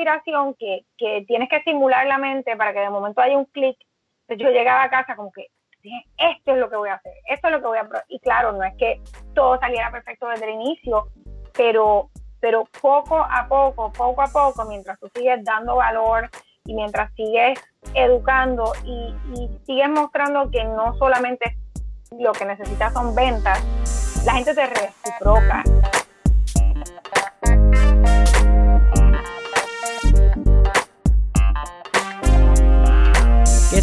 inspiración 0.00 0.54
que, 0.54 0.84
que 0.96 1.24
tienes 1.26 1.48
que 1.48 1.56
estimular 1.56 2.06
la 2.06 2.18
mente 2.18 2.56
para 2.56 2.72
que 2.72 2.80
de 2.80 2.90
momento 2.90 3.20
haya 3.20 3.36
un 3.36 3.44
clic. 3.46 3.76
Entonces 4.26 4.46
yo 4.46 4.52
llegaba 4.52 4.84
a 4.84 4.90
casa 4.90 5.16
como 5.16 5.30
que, 5.32 5.48
esto 6.16 6.52
es 6.52 6.58
lo 6.58 6.68
que 6.70 6.76
voy 6.76 6.88
a 6.88 6.94
hacer, 6.94 7.12
esto 7.28 7.48
es 7.48 7.52
lo 7.52 7.60
que 7.60 7.66
voy 7.66 7.78
a... 7.78 7.88
Y 8.08 8.20
claro, 8.20 8.52
no 8.52 8.64
es 8.64 8.74
que 8.76 9.00
todo 9.34 9.58
saliera 9.58 9.90
perfecto 9.90 10.28
desde 10.28 10.46
el 10.46 10.54
inicio, 10.54 11.08
pero, 11.56 12.10
pero 12.40 12.64
poco 12.80 13.16
a 13.16 13.46
poco, 13.48 13.92
poco 13.92 14.22
a 14.22 14.28
poco, 14.28 14.64
mientras 14.66 14.98
tú 14.98 15.08
sigues 15.14 15.42
dando 15.44 15.76
valor 15.76 16.28
y 16.64 16.74
mientras 16.74 17.12
sigues 17.14 17.58
educando 17.94 18.72
y, 18.84 19.14
y 19.34 19.48
sigues 19.64 19.88
mostrando 19.88 20.50
que 20.50 20.64
no 20.64 20.94
solamente 20.98 21.56
lo 22.18 22.32
que 22.32 22.44
necesitas 22.44 22.92
son 22.92 23.14
ventas, 23.14 23.64
la 24.24 24.34
gente 24.34 24.54
te 24.54 24.66
reciproca. 24.66 25.64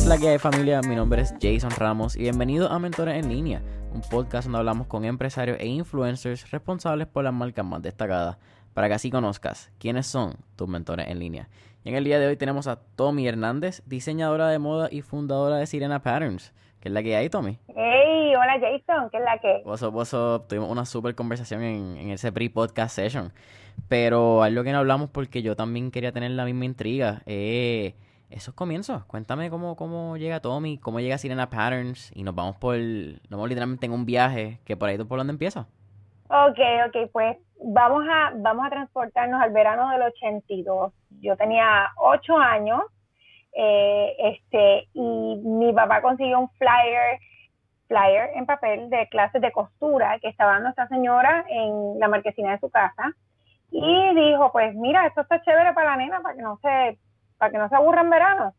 La 0.07 0.17
que 0.17 0.29
hay 0.29 0.37
familia? 0.37 0.79
Mi 0.87 0.95
nombre 0.95 1.21
es 1.21 1.35
Jason 1.41 1.69
Ramos 1.71 2.15
y 2.15 2.19
bienvenido 2.19 2.71
a 2.71 2.79
Mentores 2.79 3.15
en 3.15 3.27
Línea, 3.27 3.61
un 3.93 3.99
podcast 3.99 4.45
donde 4.45 4.59
hablamos 4.59 4.87
con 4.87 5.03
empresarios 5.03 5.57
e 5.59 5.67
influencers 5.67 6.49
responsables 6.49 7.07
por 7.07 7.25
las 7.25 7.33
marcas 7.33 7.65
más 7.65 7.81
destacadas, 7.81 8.37
para 8.73 8.87
que 8.87 8.93
así 8.93 9.11
conozcas 9.11 9.69
quiénes 9.79 10.07
son 10.07 10.35
tus 10.55 10.69
mentores 10.69 11.09
en 11.09 11.19
línea. 11.19 11.49
Y 11.83 11.89
en 11.89 11.95
el 11.95 12.05
día 12.05 12.19
de 12.19 12.27
hoy 12.27 12.37
tenemos 12.37 12.67
a 12.67 12.79
Tommy 12.95 13.27
Hernández, 13.27 13.83
diseñadora 13.85 14.47
de 14.47 14.59
moda 14.59 14.87
y 14.89 15.01
fundadora 15.01 15.57
de 15.57 15.67
Sirena 15.67 16.01
Patterns. 16.01 16.53
¿Qué 16.79 16.87
es 16.87 16.93
la 16.93 17.03
que 17.03 17.17
hay, 17.17 17.29
Tommy? 17.29 17.59
Hey, 17.75 18.33
hola 18.33 18.53
Jason, 18.61 19.09
¿qué 19.09 19.17
es 19.17 19.23
la 19.25 19.37
que? 19.39 19.61
What's 19.65 19.83
up, 19.83 19.93
what's 19.93 20.13
up? 20.13 20.47
Tuvimos 20.47 20.71
una 20.71 20.85
super 20.85 21.15
conversación 21.15 21.63
en, 21.63 21.97
en 21.97 22.11
ese 22.11 22.31
pre-podcast 22.31 22.95
session. 22.95 23.33
Pero 23.89 24.41
algo 24.41 24.63
que 24.63 24.71
no 24.71 24.77
hablamos 24.77 25.09
porque 25.09 25.41
yo 25.41 25.57
también 25.57 25.91
quería 25.91 26.13
tener 26.13 26.31
la 26.31 26.45
misma 26.45 26.63
intriga. 26.63 27.23
Eh, 27.25 27.95
esos 28.29 28.53
comienzos. 28.53 29.05
Cuéntame 29.05 29.49
cómo, 29.49 29.75
cómo 29.75 30.17
llega 30.17 30.39
Tommy, 30.39 30.77
cómo 30.77 30.99
llega 30.99 31.17
Sirena 31.17 31.49
Patterns 31.49 32.11
y 32.15 32.23
nos 32.23 32.35
vamos 32.35 32.57
por, 32.57 32.77
nos 32.77 33.29
vamos 33.29 33.49
literalmente 33.49 33.85
en 33.85 33.93
un 33.93 34.05
viaje 34.05 34.59
que 34.65 34.75
por 34.75 34.89
ahí 34.89 34.97
por 34.97 35.17
donde 35.17 35.31
empieza. 35.31 35.67
Ok, 36.29 36.59
ok, 36.87 37.09
pues 37.11 37.37
vamos 37.63 38.03
a, 38.09 38.33
vamos 38.35 38.65
a 38.65 38.69
transportarnos 38.69 39.41
al 39.41 39.51
verano 39.51 39.89
del 39.91 40.01
82. 40.01 40.93
Yo 41.21 41.37
tenía 41.37 41.89
ocho 41.97 42.37
años, 42.37 42.81
eh, 43.53 44.13
este, 44.19 44.89
y 44.93 45.35
mi 45.43 45.71
papá 45.73 46.01
consiguió 46.01 46.39
un 46.39 46.49
flyer, 46.49 47.19
flyer 47.87 48.31
en 48.35 48.45
papel 48.45 48.89
de 48.89 49.07
clases 49.07 49.41
de 49.41 49.51
costura 49.51 50.19
que 50.19 50.27
estaba 50.27 50.59
Nuestra 50.59 50.87
Señora 50.89 51.45
en 51.47 51.97
la 51.99 52.09
marquesina 52.09 52.51
de 52.51 52.59
su 52.59 52.69
casa. 52.69 53.13
Y 53.71 54.15
dijo, 54.15 54.51
pues 54.51 54.75
mira, 54.75 55.05
esto 55.07 55.21
está 55.21 55.41
chévere 55.41 55.73
para 55.73 55.91
la 55.91 55.97
nena, 55.97 56.21
para 56.21 56.35
que 56.35 56.41
no 56.41 56.57
se 56.61 56.97
para 57.37 57.51
que 57.51 57.57
no 57.57 57.69
se 57.69 57.75
aburra 57.75 58.01
en 58.01 58.09
verano. 58.09 58.53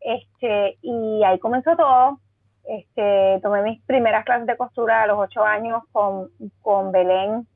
Este, 0.00 0.78
y 0.82 1.22
ahí 1.24 1.38
comenzó 1.38 1.76
todo. 1.76 2.20
Este, 2.64 3.40
tomé 3.42 3.62
mis 3.62 3.82
primeras 3.82 4.24
clases 4.24 4.46
de 4.46 4.56
costura 4.56 5.02
a 5.02 5.06
los 5.06 5.18
ocho 5.18 5.44
años 5.44 5.82
con, 5.92 6.28
con 6.62 6.92
Belén, 6.92 7.46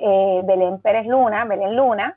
eh, 0.00 0.42
Belén 0.44 0.80
Pérez 0.80 1.06
Luna, 1.06 1.44
Belén 1.44 1.76
Luna. 1.76 2.16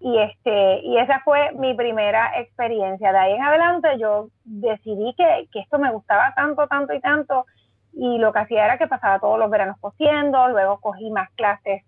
Y 0.00 0.18
este, 0.18 0.80
y 0.80 0.98
esa 0.98 1.20
fue 1.20 1.52
mi 1.52 1.74
primera 1.74 2.38
experiencia. 2.40 3.12
De 3.12 3.18
ahí 3.18 3.32
en 3.32 3.42
adelante 3.42 3.88
yo 3.98 4.28
decidí 4.44 5.14
que, 5.16 5.48
que 5.52 5.60
esto 5.60 5.78
me 5.78 5.92
gustaba 5.92 6.34
tanto, 6.34 6.66
tanto 6.66 6.92
y 6.92 7.00
tanto. 7.00 7.46
Y 7.92 8.18
lo 8.18 8.32
que 8.32 8.40
hacía 8.40 8.64
era 8.64 8.76
que 8.76 8.88
pasaba 8.88 9.20
todos 9.20 9.38
los 9.38 9.50
veranos 9.50 9.78
cosiendo, 9.80 10.48
luego 10.48 10.80
cogí 10.80 11.10
más 11.10 11.30
clases. 11.36 11.84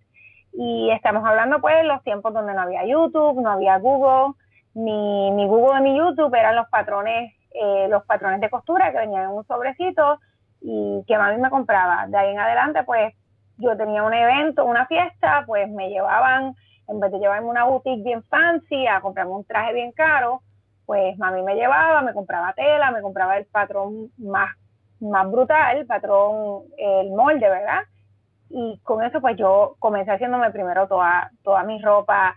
Y 0.52 0.90
estamos 0.90 1.24
hablando 1.26 1.60
pues 1.60 1.84
los 1.84 2.02
tiempos 2.04 2.32
donde 2.32 2.54
no 2.54 2.62
había 2.62 2.86
YouTube, 2.86 3.42
no 3.42 3.50
había 3.50 3.76
Google, 3.78 4.34
mi, 4.76 5.30
mi 5.30 5.46
Google 5.46 5.80
mi 5.80 5.96
YouTube 5.96 6.34
eran 6.34 6.54
los 6.54 6.68
patrones, 6.68 7.32
eh, 7.50 7.88
los 7.88 8.04
patrones 8.04 8.40
de 8.42 8.50
costura 8.50 8.92
que 8.92 8.98
venían 8.98 9.24
en 9.24 9.30
un 9.30 9.46
sobrecito 9.46 10.20
y 10.60 11.02
que 11.06 11.16
mami 11.16 11.40
me 11.40 11.48
compraba. 11.48 12.06
De 12.08 12.18
ahí 12.18 12.32
en 12.32 12.38
adelante, 12.38 12.82
pues, 12.84 13.14
yo 13.56 13.74
tenía 13.76 14.02
un 14.02 14.12
evento, 14.12 14.66
una 14.66 14.86
fiesta, 14.86 15.44
pues 15.46 15.68
me 15.70 15.88
llevaban, 15.88 16.54
en 16.88 17.00
vez 17.00 17.10
de 17.10 17.18
llevarme 17.18 17.48
una 17.48 17.64
boutique 17.64 18.02
bien 18.04 18.22
fancy 18.24 18.86
a 18.86 19.00
comprarme 19.00 19.32
un 19.32 19.44
traje 19.44 19.72
bien 19.72 19.92
caro, 19.92 20.42
pues 20.84 21.16
mami 21.18 21.42
me 21.42 21.54
llevaba, 21.54 22.02
me 22.02 22.12
compraba 22.12 22.52
tela, 22.52 22.90
me 22.90 23.00
compraba 23.00 23.38
el 23.38 23.46
patrón 23.46 24.10
más, 24.18 24.54
más 25.00 25.30
brutal, 25.30 25.78
el 25.78 25.86
patrón, 25.86 26.64
el 26.76 27.10
molde, 27.12 27.48
¿verdad? 27.48 27.80
Y 28.50 28.78
con 28.84 29.02
eso, 29.02 29.22
pues 29.22 29.38
yo 29.38 29.76
comencé 29.78 30.12
haciéndome 30.12 30.50
primero 30.50 30.86
toda, 30.86 31.30
toda 31.42 31.62
mi 31.62 31.80
ropa 31.80 32.36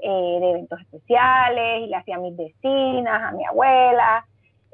eh, 0.00 0.38
de 0.40 0.50
eventos 0.50 0.80
especiales 0.80 1.82
y 1.82 1.86
le 1.86 1.96
hacía 1.96 2.16
a 2.16 2.20
mis 2.20 2.36
vecinas, 2.36 3.22
a 3.22 3.32
mi 3.32 3.44
abuela, 3.44 4.24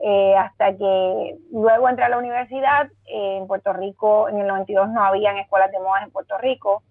eh, 0.02 0.36
hasta 0.36 0.76
que 0.76 1.38
luego 1.52 1.88
entré 1.88 2.04
a 2.04 2.08
la 2.08 2.18
universidad. 2.18 2.88
Eh, 3.06 3.38
en 3.38 3.46
Puerto 3.46 3.72
Rico, 3.72 4.28
en 4.28 4.38
el 4.38 4.46
92 4.46 4.90
no 4.90 5.02
habían 5.02 5.38
escuelas 5.38 5.70
de 5.70 5.78
moda 5.78 6.02
en 6.02 6.10
Puerto 6.10 6.36
Rico 6.38 6.82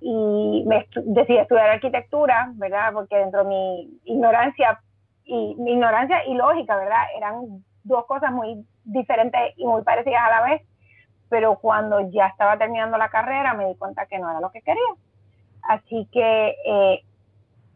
y 0.00 0.64
me 0.66 0.86
decidí 0.94 1.38
estudiar 1.38 1.70
arquitectura, 1.70 2.50
¿verdad? 2.54 2.92
Porque 2.92 3.16
dentro 3.16 3.44
de 3.44 3.48
mi 3.48 4.00
ignorancia 4.04 4.80
y 5.24 5.54
mi 5.56 5.72
ignorancia 5.72 6.24
y 6.26 6.34
lógica, 6.34 6.76
¿verdad? 6.76 7.04
Eran 7.16 7.64
dos 7.84 8.06
cosas 8.06 8.32
muy 8.32 8.64
diferentes 8.84 9.54
y 9.56 9.66
muy 9.66 9.82
parecidas 9.82 10.22
a 10.22 10.30
la 10.30 10.50
vez, 10.50 10.62
pero 11.28 11.56
cuando 11.56 12.00
ya 12.10 12.26
estaba 12.26 12.56
terminando 12.58 12.98
la 12.98 13.08
carrera 13.08 13.54
me 13.54 13.68
di 13.68 13.76
cuenta 13.76 14.06
que 14.06 14.18
no 14.18 14.30
era 14.30 14.40
lo 14.40 14.50
que 14.50 14.62
quería. 14.62 14.82
Así 15.62 16.08
que 16.10 16.56
eh, 16.66 17.04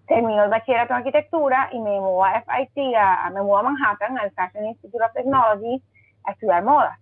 terminó 0.06 0.44
el 0.44 0.50
bachillerato 0.50 0.92
en 0.92 0.98
arquitectura 0.98 1.68
y 1.72 1.80
me 1.80 1.98
mudó 2.00 2.24
a 2.24 2.42
FIT, 2.42 2.94
a, 2.96 3.30
me 3.30 3.42
mudó 3.42 3.58
a 3.58 3.62
Manhattan, 3.62 4.18
al 4.18 4.30
Fashion 4.32 4.66
Institute 4.66 5.04
of 5.04 5.12
Technology, 5.12 5.82
a 6.24 6.32
estudiar 6.32 6.62
moda. 6.62 6.98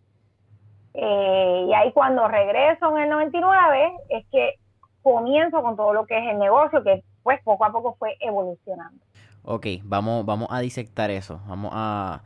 Eh, 0.94 1.66
y 1.68 1.74
ahí 1.74 1.92
cuando 1.92 2.28
regreso 2.28 2.96
en 2.96 3.04
el 3.04 3.10
99 3.10 3.92
es 4.10 4.26
que 4.30 4.54
comienzo 5.02 5.62
con 5.62 5.76
todo 5.76 5.92
lo 5.92 6.06
que 6.06 6.18
es 6.18 6.30
el 6.30 6.38
negocio, 6.38 6.82
que 6.82 7.02
pues 7.22 7.40
poco 7.42 7.64
a 7.64 7.72
poco 7.72 7.96
fue 7.98 8.16
evolucionando. 8.20 9.02
Ok, 9.44 9.66
vamos, 9.82 10.24
vamos 10.24 10.48
a 10.50 10.60
disectar 10.60 11.10
eso. 11.10 11.40
Vamos 11.46 11.72
a 11.74 12.20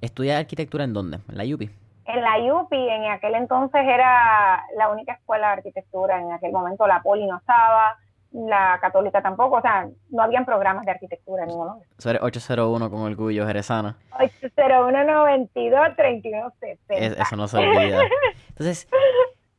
estudiar 0.00 0.38
arquitectura 0.38 0.84
en 0.84 0.92
dónde? 0.92 1.18
En 1.28 1.36
la 1.36 1.44
UPI. 1.44 1.70
En 2.06 2.20
la 2.22 2.54
UPI, 2.54 2.88
en 2.88 3.04
aquel 3.10 3.34
entonces 3.34 3.80
era 3.82 4.62
la 4.76 4.90
única 4.90 5.14
escuela 5.14 5.48
de 5.48 5.52
arquitectura, 5.54 6.20
en 6.20 6.32
aquel 6.32 6.52
momento 6.52 6.86
la 6.86 7.02
Poli 7.02 7.26
no 7.26 7.38
estaba, 7.38 7.96
la 8.34 8.78
católica 8.80 9.22
tampoco, 9.22 9.58
o 9.58 9.62
sea, 9.62 9.88
no 10.10 10.22
habían 10.22 10.44
programas 10.44 10.84
de 10.84 10.90
arquitectura 10.90 11.46
ninguno. 11.46 11.80
Eso 11.96 12.10
eres 12.10 12.20
801 12.20 12.90
con 12.90 13.00
orgullo, 13.02 13.46
Jerezana. 13.46 13.96
801 14.18 15.04
92 15.04 15.96
31 15.96 16.52
eso 16.88 17.36
no 17.36 17.46
se 17.46 17.58
olvida. 17.58 18.00
Entonces, 18.48 18.88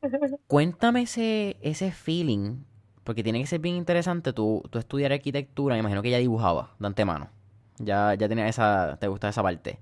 cuéntame 0.48 1.04
ese, 1.04 1.56
ese 1.62 1.92
feeling, 1.92 2.66
porque 3.06 3.24
tiene 3.24 3.40
que 3.40 3.48
ser 3.48 3.60
bien 3.60 3.76
interesante 3.76 4.34
tú, 4.34 4.62
tú 4.70 4.78
estudiar 4.78 5.14
arquitectura, 5.14 5.76
me 5.76 5.80
imagino 5.80 6.02
que 6.02 6.10
ya 6.10 6.18
dibujaba 6.18 6.72
de 6.78 6.88
antemano. 6.88 7.30
Ya, 7.78 8.14
ya 8.16 8.28
tenía 8.28 8.48
esa, 8.48 8.98
te 9.00 9.08
gusta 9.08 9.30
esa 9.30 9.42
parte. 9.42 9.80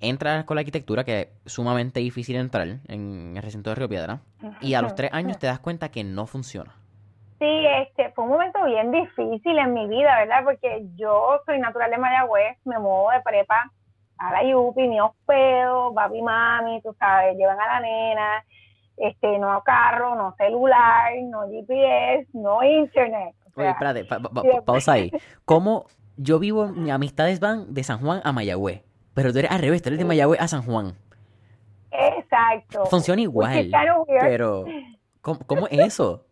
Entras 0.00 0.44
con 0.46 0.56
la 0.56 0.62
arquitectura, 0.62 1.04
que 1.04 1.20
es 1.44 1.52
sumamente 1.52 2.00
difícil 2.00 2.36
entrar 2.36 2.66
en 2.88 3.34
el 3.36 3.42
recinto 3.42 3.70
de 3.70 3.76
Río 3.76 3.88
Piedra, 3.88 4.20
y 4.60 4.74
a 4.74 4.82
los 4.82 4.94
tres 4.96 5.12
años 5.12 5.38
te 5.38 5.46
das 5.46 5.60
cuenta 5.60 5.90
que 5.90 6.02
no 6.02 6.26
funciona 6.26 6.74
Sí, 7.40 7.66
este, 7.82 7.99
fue 8.20 8.26
un 8.26 8.32
momento 8.32 8.62
bien 8.66 8.92
difícil 8.92 9.58
en 9.58 9.72
mi 9.72 9.88
vida, 9.88 10.14
¿verdad? 10.18 10.44
Porque 10.44 10.84
yo 10.94 11.40
soy 11.46 11.58
natural 11.58 11.90
de 11.90 11.96
Mayagüez, 11.96 12.58
me 12.66 12.78
muevo 12.78 13.10
de 13.12 13.22
prepa 13.22 13.72
a 14.18 14.32
la 14.32 14.44
Yupi, 14.44 14.86
ni 14.88 15.00
hospedo, 15.00 15.94
papi 15.94 16.20
mami, 16.20 16.82
tú 16.82 16.94
sabes, 16.98 17.34
llevan 17.38 17.58
a 17.58 17.66
la 17.66 17.80
nena, 17.80 18.44
este, 18.98 19.38
no 19.38 19.62
carro, 19.64 20.16
no 20.16 20.34
celular, 20.36 21.12
no 21.22 21.48
GPS, 21.48 22.28
no 22.34 22.62
internet. 22.62 23.34
Oye, 23.54 23.70
espérate, 23.70 24.04
pausa 24.66 24.92
ahí. 24.92 25.10
¿Cómo 25.46 25.86
yo 26.18 26.38
vivo, 26.38 26.68
mis 26.68 26.92
amistades 26.92 27.40
van 27.40 27.72
de 27.72 27.82
San 27.84 28.00
Juan 28.00 28.20
a 28.22 28.32
Mayagüez, 28.32 28.82
pero 29.14 29.32
tú 29.32 29.38
eres 29.38 29.50
al 29.50 29.60
revés, 29.60 29.80
tú 29.80 29.88
eres 29.88 29.98
de 29.98 30.04
Mayagüez 30.04 30.42
a 30.42 30.48
San 30.48 30.62
Juan? 30.62 30.92
Exacto. 31.90 32.84
Funciona 32.84 33.22
igual, 33.22 33.70
pero 34.20 34.66
¿cómo, 35.22 35.38
¿cómo 35.46 35.66
es 35.68 35.78
eso? 35.78 36.26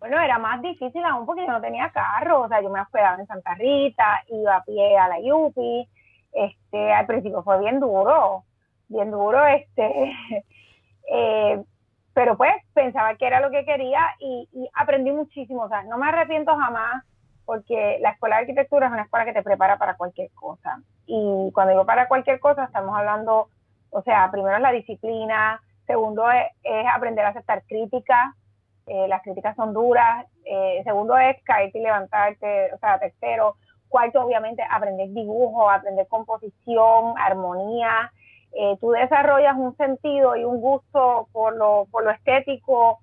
Bueno, 0.00 0.18
era 0.18 0.38
más 0.38 0.62
difícil 0.62 1.04
aún 1.04 1.26
porque 1.26 1.44
yo 1.44 1.52
no 1.52 1.60
tenía 1.60 1.90
carro, 1.90 2.40
o 2.40 2.48
sea, 2.48 2.62
yo 2.62 2.70
me 2.70 2.80
hospedaba 2.80 3.20
en 3.20 3.26
Santa 3.26 3.54
Rita, 3.54 4.24
iba 4.28 4.56
a 4.56 4.64
pie 4.64 4.96
a 4.96 5.08
la 5.08 5.20
Yupi, 5.20 5.86
este, 6.32 6.92
al 6.92 7.04
principio 7.04 7.42
fue 7.42 7.60
bien 7.60 7.80
duro, 7.80 8.44
bien 8.88 9.10
duro, 9.10 9.44
este, 9.46 10.16
eh, 11.12 11.62
pero 12.14 12.38
pues 12.38 12.54
pensaba 12.72 13.14
que 13.16 13.26
era 13.26 13.40
lo 13.40 13.50
que 13.50 13.66
quería 13.66 14.00
y, 14.18 14.48
aprendí 14.72 15.12
muchísimo, 15.12 15.64
o 15.64 15.68
sea, 15.68 15.82
no 15.82 15.98
me 15.98 16.08
arrepiento 16.08 16.56
jamás 16.56 17.04
porque 17.44 17.98
la 18.00 18.12
escuela 18.12 18.36
de 18.36 18.42
arquitectura 18.42 18.86
es 18.86 18.92
una 18.92 19.02
escuela 19.02 19.26
que 19.26 19.34
te 19.34 19.42
prepara 19.42 19.76
para 19.76 19.96
cualquier 19.96 20.30
cosa. 20.32 20.80
Y 21.06 21.50
cuando 21.52 21.72
digo 21.72 21.84
para 21.84 22.08
cualquier 22.08 22.40
cosa, 22.40 22.64
estamos 22.64 22.96
hablando, 22.96 23.48
o 23.90 24.02
sea, 24.02 24.30
primero 24.30 24.56
es 24.56 24.62
la 24.62 24.72
disciplina, 24.72 25.60
segundo 25.86 26.30
es, 26.30 26.46
es 26.62 26.86
aprender 26.90 27.26
a 27.26 27.30
aceptar 27.30 27.64
críticas, 27.64 28.34
eh, 28.86 29.06
las 29.08 29.22
críticas 29.22 29.56
son 29.56 29.72
duras, 29.72 30.26
eh, 30.44 30.80
segundo 30.84 31.16
es 31.18 31.42
caerte 31.44 31.78
y 31.78 31.82
levantarte, 31.82 32.72
o 32.74 32.78
sea, 32.78 32.98
tercero, 32.98 33.56
cuarto 33.88 34.22
obviamente 34.22 34.62
aprender 34.70 35.10
dibujo, 35.10 35.68
aprender 35.68 36.06
composición, 36.08 37.14
armonía. 37.18 38.12
Eh, 38.52 38.76
tú 38.80 38.90
desarrollas 38.90 39.56
un 39.56 39.76
sentido 39.76 40.36
y 40.36 40.44
un 40.44 40.60
gusto 40.60 41.28
por 41.32 41.56
lo, 41.56 41.86
por 41.90 42.04
lo 42.04 42.10
estético 42.10 43.00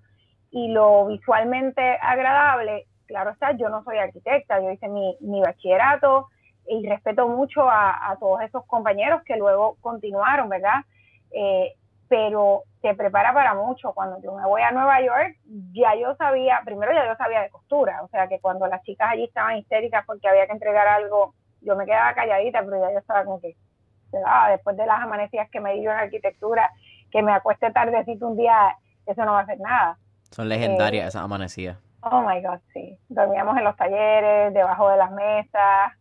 y 0.52 0.70
lo 0.70 1.06
visualmente 1.06 1.98
agradable. 2.02 2.86
Claro 3.06 3.32
está, 3.32 3.52
yo 3.52 3.70
no 3.70 3.84
soy 3.84 3.98
arquitecta, 3.98 4.60
yo 4.62 4.72
hice 4.72 4.88
mi, 4.88 5.16
mi 5.22 5.42
bachillerato 5.42 6.28
y 6.68 6.88
respeto 6.88 7.28
mucho 7.30 7.70
a, 7.70 8.16
todos 8.20 8.42
esos 8.42 8.66
compañeros 8.66 9.22
que 9.24 9.38
luego 9.38 9.78
continuaron, 9.82 10.50
¿verdad? 10.50 10.82
Eh, 11.32 11.74
pero 12.10 12.64
te 12.82 12.94
prepara 12.96 13.34
para 13.34 13.54
mucho. 13.54 13.94
Cuando 13.94 14.22
yo 14.22 14.34
me 14.34 14.46
voy 14.46 14.62
a 14.62 14.72
Nueva 14.72 15.02
York, 15.02 15.38
ya 15.74 15.96
yo 15.96 16.16
sabía, 16.16 16.62
primero 16.64 16.94
ya 16.94 17.06
yo 17.06 17.16
sabía 17.16 17.42
de 17.42 17.50
costura, 17.50 18.02
o 18.04 18.08
sea 18.10 18.28
que 18.28 18.40
cuando 18.40 18.68
las 18.68 18.84
chicas 18.84 19.10
allí 19.12 19.26
estaban 19.26 19.58
histéricas 19.58 20.06
porque 20.06 20.28
había 20.28 20.46
que 20.46 20.54
entregar 20.54 20.88
algo, 20.88 21.34
yo 21.62 21.76
me 21.76 21.86
quedaba 21.86 22.14
calladita, 22.14 22.64
pero 22.64 22.80
ya 22.80 22.92
yo 22.92 23.00
estaba 23.00 23.26
como 23.26 23.42
que, 23.42 23.56
ah, 24.26 24.50
después 24.52 24.78
de 24.78 24.86
las 24.86 25.02
amanecidas 25.02 25.50
que 25.50 25.60
me 25.60 25.74
di 25.74 25.84
yo 25.84 25.92
en 25.92 25.98
arquitectura, 25.98 26.72
que 27.12 27.22
me 27.22 27.34
acueste 27.34 27.72
tardecito 27.72 28.28
un 28.28 28.38
día, 28.38 28.76
eso 29.06 29.26
no 29.26 29.34
va 29.34 29.40
a 29.40 29.44
hacer 29.44 29.60
nada. 29.60 29.98
Son 30.32 30.48
legendarias 30.48 31.06
eh, 31.06 31.08
esas 31.08 31.24
amanecidas. 31.24 31.78
Oh 32.02 32.22
my 32.22 32.42
God, 32.42 32.60
sí. 32.74 32.98
Dormíamos 33.10 33.58
en 33.58 33.64
los 33.64 33.76
talleres, 33.76 34.54
debajo 34.54 34.90
de 34.90 34.98
las 34.98 35.12
mesas, 35.12 35.94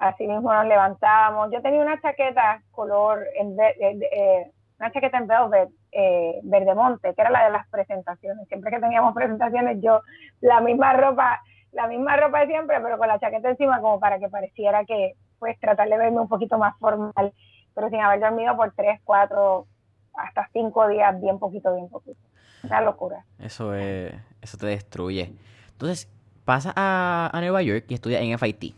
así 0.00 0.26
mismo 0.26 0.52
nos 0.52 0.66
levantábamos. 0.66 1.50
Yo 1.52 1.60
tenía 1.60 1.82
una 1.82 2.00
chaqueta 2.00 2.62
color, 2.70 3.24
en, 3.36 3.56
eh, 3.60 4.50
una 4.78 4.90
chaqueta 4.92 5.18
en 5.18 5.26
velvet 5.26 5.70
eh, 5.92 6.40
Verdemonte, 6.42 7.14
que 7.14 7.20
era 7.20 7.30
la 7.30 7.44
de 7.44 7.50
las 7.50 7.68
presentaciones. 7.68 8.46
Siempre 8.48 8.70
que 8.70 8.80
teníamos 8.80 9.14
presentaciones, 9.14 9.78
yo 9.80 10.02
la 10.40 10.60
misma 10.60 10.92
ropa, 10.92 11.40
la 11.72 11.86
misma 11.86 12.16
ropa 12.16 12.40
de 12.40 12.46
siempre, 12.46 12.80
pero 12.80 12.98
con 12.98 13.08
la 13.08 13.18
chaqueta 13.18 13.50
encima 13.50 13.80
como 13.80 14.00
para 14.00 14.18
que 14.18 14.28
pareciera 14.28 14.84
que, 14.84 15.14
pues, 15.38 15.58
tratar 15.60 15.88
de 15.88 15.96
verme 15.96 16.20
un 16.20 16.28
poquito 16.28 16.58
más 16.58 16.76
formal, 16.78 17.32
pero 17.74 17.88
sin 17.90 18.00
haber 18.00 18.20
dormido 18.20 18.56
por 18.56 18.72
tres, 18.72 19.00
cuatro, 19.04 19.66
hasta 20.14 20.48
cinco 20.52 20.88
días, 20.88 21.20
bien 21.20 21.38
poquito, 21.38 21.74
bien 21.74 21.88
poquito. 21.88 22.18
Una 22.64 22.80
locura. 22.80 23.24
Eso 23.38 23.74
es, 23.74 24.12
eso 24.42 24.58
te 24.58 24.66
destruye. 24.66 25.32
Entonces, 25.72 26.08
pasa 26.44 26.72
a, 26.74 27.30
a 27.32 27.40
Nueva 27.40 27.62
York 27.62 27.84
y 27.88 27.94
estudia 27.94 28.20
en 28.20 28.36
FIT. 28.38 28.74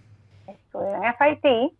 Estudié 0.46 0.94
en 0.94 1.14
FIT 1.14 1.79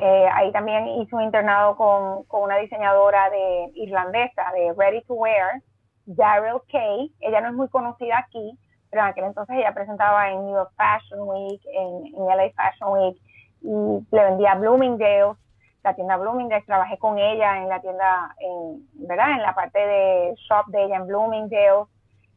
eh, 0.00 0.28
ahí 0.32 0.52
también 0.52 0.86
hice 0.86 1.16
un 1.16 1.22
internado 1.22 1.76
con, 1.76 2.22
con, 2.24 2.42
una 2.42 2.56
diseñadora 2.58 3.30
de 3.30 3.72
irlandesa 3.74 4.52
de 4.54 4.72
Ready 4.76 5.02
to 5.02 5.14
Wear, 5.14 5.60
Daryl 6.06 6.60
Kay. 6.70 7.12
Ella 7.18 7.40
no 7.40 7.48
es 7.48 7.54
muy 7.54 7.68
conocida 7.68 8.18
aquí, 8.18 8.56
pero 8.90 9.02
en 9.02 9.08
aquel 9.08 9.24
entonces 9.24 9.56
ella 9.56 9.74
presentaba 9.74 10.30
en 10.30 10.44
New 10.44 10.54
York 10.54 10.70
Fashion 10.76 11.20
Week, 11.22 11.60
en, 11.74 12.06
en 12.14 12.26
LA 12.26 12.50
Fashion 12.54 12.92
Week, 12.92 13.16
y 13.60 14.14
le 14.14 14.24
vendía 14.24 14.54
Bloomingdale's, 14.54 15.36
la 15.82 15.94
tienda 15.94 16.16
Bloomingdale's. 16.16 16.66
Trabajé 16.66 16.96
con 16.98 17.18
ella 17.18 17.58
en 17.58 17.68
la 17.68 17.80
tienda, 17.80 18.36
en, 18.38 18.86
¿verdad? 19.08 19.32
En 19.32 19.42
la 19.42 19.54
parte 19.56 19.80
de 19.80 20.34
shop 20.48 20.66
de 20.68 20.84
ella 20.84 20.96
en 20.98 21.08
Bloomingdale's. 21.08 21.88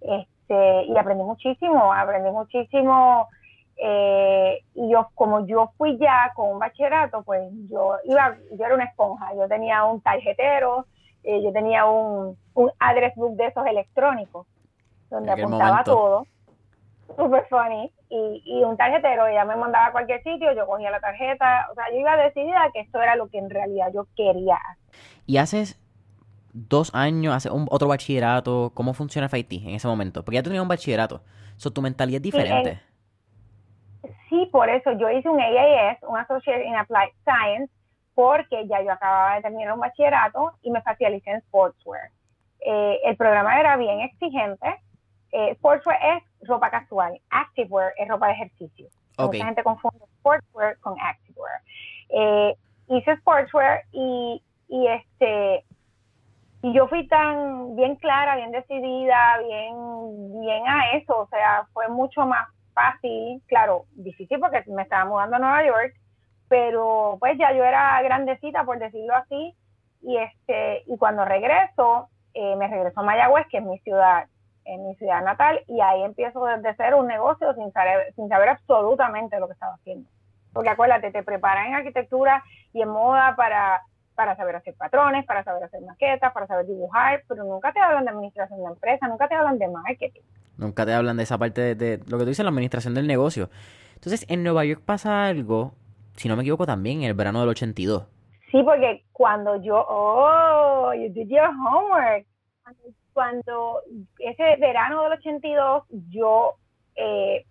Este, 0.01 0.85
y 0.85 0.97
aprendí 0.97 1.23
muchísimo, 1.23 1.93
aprendí 1.93 2.31
muchísimo 2.31 3.27
eh, 3.83 4.63
y 4.75 4.91
yo, 4.91 5.09
como 5.15 5.47
yo 5.47 5.71
fui 5.75 5.97
ya 5.97 6.31
con 6.35 6.49
un 6.49 6.59
bachillerato, 6.59 7.23
pues 7.23 7.41
yo 7.67 7.95
iba, 8.03 8.37
yo 8.51 8.63
era 8.63 8.75
una 8.75 8.83
esponja, 8.83 9.33
yo 9.33 9.47
tenía 9.47 9.83
un 9.85 9.99
tarjetero, 10.01 10.85
eh, 11.23 11.41
yo 11.41 11.51
tenía 11.51 11.85
un, 11.85 12.37
un 12.53 12.71
address 12.77 13.15
book 13.15 13.35
de 13.37 13.47
esos 13.47 13.65
electrónicos, 13.65 14.45
donde 15.09 15.31
apuntaba 15.31 15.83
todo, 15.83 16.27
super 17.17 17.47
funny, 17.49 17.91
y, 18.09 18.43
y 18.45 18.63
un 18.63 18.77
tarjetero, 18.77 19.25
ella 19.25 19.45
me 19.45 19.55
mandaba 19.55 19.87
a 19.87 19.91
cualquier 19.91 20.21
sitio, 20.21 20.53
yo 20.53 20.67
cogía 20.67 20.91
la 20.91 20.99
tarjeta, 20.99 21.67
o 21.71 21.73
sea, 21.73 21.85
yo 21.91 21.97
iba 21.97 22.15
decidida 22.17 22.69
que 22.71 22.81
esto 22.81 23.01
era 23.01 23.15
lo 23.15 23.29
que 23.29 23.39
en 23.39 23.49
realidad 23.49 23.87
yo 23.91 24.05
quería. 24.15 24.59
¿Y 25.25 25.37
haces 25.37 25.81
dos 26.53 26.93
años, 26.93 27.33
haces 27.33 27.51
un, 27.51 27.65
otro 27.71 27.87
bachillerato? 27.87 28.73
¿Cómo 28.75 28.93
funciona 28.93 29.27
FIT 29.27 29.53
en 29.53 29.69
ese 29.71 29.87
momento? 29.87 30.23
Porque 30.23 30.35
ya 30.35 30.43
tenía 30.43 30.61
un 30.61 30.67
bachillerato, 30.67 31.23
so, 31.57 31.71
tu 31.71 31.81
mentalidad 31.81 32.17
es 32.17 32.21
diferente. 32.21 32.75
sí, 32.75 32.90
por 34.51 34.69
eso 34.69 34.91
yo 34.93 35.09
hice 35.09 35.29
un 35.29 35.39
AAS, 35.39 35.97
un 36.03 36.17
Associate 36.17 36.65
in 36.65 36.75
Applied 36.75 37.11
Science, 37.23 37.71
porque 38.13 38.67
ya 38.67 38.81
yo 38.81 38.91
acababa 38.91 39.35
de 39.35 39.41
terminar 39.41 39.73
un 39.73 39.79
bachillerato 39.79 40.51
y 40.61 40.71
me 40.71 40.79
especialicé 40.79 41.31
en 41.31 41.41
sportswear. 41.41 42.09
Eh, 42.65 42.99
el 43.05 43.17
programa 43.17 43.59
era 43.59 43.77
bien 43.77 44.01
exigente. 44.01 44.67
Eh, 45.31 45.55
sportswear 45.55 45.97
es 46.17 46.47
ropa 46.47 46.69
casual, 46.69 47.19
activewear 47.29 47.93
es 47.97 48.07
ropa 48.07 48.27
de 48.27 48.33
ejercicio. 48.33 48.87
Mucha 49.17 49.45
gente 49.45 49.63
confunde 49.63 50.05
sportswear 50.19 50.77
con 50.79 50.99
activewear. 50.99 51.61
Eh, 52.09 52.55
hice 52.87 53.15
sportswear 53.17 53.83
y, 53.91 54.41
y 54.67 54.87
este 54.87 55.65
y 56.63 56.73
yo 56.73 56.87
fui 56.87 57.07
tan 57.07 57.75
bien 57.75 57.95
clara, 57.95 58.35
bien 58.35 58.51
decidida, 58.51 59.39
bien, 59.39 60.41
bien 60.41 60.67
a 60.67 60.91
eso, 60.91 61.17
o 61.17 61.27
sea, 61.27 61.67
fue 61.73 61.87
mucho 61.87 62.25
más 62.25 62.47
fácil, 62.73 63.41
claro, 63.47 63.85
difícil 63.93 64.39
porque 64.39 64.63
me 64.67 64.83
estaba 64.83 65.05
mudando 65.05 65.35
a 65.35 65.39
Nueva 65.39 65.65
York, 65.65 65.93
pero 66.47 67.17
pues 67.19 67.37
ya 67.37 67.53
yo 67.53 67.63
era 67.63 68.01
grandecita, 68.01 68.63
por 68.63 68.79
decirlo 68.79 69.15
así, 69.15 69.55
y 70.01 70.17
este 70.17 70.83
y 70.87 70.97
cuando 70.97 71.25
regreso, 71.25 72.09
eh, 72.33 72.55
me 72.55 72.67
regreso 72.67 72.99
a 72.99 73.03
Mayagüez, 73.03 73.47
que 73.47 73.57
es 73.57 73.63
mi 73.63 73.79
ciudad, 73.79 74.25
en 74.65 74.87
mi 74.87 74.95
ciudad 74.95 75.23
natal, 75.23 75.61
y 75.67 75.79
ahí 75.81 76.03
empiezo 76.03 76.43
desde 76.45 76.75
cero 76.75 76.99
un 76.99 77.07
negocio 77.07 77.53
sin 77.55 77.71
saber, 77.71 78.13
sin 78.15 78.29
saber 78.29 78.49
absolutamente 78.49 79.39
lo 79.39 79.47
que 79.47 79.53
estaba 79.53 79.75
haciendo. 79.75 80.09
Porque 80.53 80.69
acuérdate, 80.69 81.11
te 81.11 81.23
preparan 81.23 81.67
en 81.67 81.75
arquitectura 81.75 82.43
y 82.73 82.81
en 82.81 82.89
moda 82.89 83.35
para, 83.35 83.81
para 84.15 84.35
saber 84.35 84.55
hacer 84.55 84.75
patrones, 84.75 85.25
para 85.25 85.43
saber 85.43 85.63
hacer 85.63 85.81
maquetas, 85.81 86.33
para 86.33 86.47
saber 86.47 86.65
dibujar, 86.65 87.23
pero 87.27 87.43
nunca 87.43 87.71
te 87.71 87.79
hablan 87.79 88.05
de 88.05 88.11
administración 88.11 88.59
de 88.59 88.67
empresa, 88.67 89.07
nunca 89.07 89.27
te 89.27 89.35
hablan 89.35 89.57
de 89.57 89.67
marketing. 89.67 90.21
Nunca 90.57 90.85
te 90.85 90.93
hablan 90.93 91.17
de 91.17 91.23
esa 91.23 91.37
parte 91.37 91.75
de, 91.75 91.97
lo 92.07 92.17
que 92.17 92.23
tú 92.23 92.29
dices, 92.29 92.43
la 92.43 92.49
administración 92.51 92.93
del 92.93 93.07
negocio. 93.07 93.49
Entonces, 93.95 94.25
en 94.29 94.43
Nueva 94.43 94.65
York 94.65 94.81
pasa 94.85 95.25
algo, 95.25 95.73
si 96.15 96.27
no 96.27 96.35
me 96.35 96.43
equivoco, 96.43 96.65
también 96.65 96.99
en 96.99 97.03
el 97.05 97.13
verano 97.13 97.39
del 97.39 97.49
82. 97.49 98.07
Sí, 98.51 98.61
porque 98.63 99.03
cuando 99.11 99.61
yo, 99.61 99.85
oh, 99.87 100.93
you 100.93 101.09
did 101.13 101.29
your 101.29 101.49
homework. 101.49 102.25
Cuando, 103.13 103.81
ese 104.19 104.55
verano 104.57 105.03
del 105.03 105.13
82, 105.13 105.83
yo 106.09 106.53
eh, 106.95 107.45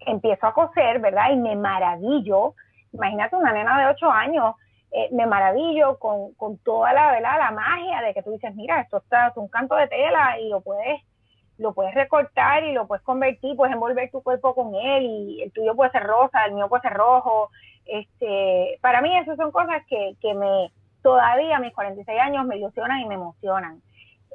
empiezo 0.00 0.46
a 0.46 0.54
coser, 0.54 1.00
¿verdad? 1.00 1.32
Y 1.32 1.36
me 1.36 1.56
maravillo. 1.56 2.54
Imagínate 2.92 3.36
una 3.36 3.52
nena 3.52 3.78
de 3.78 3.86
8 3.86 4.10
años, 4.10 4.54
eh, 4.92 5.08
me 5.12 5.26
maravillo 5.26 5.98
con, 5.98 6.34
con 6.34 6.58
toda 6.58 6.92
la, 6.92 7.12
¿verdad? 7.12 7.38
la 7.38 7.50
magia 7.52 8.02
de 8.02 8.12
que 8.12 8.22
tú 8.22 8.32
dices, 8.32 8.54
mira, 8.56 8.80
esto 8.80 8.98
está, 8.98 9.28
es 9.28 9.36
un 9.36 9.48
canto 9.48 9.76
de 9.76 9.86
tela 9.86 10.38
y 10.40 10.48
lo 10.48 10.60
puedes 10.60 11.00
lo 11.60 11.74
puedes 11.74 11.94
recortar 11.94 12.64
y 12.64 12.72
lo 12.72 12.86
puedes 12.86 13.04
convertir, 13.04 13.54
puedes 13.54 13.74
envolver 13.74 14.10
tu 14.10 14.22
cuerpo 14.22 14.54
con 14.54 14.74
él 14.74 15.04
y 15.04 15.42
el 15.42 15.52
tuyo 15.52 15.76
puede 15.76 15.90
ser 15.90 16.04
rosa, 16.04 16.46
el 16.46 16.54
mío 16.54 16.68
puede 16.68 16.82
ser 16.82 16.94
rojo. 16.94 17.50
Este, 17.84 18.78
para 18.80 19.02
mí 19.02 19.16
esas 19.18 19.36
son 19.36 19.50
cosas 19.50 19.82
que, 19.86 20.14
que 20.20 20.32
me 20.34 20.70
todavía 21.02 21.56
a 21.56 21.60
mis 21.60 21.74
46 21.74 22.18
años 22.18 22.46
me 22.46 22.56
ilusionan 22.56 23.00
y 23.00 23.06
me 23.06 23.14
emocionan. 23.14 23.82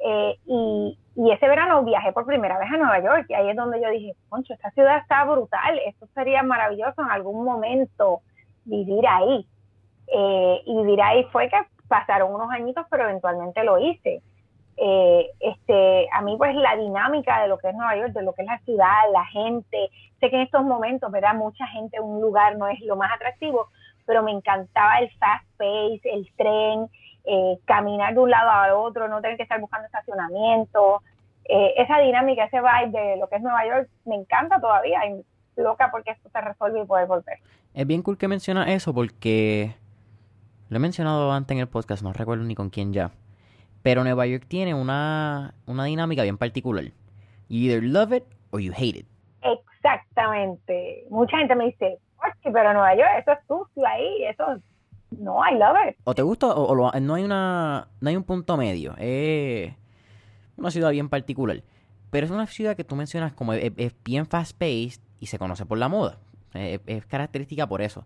Eh, 0.04 0.38
y, 0.46 0.98
ese 1.32 1.48
verano 1.48 1.82
viajé 1.82 2.12
por 2.12 2.26
primera 2.26 2.58
vez 2.58 2.70
a 2.70 2.76
Nueva 2.76 3.00
York 3.00 3.26
y 3.28 3.34
ahí 3.34 3.48
es 3.48 3.56
donde 3.56 3.80
yo 3.82 3.90
dije, 3.90 4.14
concho, 4.28 4.52
esta 4.52 4.70
ciudad 4.72 4.98
está 4.98 5.24
brutal, 5.24 5.80
esto 5.86 6.06
sería 6.14 6.42
maravilloso 6.42 7.02
en 7.02 7.10
algún 7.10 7.44
momento 7.44 8.20
vivir 8.64 9.04
ahí. 9.08 9.46
Eh, 10.06 10.62
y 10.64 10.76
vivir 10.76 11.02
ahí 11.02 11.24
fue 11.32 11.48
que 11.48 11.56
pasaron 11.88 12.32
unos 12.32 12.50
añitos, 12.50 12.86
pero 12.90 13.04
eventualmente 13.04 13.64
lo 13.64 13.78
hice 13.78 14.22
eh, 14.76 15.30
este, 15.40 16.06
a 16.12 16.20
mí 16.20 16.36
pues 16.36 16.54
la 16.54 16.76
dinámica 16.76 17.40
de 17.40 17.48
lo 17.48 17.58
que 17.58 17.68
es 17.68 17.74
Nueva 17.74 17.96
York, 17.96 18.12
de 18.12 18.22
lo 18.22 18.34
que 18.34 18.42
es 18.42 18.48
la 18.48 18.58
ciudad, 18.60 19.10
la 19.12 19.24
gente, 19.26 19.90
sé 20.20 20.30
que 20.30 20.36
en 20.36 20.42
estos 20.42 20.64
momentos, 20.64 21.10
¿verdad? 21.10 21.34
Mucha 21.34 21.66
gente, 21.68 21.98
un 22.00 22.20
lugar 22.20 22.56
no 22.56 22.68
es 22.68 22.80
lo 22.80 22.96
más 22.96 23.10
atractivo, 23.12 23.68
pero 24.04 24.22
me 24.22 24.32
encantaba 24.32 24.98
el 24.98 25.10
fast 25.12 25.46
pace, 25.56 26.00
el 26.04 26.30
tren, 26.36 26.88
eh, 27.24 27.58
caminar 27.64 28.14
de 28.14 28.20
un 28.20 28.30
lado 28.30 28.50
al 28.50 28.72
otro, 28.72 29.08
no 29.08 29.20
tener 29.20 29.36
que 29.36 29.44
estar 29.44 29.60
buscando 29.60 29.86
estacionamiento, 29.86 31.02
eh, 31.48 31.74
esa 31.78 31.98
dinámica, 31.98 32.44
ese 32.44 32.60
vibe 32.60 32.98
de 32.98 33.16
lo 33.16 33.28
que 33.28 33.36
es 33.36 33.42
Nueva 33.42 33.66
York, 33.66 33.88
me 34.04 34.16
encanta 34.16 34.60
todavía 34.60 35.00
y 35.06 35.24
loca 35.60 35.90
porque 35.90 36.10
esto 36.10 36.28
se 36.28 36.40
resuelve 36.40 36.82
y 36.82 36.84
poder 36.84 37.06
volver. 37.06 37.38
Es 37.72 37.86
bien 37.86 38.02
cool 38.02 38.18
que 38.18 38.28
menciona 38.28 38.70
eso 38.72 38.92
porque 38.92 39.74
lo 40.68 40.76
he 40.76 40.80
mencionado 40.80 41.32
antes 41.32 41.54
en 41.54 41.60
el 41.60 41.68
podcast, 41.68 42.02
no 42.02 42.12
recuerdo 42.12 42.44
ni 42.44 42.54
con 42.54 42.68
quién 42.68 42.92
ya 42.92 43.10
pero 43.86 44.02
Nueva 44.02 44.26
York 44.26 44.46
tiene 44.48 44.74
una, 44.74 45.54
una 45.64 45.84
dinámica 45.84 46.24
bien 46.24 46.36
particular. 46.38 46.86
You 47.48 47.70
either 47.70 47.80
love 47.80 48.12
it 48.12 48.24
or 48.50 48.60
you 48.60 48.72
hate 48.72 48.98
it. 48.98 49.06
Exactamente. 49.40 51.04
Mucha 51.08 51.38
gente 51.38 51.54
me 51.54 51.66
dice, 51.66 52.00
pero 52.42 52.72
Nueva 52.72 52.96
York, 52.96 53.10
eso 53.20 53.30
es 53.30 53.38
sucio 53.46 53.86
ahí, 53.86 54.24
eso 54.24 54.60
no, 55.12 55.38
I 55.48 55.54
love 55.54 55.76
it. 55.88 55.96
O 56.02 56.16
te 56.16 56.22
gusta 56.22 56.48
o, 56.48 56.74
no 56.98 57.14
hay 57.14 57.22
una 57.22 57.86
no 58.00 58.08
hay 58.08 58.16
un 58.16 58.24
punto 58.24 58.56
medio. 58.56 58.96
Es 58.98 59.72
una 60.56 60.72
ciudad 60.72 60.90
bien 60.90 61.08
particular. 61.08 61.62
Pero 62.10 62.26
es 62.26 62.32
una 62.32 62.48
ciudad 62.48 62.74
que 62.74 62.82
tú 62.82 62.96
mencionas 62.96 63.34
como 63.34 63.52
es, 63.52 63.72
bien 64.04 64.26
fast 64.26 64.58
paced 64.58 65.00
y 65.20 65.26
se 65.26 65.38
conoce 65.38 65.64
por 65.64 65.78
la 65.78 65.88
moda. 65.88 66.18
Es, 66.54 67.06
característica 67.06 67.68
por 67.68 67.82
eso. 67.82 68.04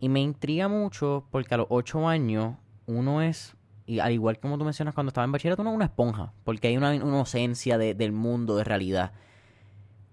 Y 0.00 0.08
me 0.08 0.20
intriga 0.20 0.68
mucho 0.68 1.26
porque 1.30 1.52
a 1.52 1.58
los 1.58 1.66
ocho 1.68 2.08
años 2.08 2.54
uno 2.86 3.20
es, 3.20 3.54
y 3.90 3.98
al 3.98 4.12
igual 4.12 4.38
como 4.38 4.56
tú 4.56 4.64
mencionas 4.64 4.94
cuando 4.94 5.08
estaba 5.08 5.24
en 5.24 5.32
bachillerato, 5.32 5.62
uno 5.62 5.72
es 5.72 5.76
una 5.76 5.84
esponja, 5.86 6.32
porque 6.44 6.68
hay 6.68 6.76
una 6.76 6.94
inocencia 6.94 7.76
del 7.76 8.12
mundo, 8.12 8.56
de 8.56 8.62
realidad. 8.62 9.10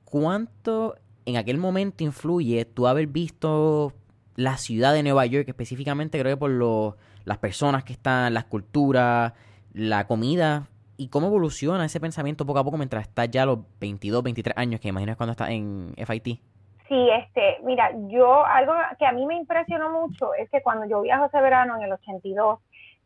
¿Cuánto 0.03 0.95
en 1.27 1.37
aquel 1.37 1.59
momento 1.59 2.03
influye 2.03 2.65
tú 2.65 2.87
haber 2.87 3.05
visto 3.05 3.93
la 4.35 4.57
ciudad 4.57 4.93
de 4.93 5.03
Nueva 5.03 5.27
York, 5.27 5.47
específicamente 5.47 6.19
creo 6.19 6.33
que 6.33 6.39
por 6.39 6.49
lo, 6.49 6.97
las 7.23 7.37
personas 7.37 7.83
que 7.83 7.93
están, 7.93 8.33
las 8.33 8.45
culturas, 8.45 9.33
la 9.73 10.07
comida, 10.07 10.67
y 10.97 11.09
cómo 11.09 11.27
evoluciona 11.27 11.85
ese 11.85 11.99
pensamiento 11.99 12.47
poco 12.47 12.57
a 12.57 12.63
poco 12.63 12.77
mientras 12.77 13.03
estás 13.03 13.29
ya 13.29 13.43
a 13.43 13.45
los 13.45 13.59
22, 13.79 14.23
23 14.23 14.57
años, 14.57 14.81
que 14.81 14.87
imaginas 14.87 15.17
cuando 15.17 15.33
estás 15.33 15.51
en 15.51 15.93
FIT? 15.95 16.39
Sí, 16.87 17.09
este, 17.11 17.57
mira, 17.63 17.91
yo 18.07 18.45
algo 18.45 18.73
que 18.97 19.05
a 19.05 19.11
mí 19.11 19.25
me 19.25 19.35
impresionó 19.35 19.91
mucho 19.91 20.33
es 20.35 20.49
que 20.49 20.61
cuando 20.61 20.87
yo 20.87 21.01
viajo 21.01 21.25
ese 21.25 21.41
verano 21.41 21.75
en 21.75 21.83
el 21.83 21.91
82, 21.91 22.59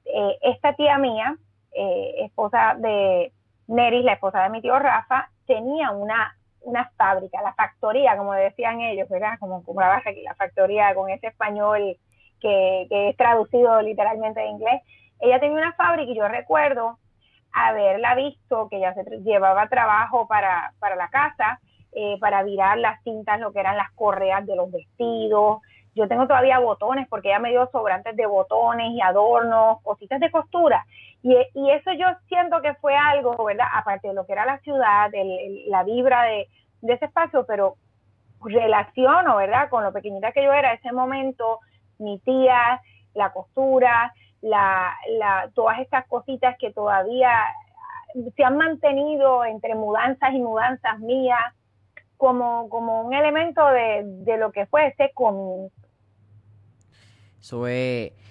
eh, 0.05 0.37
esta 0.41 0.73
tía 0.73 0.97
mía, 0.97 1.35
eh, 1.73 2.25
esposa 2.25 2.75
de 2.77 3.31
Neris, 3.67 4.03
la 4.03 4.13
esposa 4.13 4.43
de 4.43 4.49
mi 4.49 4.61
tío 4.61 4.77
Rafa, 4.77 5.29
tenía 5.45 5.91
una, 5.91 6.35
una 6.61 6.89
fábrica, 6.97 7.41
la 7.41 7.53
factoría, 7.53 8.17
como 8.17 8.33
decían 8.33 8.81
ellos, 8.81 9.09
¿verdad? 9.09 9.37
Como, 9.39 9.63
como 9.63 9.81
la 9.81 9.97
aquí, 9.97 10.21
la 10.21 10.35
factoría 10.35 10.93
con 10.95 11.09
ese 11.09 11.27
español 11.27 11.97
que, 12.39 12.87
que 12.89 13.09
es 13.09 13.17
traducido 13.17 13.81
literalmente 13.81 14.39
de 14.39 14.47
inglés. 14.47 14.81
Ella 15.19 15.39
tenía 15.39 15.57
una 15.57 15.73
fábrica 15.73 16.11
y 16.11 16.15
yo 16.15 16.27
recuerdo 16.27 16.97
haberla 17.53 18.15
visto, 18.15 18.67
que 18.69 18.79
ya 18.79 18.93
se 18.93 19.03
llevaba 19.23 19.67
trabajo 19.67 20.27
para, 20.27 20.73
para 20.79 20.95
la 20.95 21.09
casa, 21.09 21.59
eh, 21.93 22.17
para 22.19 22.43
virar 22.43 22.77
las 22.77 23.01
cintas, 23.03 23.39
lo 23.39 23.51
que 23.51 23.59
eran 23.59 23.77
las 23.77 23.91
correas 23.91 24.45
de 24.45 24.55
los 24.55 24.71
vestidos. 24.71 25.59
Yo 25.93 26.07
tengo 26.07 26.25
todavía 26.25 26.59
botones 26.59 27.07
porque 27.09 27.29
ella 27.29 27.39
me 27.39 27.49
dio 27.49 27.69
sobrantes 27.71 28.15
de 28.15 28.25
botones 28.25 28.91
y 28.91 29.01
adornos, 29.01 29.81
cositas 29.81 30.19
de 30.19 30.31
costura. 30.31 30.85
Y, 31.21 31.35
y 31.53 31.71
eso 31.71 31.91
yo 31.93 32.07
siento 32.27 32.61
que 32.61 32.73
fue 32.75 32.95
algo, 32.95 33.43
¿verdad? 33.43 33.67
Aparte 33.73 34.07
de 34.07 34.13
lo 34.13 34.25
que 34.25 34.33
era 34.33 34.45
la 34.45 34.59
ciudad, 34.59 35.11
la 35.67 35.83
vibra 35.83 36.23
de, 36.23 36.47
ese 36.81 37.05
espacio, 37.05 37.45
pero 37.45 37.75
relaciono, 38.43 39.35
¿verdad? 39.35 39.69
Con 39.69 39.83
lo 39.83 39.91
pequeñita 39.91 40.31
que 40.31 40.43
yo 40.43 40.53
era, 40.53 40.73
ese 40.73 40.91
momento, 40.91 41.59
mi 41.99 42.19
tía, 42.19 42.81
la 43.13 43.31
costura, 43.33 44.13
la, 44.41 44.95
la, 45.19 45.51
todas 45.53 45.79
estas 45.79 46.07
cositas 46.07 46.57
que 46.57 46.71
todavía 46.71 47.31
se 48.35 48.43
han 48.43 48.57
mantenido 48.57 49.45
entre 49.45 49.75
mudanzas 49.75 50.33
y 50.33 50.39
mudanzas 50.39 50.99
mías 50.99 51.53
como, 52.17 52.69
como 52.69 53.01
un 53.01 53.13
elemento 53.13 53.65
de, 53.67 54.03
de 54.05 54.37
lo 54.37 54.51
que 54.51 54.65
fue 54.65 54.87
ese 54.87 55.11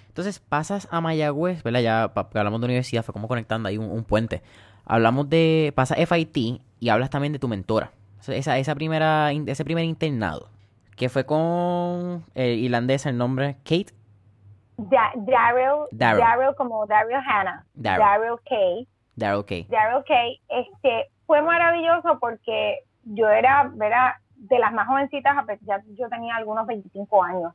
entonces 0.09 0.41
pasas 0.41 0.89
a 0.91 1.01
Mayagüez, 1.01 1.63
¿verdad? 1.63 1.81
Ya 1.81 2.03
hablamos 2.15 2.61
de 2.61 2.67
universidad, 2.67 3.03
fue 3.03 3.13
como 3.13 3.29
conectando 3.29 3.69
ahí 3.69 3.79
un, 3.79 4.05
puente. 4.05 4.43
Hablamos 4.85 5.29
de, 5.29 5.73
pasa 5.75 5.95
FIT 5.95 6.63
y 6.81 6.89
hablas 6.89 7.11
también 7.11 7.33
de 7.33 7.39
tu 7.39 7.49
mentora. 7.49 7.93
Esa, 8.27 8.59
esa 8.59 8.75
primera, 8.75 9.33
ese 9.33 9.65
primer 9.65 9.85
internado, 9.85 10.49
que 10.97 11.09
fue 11.09 11.25
con 11.25 12.25
el 12.35 12.59
irlandés, 12.59 13.07
el 13.07 13.17
nombre, 13.17 13.57
Kate 13.65 13.95
Daryl, 14.89 15.87
Daryl 15.91 16.55
como 16.57 16.87
Daryl 16.87 17.17
Hannah, 17.17 17.65
Daryl 17.75 18.39
K. 18.45 18.57
Daryl 19.17 19.45
K. 19.45 19.67
Daryl 19.69 20.05
K. 20.05 20.15
Este, 20.49 21.11
fue 21.27 21.43
maravilloso 21.43 22.19
porque 22.19 22.81
yo 23.05 23.29
era, 23.29 23.71
¿verdad? 23.75 24.13
De 24.37 24.59
las 24.59 24.73
más 24.73 24.87
jovencitas, 24.87 25.37
ya 25.63 25.83
yo 25.99 26.09
tenía 26.09 26.37
algunos 26.37 26.67
25 26.67 27.23
años, 27.23 27.53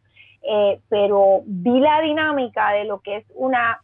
eh, 0.48 0.80
pero 0.90 1.42
vi 1.46 1.80
la 1.80 2.02
dinámica 2.02 2.72
de 2.72 2.86
lo 2.86 3.00
que 3.02 3.18
es 3.18 3.26
una 3.36 3.80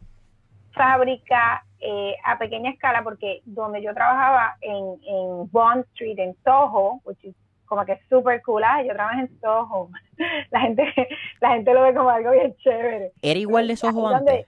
fábrica 0.72 1.64
eh, 1.80 2.14
a 2.24 2.38
pequeña 2.38 2.70
escala, 2.70 3.02
porque 3.02 3.42
donde 3.44 3.82
yo 3.82 3.92
trabajaba 3.94 4.56
en, 4.60 4.98
en 5.04 5.50
Bond 5.50 5.84
Street, 5.92 6.18
en 6.18 6.36
Soho, 6.44 7.00
which 7.04 7.24
is 7.24 7.34
como 7.66 7.86
que 7.86 7.98
súper 8.10 8.42
cool, 8.42 8.62
yo 8.86 8.92
trabajo 8.92 9.20
en 9.20 9.40
Soho, 9.40 9.88
la 10.50 10.60
gente, 10.60 10.84
la 11.40 11.52
gente 11.54 11.72
lo 11.72 11.82
ve 11.82 11.94
como 11.94 12.10
algo 12.10 12.30
bien 12.32 12.54
chévere. 12.58 13.12
¿Era 13.22 13.40
igual 13.40 13.66
de 13.66 13.76
Soho 13.76 14.08
antes? 14.08 14.46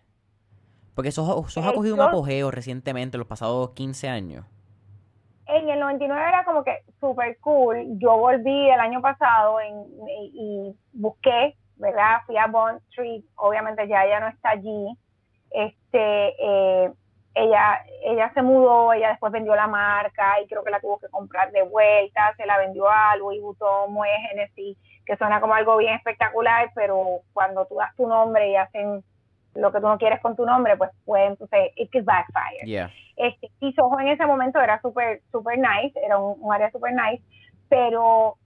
Porque 0.94 1.10
Soho, 1.10 1.48
Soho 1.48 1.68
ha 1.68 1.72
cogido 1.72 1.94
un 1.94 2.02
apogeo 2.02 2.50
recientemente, 2.50 3.18
los 3.18 3.26
pasados 3.26 3.70
15 3.70 4.08
años. 4.08 4.46
En 5.46 5.68
el 5.68 5.80
99 5.80 6.22
era 6.28 6.44
como 6.44 6.64
que 6.64 6.82
súper 7.00 7.38
cool. 7.40 7.98
Yo 7.98 8.16
volví 8.16 8.70
el 8.70 8.80
año 8.80 9.02
pasado 9.02 9.58
y, 9.62 10.74
busqué, 10.92 11.56
¿verdad? 11.84 12.22
Fui 12.26 12.36
a 12.36 12.46
Bond 12.46 12.80
Street, 12.88 13.22
obviamente 13.36 13.86
ya 13.86 14.04
ella 14.04 14.20
no 14.20 14.28
está 14.28 14.50
allí. 14.50 14.96
Este, 15.50 16.34
eh, 16.38 16.90
ella, 17.34 17.80
ella 18.04 18.32
se 18.32 18.42
mudó, 18.42 18.92
ella 18.92 19.10
después 19.10 19.32
vendió 19.32 19.54
la 19.54 19.66
marca 19.66 20.40
y 20.40 20.46
creo 20.46 20.64
que 20.64 20.70
la 20.70 20.80
tuvo 20.80 20.98
que 20.98 21.08
comprar 21.08 21.50
de 21.52 21.62
vuelta, 21.62 22.32
se 22.36 22.46
la 22.46 22.58
vendió 22.58 22.88
a 22.88 23.16
Louis 23.16 23.40
Vuitton, 23.42 23.92
Moe 23.92 24.08
Genesis, 24.30 24.78
que 25.04 25.16
suena 25.16 25.40
como 25.40 25.54
algo 25.54 25.76
bien 25.76 25.94
espectacular, 25.94 26.70
pero 26.74 27.20
cuando 27.32 27.66
tú 27.66 27.76
das 27.76 27.94
tu 27.96 28.06
nombre 28.06 28.50
y 28.50 28.56
hacen 28.56 29.04
lo 29.54 29.72
que 29.72 29.80
tú 29.80 29.86
no 29.86 29.98
quieres 29.98 30.20
con 30.20 30.36
tu 30.36 30.46
nombre, 30.46 30.76
pues 30.76 30.90
puede 31.04 31.26
entonces, 31.26 31.70
it 31.76 31.90
could 31.92 32.04
backfire. 32.04 32.64
Yeah. 32.64 32.90
Este, 33.16 33.50
y 33.60 33.72
Soho 33.72 34.00
en 34.00 34.08
ese 34.08 34.26
momento 34.26 34.60
era 34.60 34.80
súper, 34.80 35.20
súper 35.30 35.58
nice, 35.58 35.92
era 36.02 36.18
un, 36.18 36.36
un 36.40 36.52
área 36.52 36.70
súper 36.70 36.92
nice, 36.92 37.22
pero, 37.68 38.36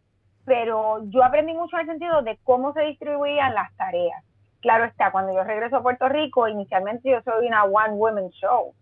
pero 0.48 1.04
yo 1.10 1.22
aprendí 1.22 1.54
mucho 1.54 1.76
en 1.76 1.82
el 1.82 1.86
sentido 1.86 2.22
de 2.22 2.38
cómo 2.42 2.72
se 2.72 2.82
distribuían 2.82 3.54
las 3.54 3.72
tareas 3.76 4.24
claro 4.60 4.84
está, 4.84 5.10
cuando 5.10 5.32
yo 5.34 5.44
regreso 5.44 5.76
a 5.76 5.82
Puerto 5.82 6.08
Rico, 6.08 6.48
inicialmente 6.48 7.10
yo 7.10 7.22
soy 7.22 7.46
una 7.46 7.64
one 7.64 7.94
woman 7.94 8.28
show, 8.30 8.74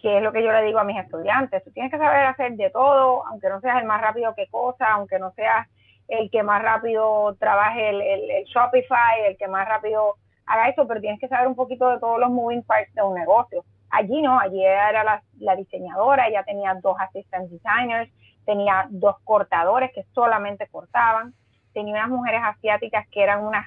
que 0.00 0.18
es 0.18 0.22
lo 0.22 0.32
que 0.32 0.42
yo 0.42 0.52
le 0.52 0.62
digo 0.62 0.78
a 0.78 0.84
mis 0.84 0.98
estudiantes. 0.98 1.64
Tú 1.64 1.70
tienes 1.72 1.90
que 1.90 1.98
saber 1.98 2.26
hacer 2.26 2.52
de 2.52 2.70
todo, 2.70 3.26
aunque 3.26 3.48
no 3.48 3.60
seas 3.60 3.80
el 3.80 3.86
más 3.86 4.00
rápido 4.00 4.34
que 4.34 4.46
cosa, 4.48 4.86
aunque 4.92 5.18
no 5.18 5.32
seas 5.32 5.66
el 6.08 6.30
que 6.30 6.42
más 6.42 6.62
rápido 6.62 7.34
trabaje 7.38 7.88
el, 7.90 8.00
el, 8.00 8.44
Shopify, 8.44 9.22
el 9.26 9.36
que 9.36 9.48
más 9.48 9.66
rápido 9.68 10.14
haga 10.46 10.68
eso, 10.68 10.86
pero 10.86 11.00
tienes 11.00 11.18
que 11.18 11.28
saber 11.28 11.48
un 11.48 11.56
poquito 11.56 11.90
de 11.90 11.98
todos 11.98 12.20
los 12.20 12.30
moving 12.30 12.62
parts 12.62 12.94
de 12.94 13.02
un 13.02 13.14
negocio. 13.14 13.64
Allí 13.90 14.22
no, 14.22 14.38
allí 14.38 14.64
era 14.64 15.02
la, 15.02 15.22
la 15.38 15.56
diseñadora, 15.56 16.28
ella 16.28 16.44
tenía 16.44 16.74
dos 16.74 16.96
assistant 17.00 17.50
designers, 17.50 18.12
tenía 18.46 18.86
dos 18.88 19.16
cortadores 19.24 19.92
que 19.92 20.04
solamente 20.14 20.68
cortaban, 20.68 21.34
tenía 21.74 21.94
unas 21.94 22.08
mujeres 22.08 22.40
asiáticas 22.42 23.06
que 23.08 23.22
eran 23.22 23.44
unas 23.44 23.66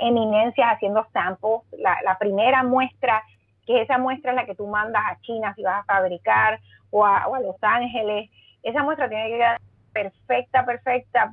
eminencias 0.00 0.72
haciendo 0.72 1.06
samples. 1.12 1.62
La, 1.78 2.16
primera 2.18 2.62
muestra, 2.62 3.22
que 3.66 3.82
esa 3.82 3.98
muestra 3.98 4.30
es 4.30 4.36
la 4.36 4.46
que 4.46 4.54
tú 4.54 4.66
mandas 4.66 5.02
a 5.04 5.20
China 5.22 5.52
si 5.54 5.62
vas 5.62 5.80
a 5.80 5.84
fabricar 5.84 6.60
o 6.90 7.04
a, 7.04 7.26
Los 7.40 7.56
Ángeles, 7.62 8.30
esa 8.62 8.82
muestra 8.82 9.08
tiene 9.08 9.28
que 9.28 9.36
quedar 9.36 9.60
perfecta, 9.92 10.64
perfecta. 10.64 11.30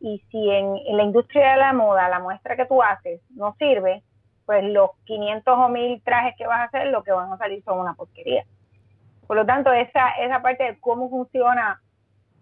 y 0.00 0.18
si 0.30 0.50
en, 0.50 0.74
la 0.96 1.02
industria 1.02 1.52
de 1.52 1.56
la 1.56 1.72
moda 1.72 2.08
la 2.08 2.18
muestra 2.18 2.56
que 2.56 2.66
tú 2.66 2.82
haces 2.82 3.20
no 3.30 3.54
sirve, 3.58 4.02
pues 4.44 4.64
los 4.64 4.90
500 5.04 5.54
o 5.56 5.68
1000 5.68 6.02
trajes 6.02 6.34
que 6.36 6.46
vas 6.46 6.60
a 6.60 6.64
hacer, 6.64 6.88
lo 6.88 7.02
que 7.02 7.12
van 7.12 7.32
a 7.32 7.38
salir 7.38 7.62
son 7.64 7.78
una 7.78 7.94
porquería. 7.94 8.44
Por 9.26 9.36
lo 9.36 9.46
tanto, 9.46 9.72
esa, 9.72 10.10
esa 10.20 10.42
parte 10.42 10.64
de 10.64 10.80
cómo 10.80 11.08
funciona 11.08 11.80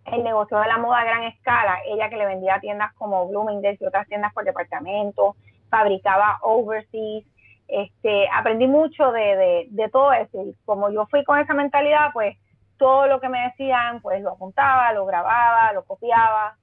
el 0.06 0.24
negocio 0.24 0.58
de 0.58 0.66
la 0.66 0.78
moda 0.78 1.00
a 1.00 1.04
gran 1.04 1.24
escala, 1.24 1.78
ella 1.86 2.08
que 2.08 2.16
le 2.16 2.26
vendía 2.26 2.56
a 2.56 2.60
tiendas 2.60 2.92
como 2.94 3.28
Bloomingdale's 3.28 3.80
y 3.80 3.86
otras 3.86 4.06
tiendas 4.08 4.32
por 4.32 4.44
departamento, 4.44 5.36
fabricaba 5.68 6.38
overseas, 6.42 7.24
este, 7.68 8.28
aprendí 8.30 8.66
mucho 8.66 9.12
de, 9.12 9.68
de, 9.70 9.88
todo 9.90 10.12
eso 10.12 10.42
y 10.42 10.56
como 10.64 10.90
yo 10.90 11.06
fui 11.06 11.22
con 11.22 11.38
esa 11.38 11.54
mentalidad, 11.54 12.10
pues 12.12 12.36
todo 12.78 13.06
lo 13.06 13.20
que 13.20 13.28
me 13.28 13.40
decían, 13.42 14.00
pues 14.00 14.20
lo 14.22 14.32
apuntaba, 14.32 14.92
lo 14.92 15.06
grababa, 15.06 15.72
lo 15.72 15.84
copiaba, 15.84 16.56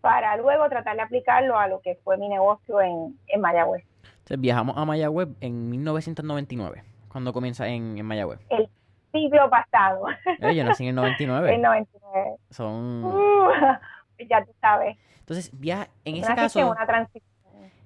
para 0.00 0.36
luego 0.36 0.68
tratar 0.70 0.96
de 0.96 1.02
aplicarlo 1.02 1.58
a 1.58 1.68
lo 1.68 1.80
que 1.80 1.96
fue 2.02 2.16
mi 2.16 2.28
negocio 2.28 2.80
en, 2.80 3.18
en 3.26 3.40
Mayagüez. 3.40 3.84
Entonces 4.04 4.40
viajamos 4.40 4.78
a 4.78 4.84
Mayagüez 4.86 5.28
en 5.40 5.68
1999, 5.68 6.82
cuando 7.08 7.32
comienza 7.32 7.68
en, 7.68 7.98
en 7.98 8.06
Mayagüez. 8.06 8.40
El 8.48 8.70
siglo 9.22 9.50
pasado. 9.50 10.06
Eh, 10.40 10.54
yo 10.54 10.64
nací 10.64 10.84
en 10.84 10.90
el 10.90 10.94
99. 10.96 11.54
En 11.54 11.62
99. 11.62 12.36
Son... 12.50 13.04
Uh, 13.04 13.50
ya 14.28 14.44
tú 14.44 14.52
sabes. 14.60 14.96
Entonces, 15.20 15.52
ya 15.60 15.88
en 16.04 16.16
ese 16.16 16.34
caso... 16.34 16.70
una 16.70 16.86
transición. 16.86 17.28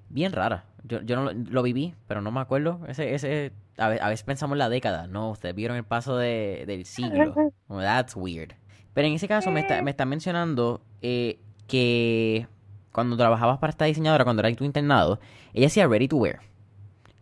Bien 0.09 0.33
rara. 0.33 0.65
Yo, 0.85 1.01
yo 1.03 1.17
no 1.17 1.31
lo, 1.33 1.63
viví, 1.63 1.95
pero 2.07 2.21
no 2.21 2.31
me 2.31 2.41
acuerdo. 2.41 2.81
Ese, 2.89 3.15
ese, 3.15 3.53
a, 3.79 3.89
veces 3.89 4.25
pensamos 4.25 4.57
en 4.57 4.59
la 4.59 4.69
década. 4.69 5.07
No, 5.07 5.31
ustedes 5.31 5.55
vieron 5.55 5.77
el 5.77 5.85
paso 5.85 6.17
de, 6.17 6.65
del 6.67 6.85
siglo. 6.85 7.35
that's 7.69 8.17
weird. 8.17 8.53
Pero 8.95 9.09
en 9.09 9.15
ese 9.15 9.29
caso 9.29 9.51
me 9.51 9.61
está, 9.61 9.81
me 9.83 9.91
está 9.91 10.05
mencionando 10.05 10.83
eh, 11.01 11.39
que 11.67 12.47
cuando 12.93 13.17
trabajabas 13.17 13.59
para 13.59 13.71
esta 13.71 13.87
diseñadora, 13.87 14.25
cuando 14.25 14.43
era 14.43 14.55
tu 14.55 14.65
internado, 14.65 15.19
ella 15.55 15.67
hacía 15.67 15.87
ready 15.87 16.09
to 16.09 16.17
wear. 16.17 16.41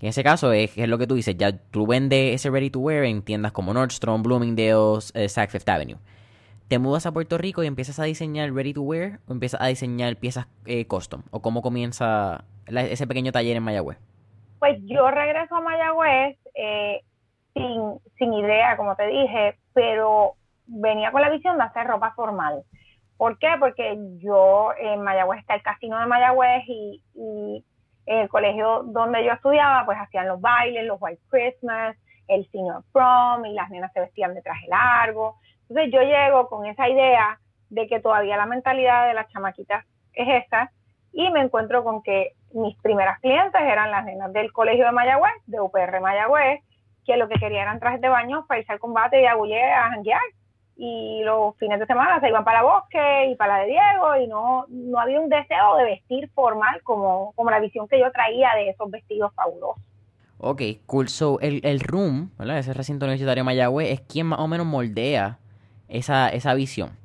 En 0.00 0.08
ese 0.08 0.24
caso 0.24 0.52
es, 0.52 0.76
lo 0.78 0.96
que 0.96 1.06
tú 1.06 1.14
dices, 1.14 1.36
ya 1.36 1.52
tú 1.52 1.86
vendes 1.86 2.34
ese 2.34 2.50
ready 2.50 2.70
to 2.70 2.80
wear 2.80 3.04
en 3.04 3.22
tiendas 3.22 3.52
como 3.52 3.74
Nordstrom, 3.74 4.22
Bloomingdale's, 4.22 5.14
eh, 5.14 5.28
Saks 5.28 5.52
Fifth 5.52 5.68
Avenue. 5.68 5.98
¿Te 6.68 6.78
mudas 6.78 7.04
a 7.04 7.12
Puerto 7.12 7.36
Rico 7.36 7.62
y 7.62 7.66
empiezas 7.66 7.98
a 8.00 8.04
diseñar 8.04 8.50
ready 8.52 8.72
to 8.72 8.80
wear 8.80 9.18
o 9.28 9.32
empiezas 9.32 9.60
a 9.60 9.66
diseñar 9.66 10.16
piezas 10.16 10.46
eh, 10.64 10.86
custom? 10.86 11.22
¿O 11.30 11.42
cómo 11.42 11.60
comienza 11.60 12.44
ese 12.66 13.06
pequeño 13.06 13.30
taller 13.30 13.56
en 13.56 13.62
Mayagüez? 13.62 13.98
Pues 14.58 14.78
yo 14.84 15.10
regreso 15.10 15.56
a 15.56 15.60
Mayagüez 15.60 16.38
eh, 16.54 17.02
sin, 17.52 18.00
sin 18.16 18.32
idea, 18.32 18.78
como 18.78 18.96
te 18.96 19.06
dije, 19.06 19.58
pero 19.74 20.34
venía 20.66 21.12
con 21.12 21.20
la 21.20 21.28
visión 21.28 21.58
de 21.58 21.64
hacer 21.64 21.86
ropa 21.86 22.12
formal. 22.12 22.62
¿Por 23.18 23.36
qué? 23.38 23.48
Porque 23.58 23.98
yo 24.22 24.70
en 24.80 25.02
Mayagüez 25.02 25.40
está 25.40 25.56
el 25.56 25.62
casino 25.62 25.98
de 25.98 26.06
Mayagüez 26.06 26.62
y 26.66 27.64
en 28.06 28.18
el 28.18 28.28
colegio 28.28 28.82
donde 28.84 29.24
yo 29.24 29.32
estudiaba, 29.32 29.84
pues 29.84 29.98
hacían 29.98 30.28
los 30.28 30.40
bailes, 30.40 30.84
los 30.84 30.98
White 31.00 31.22
Christmas, 31.28 31.96
el 32.28 32.48
senior 32.50 32.82
prom 32.92 33.44
y 33.44 33.54
las 33.54 33.70
nenas 33.70 33.92
se 33.92 34.00
vestían 34.00 34.34
de 34.34 34.42
traje 34.42 34.66
largo. 34.68 35.36
Entonces 35.68 35.92
yo 35.92 36.02
llego 36.02 36.48
con 36.48 36.66
esa 36.66 36.88
idea 36.88 37.38
de 37.68 37.86
que 37.86 38.00
todavía 38.00 38.36
la 38.36 38.46
mentalidad 38.46 39.08
de 39.08 39.14
las 39.14 39.28
chamaquitas 39.28 39.84
es 40.12 40.42
esta 40.42 40.70
y 41.12 41.30
me 41.30 41.40
encuentro 41.40 41.84
con 41.84 42.02
que 42.02 42.32
mis 42.52 42.76
primeras 42.78 43.20
clientes 43.20 43.60
eran 43.60 43.90
las 43.90 44.04
nenas 44.04 44.32
del 44.32 44.52
colegio 44.52 44.86
de 44.86 44.92
Mayagüez, 44.92 45.34
de 45.46 45.60
UPR 45.60 46.00
Mayagüez, 46.00 46.60
que 47.04 47.16
lo 47.16 47.28
que 47.28 47.38
querían 47.38 47.62
eran 47.62 47.80
trajes 47.80 48.00
de 48.00 48.08
baño 48.08 48.44
para 48.46 48.60
irse 48.60 48.72
al 48.72 48.78
combate 48.78 49.20
y 49.20 49.26
a 49.26 49.32
a 49.32 49.90
janguear 49.90 50.20
y 50.82 51.22
los 51.24 51.54
fines 51.58 51.78
de 51.78 51.84
semana 51.84 52.18
se 52.20 52.30
iban 52.30 52.42
para 52.42 52.62
bosque 52.62 53.26
y 53.30 53.34
para 53.34 53.58
la 53.58 53.64
de 53.64 53.66
Diego 53.66 54.16
y 54.16 54.26
no, 54.26 54.64
no 54.70 54.98
había 54.98 55.20
un 55.20 55.28
deseo 55.28 55.76
de 55.76 55.84
vestir 55.84 56.30
formal 56.30 56.80
como, 56.84 57.34
como 57.36 57.50
la 57.50 57.60
visión 57.60 57.86
que 57.86 58.00
yo 58.00 58.10
traía 58.10 58.54
de 58.54 58.70
esos 58.70 58.90
vestidos 58.90 59.30
fabulosos. 59.34 59.82
Ok, 60.38 60.62
cool. 60.86 61.10
So, 61.10 61.38
el, 61.40 61.60
el 61.64 61.80
RUM, 61.80 62.30
¿verdad? 62.38 62.58
ese 62.58 62.72
recinto 62.72 63.04
universitario 63.04 63.44
Mayagüez, 63.44 63.90
es 63.90 64.00
quien 64.00 64.28
más 64.28 64.40
o 64.40 64.48
menos 64.48 64.66
moldea 64.66 65.38
esa, 65.88 66.30
esa 66.30 66.54
visión. 66.54 66.96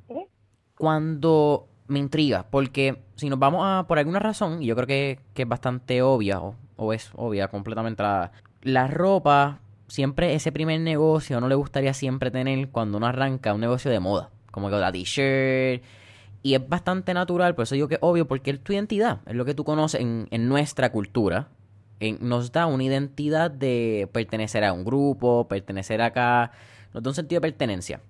Cuando 0.78 1.68
me 1.88 2.00
intriga, 2.00 2.46
porque 2.50 3.04
si 3.16 3.30
nos 3.30 3.40
vamos 3.40 3.62
a, 3.66 3.88
por 3.90 4.00
alguna 4.00 4.20
razón, 4.20 4.64
y 4.64 4.68
yo 4.68 4.76
creo 4.78 4.88
que, 4.88 5.20
es 5.36 5.48
bastante 5.50 6.02
obvia, 6.02 6.40
o, 6.40 6.56
o, 6.78 6.94
es 6.94 7.12
obvia 7.14 7.50
completamente, 7.50 8.04
la, 8.04 8.32
la 8.62 8.88
ropa 8.88 9.60
siempre 9.88 10.34
ese 10.34 10.52
primer 10.52 10.80
negocio 10.82 11.40
no 11.40 11.48
le 11.48 11.56
gustaría 11.56 11.94
siempre 11.94 12.32
tener 12.32 12.70
cuando 12.70 12.98
uno 12.98 13.08
arranca 13.08 13.54
un 13.54 13.62
negocio 13.62 13.92
de 13.92 14.00
moda, 14.00 14.30
como 14.52 14.70
que 14.70 14.76
la 14.76 14.92
t-shirt. 14.92 15.84
Y 16.42 16.54
es 16.54 16.70
bastante 16.70 17.14
natural, 17.14 17.56
por 17.56 17.64
eso 17.64 17.74
digo 17.74 17.88
que 17.88 17.96
es 17.96 18.02
obvio, 18.04 18.28
porque 18.28 18.52
es 18.52 18.62
tu 18.62 18.72
identidad, 18.72 19.20
es 19.26 19.36
lo 19.36 19.46
que 19.46 19.56
tú 19.56 19.64
conoces 19.64 20.02
en, 20.02 20.48
nuestra 20.48 20.92
cultura. 20.92 21.48
nos 22.20 22.52
da 22.52 22.68
una 22.68 22.84
identidad 22.84 23.50
de 23.50 24.08
pertenecer 24.12 24.64
a 24.64 24.72
un 24.74 24.86
grupo, 24.86 25.48
pertenecer 25.48 26.02
acá, 26.02 26.52
nos 26.94 27.02
da 27.02 27.10
un 27.10 27.16
sentido 27.16 27.42
de 27.42 27.50
pertenencia. 27.50 28.02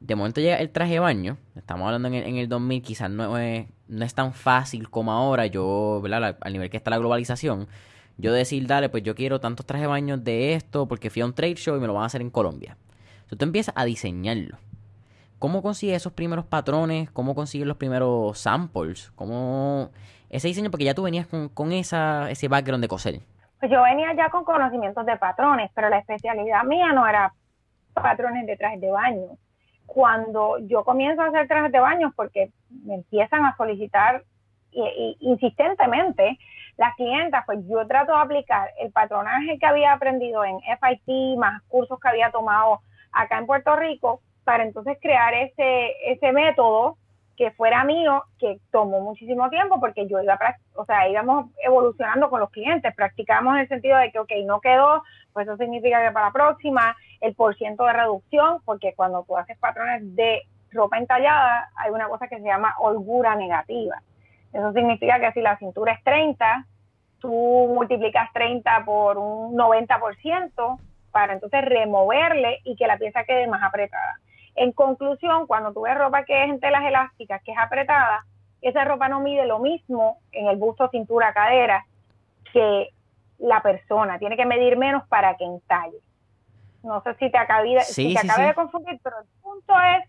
De 0.00 0.14
momento 0.14 0.40
llega 0.40 0.56
el 0.56 0.70
traje 0.70 0.94
de 0.94 0.98
baño, 1.00 1.38
estamos 1.56 1.86
hablando 1.86 2.08
en 2.08 2.14
el, 2.14 2.24
en 2.24 2.36
el 2.36 2.48
2000, 2.48 2.82
quizás 2.82 3.10
no 3.10 3.38
es, 3.38 3.66
no 3.88 4.04
es 4.04 4.14
tan 4.14 4.32
fácil 4.32 4.90
como 4.90 5.12
ahora, 5.12 5.46
yo, 5.46 6.00
¿verdad? 6.02 6.38
Al 6.40 6.52
nivel 6.52 6.70
que 6.70 6.76
está 6.76 6.90
la 6.90 6.98
globalización, 6.98 7.68
yo 8.18 8.32
decir, 8.32 8.66
dale, 8.66 8.88
pues 8.88 9.04
yo 9.04 9.14
quiero 9.14 9.40
tantos 9.40 9.64
trajes 9.64 9.82
de 9.82 9.88
baño 9.88 10.18
de 10.18 10.54
esto 10.54 10.86
porque 10.86 11.08
fui 11.08 11.22
a 11.22 11.24
un 11.24 11.34
trade 11.34 11.54
show 11.54 11.76
y 11.76 11.80
me 11.80 11.86
lo 11.86 11.94
van 11.94 12.02
a 12.02 12.06
hacer 12.06 12.20
en 12.20 12.30
Colombia. 12.30 12.76
Entonces 13.14 13.38
tú 13.38 13.44
empiezas 13.44 13.74
a 13.76 13.84
diseñarlo. 13.84 14.58
¿Cómo 15.38 15.62
consigues 15.62 15.96
esos 15.96 16.12
primeros 16.12 16.44
patrones? 16.44 17.10
¿Cómo 17.12 17.36
consigues 17.36 17.68
los 17.68 17.76
primeros 17.76 18.38
samples? 18.38 19.12
¿Cómo 19.14 19.90
ese 20.30 20.48
diseño? 20.48 20.70
Porque 20.70 20.84
ya 20.84 20.94
tú 20.94 21.04
venías 21.04 21.28
con, 21.28 21.48
con 21.48 21.70
esa, 21.72 22.28
ese 22.28 22.48
background 22.48 22.82
de 22.82 22.88
coser. 22.88 23.20
Pues 23.60 23.70
yo 23.70 23.82
venía 23.82 24.12
ya 24.14 24.30
con 24.30 24.44
conocimientos 24.44 25.06
de 25.06 25.16
patrones, 25.16 25.70
pero 25.74 25.88
la 25.88 25.98
especialidad 25.98 26.64
mía 26.64 26.92
no 26.92 27.06
era 27.06 27.32
patrones 27.94 28.46
de 28.46 28.56
trajes 28.56 28.80
de 28.80 28.90
baño. 28.90 29.38
Cuando 29.86 30.58
yo 30.66 30.84
comienzo 30.84 31.22
a 31.22 31.26
hacer 31.26 31.46
trajes 31.46 31.70
de 31.70 31.78
baño, 31.78 32.12
porque 32.16 32.50
me 32.84 32.94
empiezan 32.96 33.44
a 33.44 33.56
solicitar 33.56 34.24
insistentemente 35.20 36.38
las 36.78 36.94
clientas, 36.94 37.44
pues 37.44 37.58
yo 37.68 37.86
trato 37.86 38.12
de 38.12 38.18
aplicar 38.18 38.70
el 38.78 38.90
patronaje 38.92 39.58
que 39.58 39.66
había 39.66 39.92
aprendido 39.92 40.44
en 40.44 40.60
FIT, 40.60 41.36
más 41.36 41.60
cursos 41.64 41.98
que 42.00 42.08
había 42.08 42.30
tomado 42.30 42.80
acá 43.12 43.38
en 43.38 43.46
Puerto 43.46 43.74
Rico, 43.76 44.22
para 44.44 44.62
entonces 44.62 44.96
crear 45.02 45.34
ese, 45.34 45.92
ese 46.06 46.32
método 46.32 46.96
que 47.36 47.50
fuera 47.50 47.84
mío, 47.84 48.24
que 48.38 48.58
tomó 48.70 49.00
muchísimo 49.00 49.50
tiempo 49.50 49.78
porque 49.78 50.06
yo 50.08 50.20
iba, 50.20 50.38
o 50.74 50.84
sea, 50.84 51.08
íbamos 51.08 51.46
evolucionando 51.64 52.30
con 52.30 52.40
los 52.40 52.50
clientes, 52.50 52.94
practicamos 52.94 53.54
en 53.54 53.60
el 53.60 53.68
sentido 53.68 53.98
de 53.98 54.10
que, 54.10 54.18
ok, 54.18 54.30
no 54.44 54.60
quedó, 54.60 55.02
pues 55.32 55.46
eso 55.46 55.56
significa 55.56 56.04
que 56.04 56.12
para 56.12 56.26
la 56.26 56.32
próxima, 56.32 56.96
el 57.20 57.34
porciento 57.34 57.84
de 57.84 57.92
reducción, 57.92 58.58
porque 58.64 58.92
cuando 58.94 59.24
tú 59.24 59.36
haces 59.36 59.58
patrones 59.58 60.16
de 60.16 60.42
ropa 60.70 60.98
entallada, 60.98 61.70
hay 61.76 61.90
una 61.90 62.08
cosa 62.08 62.28
que 62.28 62.38
se 62.38 62.44
llama 62.44 62.74
holgura 62.78 63.34
negativa. 63.34 64.02
Eso 64.52 64.72
significa 64.72 65.20
que 65.20 65.32
si 65.32 65.40
la 65.40 65.58
cintura 65.58 65.92
es 65.92 66.02
30, 66.04 66.66
tú 67.20 67.72
multiplicas 67.74 68.32
30 68.32 68.84
por 68.84 69.18
un 69.18 69.56
90% 69.56 70.78
para 71.10 71.32
entonces 71.32 71.64
removerle 71.64 72.60
y 72.64 72.76
que 72.76 72.86
la 72.86 72.98
pieza 72.98 73.24
quede 73.24 73.46
más 73.46 73.62
apretada. 73.62 74.18
En 74.54 74.72
conclusión, 74.72 75.46
cuando 75.46 75.72
tú 75.72 75.82
ves 75.82 75.96
ropa 75.96 76.24
que 76.24 76.44
es 76.44 76.50
en 76.50 76.60
telas 76.60 76.84
elásticas, 76.84 77.42
que 77.42 77.52
es 77.52 77.58
apretada, 77.58 78.24
esa 78.60 78.84
ropa 78.84 79.08
no 79.08 79.20
mide 79.20 79.46
lo 79.46 79.60
mismo 79.60 80.18
en 80.32 80.48
el 80.48 80.56
busto, 80.56 80.88
cintura, 80.90 81.32
cadera 81.32 81.84
que 82.52 82.88
la 83.38 83.62
persona. 83.62 84.18
Tiene 84.18 84.36
que 84.36 84.46
medir 84.46 84.76
menos 84.76 85.06
para 85.08 85.36
que 85.36 85.44
entalle. 85.44 85.98
No 86.82 87.02
sé 87.02 87.14
si 87.14 87.30
te 87.30 87.38
acabé 87.38 87.80
si 87.82 88.14
te 88.14 88.42
de 88.42 88.54
confundir, 88.54 88.98
pero 89.02 89.16
el 89.20 89.26
punto 89.42 89.74
es 89.78 90.08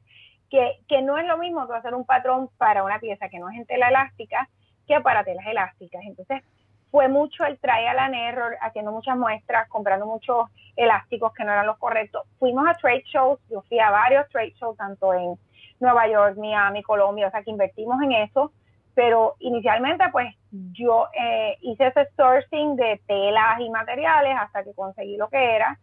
que, 0.49 0.79
que 0.87 1.01
no 1.01 1.17
es 1.17 1.25
lo 1.27 1.37
mismo 1.37 1.65
tú 1.67 1.73
hacer 1.73 1.93
un 1.93 2.05
patrón 2.05 2.49
para 2.57 2.83
una 2.83 2.99
pieza 2.99 3.29
que 3.29 3.39
no 3.39 3.49
es 3.49 3.57
en 3.57 3.65
tela 3.65 3.89
elástica 3.89 4.49
que 4.87 4.99
para 5.01 5.23
telas 5.23 5.45
elásticas. 5.45 6.01
Entonces, 6.05 6.43
fue 6.91 7.07
mucho 7.07 7.45
el 7.45 7.59
trial 7.59 7.99
and 7.99 8.15
error, 8.15 8.57
haciendo 8.61 8.91
muchas 8.91 9.15
muestras, 9.15 9.69
comprando 9.69 10.05
muchos 10.07 10.47
elásticos 10.75 11.33
que 11.33 11.43
no 11.43 11.51
eran 11.51 11.67
los 11.67 11.77
correctos. 11.77 12.23
Fuimos 12.39 12.67
a 12.67 12.73
trade 12.73 13.03
shows, 13.05 13.39
yo 13.49 13.61
fui 13.63 13.79
a 13.79 13.91
varios 13.91 14.27
trade 14.29 14.53
shows, 14.59 14.75
tanto 14.77 15.13
en 15.13 15.35
Nueva 15.79 16.07
York, 16.07 16.37
Miami, 16.37 16.81
Colombia, 16.81 17.27
o 17.27 17.31
sea 17.31 17.43
que 17.43 17.51
invertimos 17.51 18.01
en 18.01 18.13
eso, 18.13 18.51
pero 18.95 19.35
inicialmente 19.39 20.03
pues 20.11 20.35
yo 20.51 21.07
eh, 21.13 21.57
hice 21.61 21.87
ese 21.87 22.07
sourcing 22.17 22.75
de 22.75 22.99
telas 23.07 23.59
y 23.59 23.69
materiales 23.69 24.35
hasta 24.37 24.63
que 24.63 24.73
conseguí 24.73 25.15
lo 25.15 25.29
que 25.29 25.55
era 25.55 25.77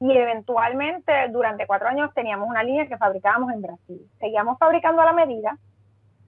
y 0.00 0.12
eventualmente 0.12 1.12
durante 1.30 1.66
cuatro 1.66 1.88
años 1.88 2.12
teníamos 2.14 2.48
una 2.48 2.62
línea 2.62 2.86
que 2.86 2.96
fabricábamos 2.96 3.52
en 3.52 3.62
Brasil. 3.62 4.10
Seguíamos 4.18 4.58
fabricando 4.58 5.02
a 5.02 5.06
la 5.06 5.12
medida, 5.12 5.56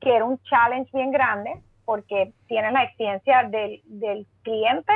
que 0.01 0.17
era 0.17 0.25
un 0.25 0.39
challenge 0.43 0.91
bien 0.93 1.13
grande 1.13 1.61
porque 1.85 2.33
tienes 2.47 2.73
la 2.73 2.85
exigencia 2.85 3.45
del, 3.45 3.81
del 3.85 4.27
cliente, 4.43 4.93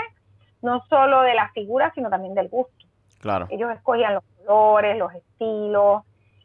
no 0.63 0.85
solo 0.89 1.23
de 1.23 1.35
la 1.35 1.51
figura, 1.51 1.93
sino 1.95 2.11
también 2.11 2.35
del 2.35 2.49
gusto. 2.49 2.73
Claro. 3.21 3.47
Ellos 3.51 3.71
escogían 3.73 4.15
los 4.15 4.25
colores, 4.39 4.97
los 4.99 5.15
estilos, 5.15 6.03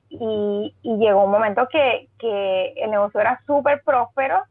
y, 0.10 0.76
y 0.82 0.98
llegó 0.98 1.24
un 1.24 1.32
momento 1.32 1.68
que, 1.72 2.10
que 2.18 2.74
el 2.78 2.92
negocio 2.92 3.20
era 3.20 3.42
súper 3.46 3.84
próspero 3.84 4.44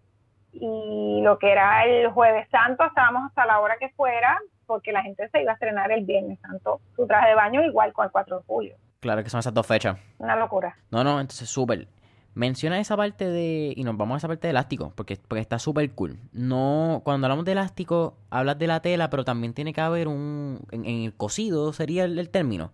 y 0.53 1.21
lo 1.23 1.39
que 1.39 1.51
era 1.51 1.85
el 1.85 2.11
jueves 2.11 2.49
santo 2.51 2.85
estábamos 2.85 3.27
hasta 3.27 3.45
la 3.45 3.61
hora 3.61 3.77
que 3.79 3.91
fuera 3.91 4.39
porque 4.69 4.93
la 4.93 5.03
gente 5.03 5.29
se 5.31 5.43
iba 5.43 5.51
a 5.51 5.55
estrenar 5.55 5.91
el 5.91 6.05
viernes 6.05 6.39
santo 6.41 6.81
su 6.95 7.07
traje 7.07 7.31
de 7.31 7.35
baño 7.35 7.65
igual 7.65 7.93
con 7.93 8.05
el 8.05 8.13
4 8.13 8.39
de 8.39 8.45
julio. 8.47 8.77
Claro 9.01 9.25
que 9.25 9.31
son 9.31 9.41
esas 9.41 9.55
dos 9.55 9.67
fechas. 9.67 9.99
Una 10.19 10.37
locura. 10.37 10.77
No, 10.91 11.03
no, 11.03 11.21
entonces 11.21 11.49
súper. 11.49 11.89
Menciona 12.35 12.79
esa 12.79 12.97
parte 12.97 13.25
de. 13.29 13.73
Y 13.75 13.83
nos 13.83 13.97
vamos 13.97 14.15
a 14.15 14.19
esa 14.19 14.29
parte 14.29 14.47
de 14.47 14.51
elástico, 14.51 14.93
porque, 14.95 15.19
porque 15.27 15.41
está 15.41 15.59
súper 15.59 15.91
cool. 15.93 16.19
No. 16.33 17.01
Cuando 17.03 17.27
hablamos 17.27 17.45
de 17.45 17.53
elástico, 17.53 18.17
hablas 18.31 18.59
de 18.59 18.67
la 18.67 18.81
tela, 18.81 19.11
pero 19.11 19.25
también 19.25 19.55
tiene 19.55 19.73
que 19.73 19.81
haber 19.81 20.07
un. 20.07 20.61
En, 20.71 20.85
el 20.85 21.15
cosido 21.15 21.73
sería 21.73 22.05
el, 22.05 22.31
término. 22.31 22.73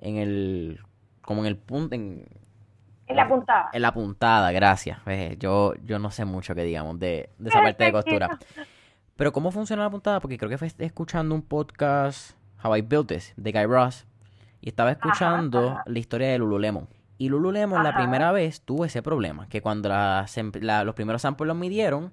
En 0.00 0.16
el. 0.16 0.80
Como 1.22 1.42
en 1.42 1.46
el 1.46 1.56
punto. 1.56 1.94
En, 1.94 2.26
en 3.06 3.16
la 3.16 3.28
puntada. 3.28 3.70
En 3.72 3.82
la 3.82 3.92
puntada, 3.92 4.52
gracias. 4.52 4.98
Yo, 5.38 5.74
yo 5.84 5.98
no 5.98 6.10
sé 6.10 6.24
mucho 6.24 6.54
que 6.54 6.62
digamos 6.64 6.98
de, 6.98 7.30
de 7.38 7.48
esa 7.48 7.60
parte 7.62 7.84
de 7.84 7.92
costura. 7.92 8.38
Pero 9.18 9.32
¿cómo 9.32 9.50
funciona 9.50 9.82
la 9.82 9.90
puntada? 9.90 10.20
Porque 10.20 10.38
creo 10.38 10.48
que 10.48 10.58
fue 10.58 10.68
escuchando 10.78 11.34
un 11.34 11.42
podcast, 11.42 12.36
How 12.62 12.76
I 12.76 12.82
Built 12.82 13.08
This, 13.08 13.34
de 13.36 13.50
Guy 13.50 13.66
Ross. 13.66 14.06
Y 14.60 14.68
estaba 14.68 14.92
escuchando 14.92 15.76
la 15.84 15.98
historia 15.98 16.28
de 16.28 16.38
Lululemon. 16.38 16.86
Y 17.18 17.28
Lululemon 17.28 17.82
la 17.82 17.96
primera 17.96 18.30
vez 18.30 18.64
tuvo 18.64 18.84
ese 18.84 19.02
problema, 19.02 19.48
que 19.48 19.60
cuando 19.60 19.88
los 19.88 20.94
primeros 20.94 21.22
samples 21.22 21.48
los 21.48 21.56
midieron, 21.56 22.12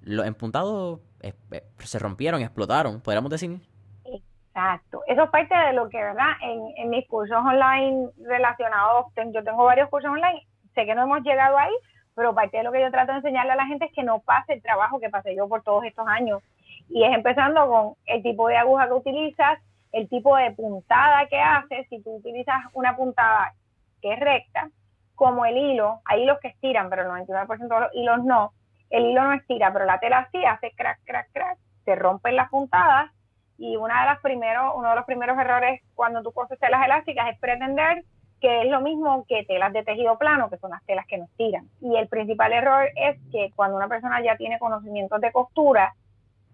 los 0.00 0.26
empuntados 0.26 1.00
eh, 1.20 1.34
eh, 1.50 1.62
se 1.80 1.98
rompieron, 1.98 2.40
explotaron, 2.40 3.02
podríamos 3.02 3.30
decir. 3.30 3.60
Exacto. 4.06 5.02
Eso 5.08 5.24
es 5.24 5.30
parte 5.30 5.54
de 5.54 5.74
lo 5.74 5.90
que, 5.90 5.98
¿verdad? 5.98 6.32
En, 6.40 6.58
en 6.78 6.88
mis 6.88 7.06
cursos 7.06 7.36
online 7.36 8.08
relacionados, 8.24 9.08
yo 9.14 9.44
tengo 9.44 9.62
varios 9.62 9.90
cursos 9.90 10.10
online, 10.10 10.46
sé 10.74 10.86
que 10.86 10.94
no 10.94 11.02
hemos 11.02 11.20
llegado 11.20 11.58
ahí, 11.58 11.74
pero 12.16 12.34
parte 12.34 12.56
de 12.56 12.64
lo 12.64 12.72
que 12.72 12.80
yo 12.80 12.90
trato 12.90 13.12
de 13.12 13.18
enseñarle 13.18 13.52
a 13.52 13.56
la 13.56 13.66
gente 13.66 13.84
es 13.84 13.92
que 13.92 14.02
no 14.02 14.20
pase 14.20 14.54
el 14.54 14.62
trabajo 14.62 14.98
que 14.98 15.10
pasé 15.10 15.36
yo 15.36 15.48
por 15.48 15.62
todos 15.62 15.84
estos 15.84 16.08
años. 16.08 16.42
Y 16.88 17.04
es 17.04 17.14
empezando 17.14 17.68
con 17.68 17.94
el 18.06 18.22
tipo 18.22 18.48
de 18.48 18.56
aguja 18.56 18.86
que 18.86 18.94
utilizas, 18.94 19.60
el 19.92 20.08
tipo 20.08 20.34
de 20.36 20.50
puntada 20.52 21.26
que 21.26 21.38
haces. 21.38 21.86
Si 21.90 22.02
tú 22.02 22.16
utilizas 22.16 22.56
una 22.72 22.96
puntada 22.96 23.52
que 24.00 24.14
es 24.14 24.18
recta, 24.18 24.70
como 25.14 25.44
el 25.44 25.56
hilo, 25.58 26.00
hay 26.06 26.22
hilos 26.22 26.38
que 26.40 26.48
estiran, 26.48 26.88
pero 26.88 27.02
el 27.02 27.26
99% 27.26 27.58
de 27.58 27.80
los 27.80 27.94
hilos 27.94 28.24
no, 28.24 28.52
el 28.88 29.06
hilo 29.06 29.22
no 29.24 29.32
estira, 29.34 29.72
pero 29.72 29.84
la 29.84 30.00
tela 30.00 30.28
sí 30.32 30.42
hace 30.44 30.72
crack, 30.72 31.00
crack, 31.04 31.28
crack, 31.32 31.58
se 31.84 31.94
rompen 31.94 32.36
las 32.36 32.48
puntadas 32.48 33.10
y 33.58 33.76
una 33.76 34.00
de 34.00 34.06
las 34.06 34.20
primeros, 34.20 34.72
uno 34.74 34.90
de 34.90 34.96
los 34.96 35.04
primeros 35.04 35.38
errores 35.38 35.82
cuando 35.94 36.22
tú 36.22 36.32
coses 36.32 36.58
telas 36.58 36.84
elásticas 36.84 37.28
es 37.30 37.38
pretender 37.38 38.04
que 38.40 38.62
es 38.62 38.70
lo 38.70 38.80
mismo 38.80 39.24
que 39.28 39.44
telas 39.44 39.72
de 39.72 39.82
tejido 39.82 40.18
plano, 40.18 40.50
que 40.50 40.58
son 40.58 40.70
las 40.70 40.84
telas 40.84 41.06
que 41.06 41.18
nos 41.18 41.30
tiran. 41.36 41.68
Y 41.80 41.96
el 41.96 42.08
principal 42.08 42.52
error 42.52 42.88
es 42.94 43.18
que 43.32 43.50
cuando 43.54 43.76
una 43.76 43.88
persona 43.88 44.22
ya 44.22 44.36
tiene 44.36 44.58
conocimientos 44.58 45.20
de 45.20 45.32
costura, 45.32 45.94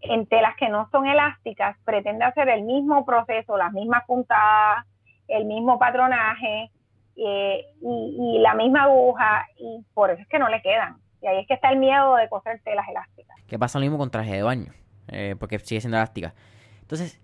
en 0.00 0.26
telas 0.26 0.56
que 0.56 0.68
no 0.68 0.88
son 0.90 1.06
elásticas, 1.06 1.76
pretende 1.84 2.24
hacer 2.24 2.48
el 2.48 2.62
mismo 2.62 3.04
proceso, 3.04 3.56
las 3.56 3.72
mismas 3.72 4.04
puntadas, 4.06 4.84
el 5.28 5.44
mismo 5.44 5.78
patronaje 5.78 6.70
eh, 7.16 7.66
y, 7.80 8.38
la 8.40 8.54
misma 8.54 8.84
aguja, 8.84 9.46
y 9.58 9.84
por 9.94 10.10
eso 10.10 10.22
es 10.22 10.28
que 10.28 10.38
no 10.38 10.48
le 10.48 10.60
quedan. 10.60 10.96
Y 11.20 11.26
ahí 11.26 11.38
es 11.38 11.46
que 11.46 11.54
está 11.54 11.70
el 11.70 11.78
miedo 11.78 12.16
de 12.16 12.28
coser 12.28 12.60
telas 12.64 12.88
elásticas. 12.88 13.36
¿Qué 13.46 13.58
pasa 13.58 13.78
lo 13.78 13.84
mismo 13.84 13.98
con 13.98 14.10
traje 14.10 14.32
de 14.32 14.42
baño? 14.42 14.72
Eh, 15.08 15.36
porque 15.38 15.58
sigue 15.60 15.80
siendo 15.80 15.98
elástica. 15.98 16.34
Entonces, 16.80 17.20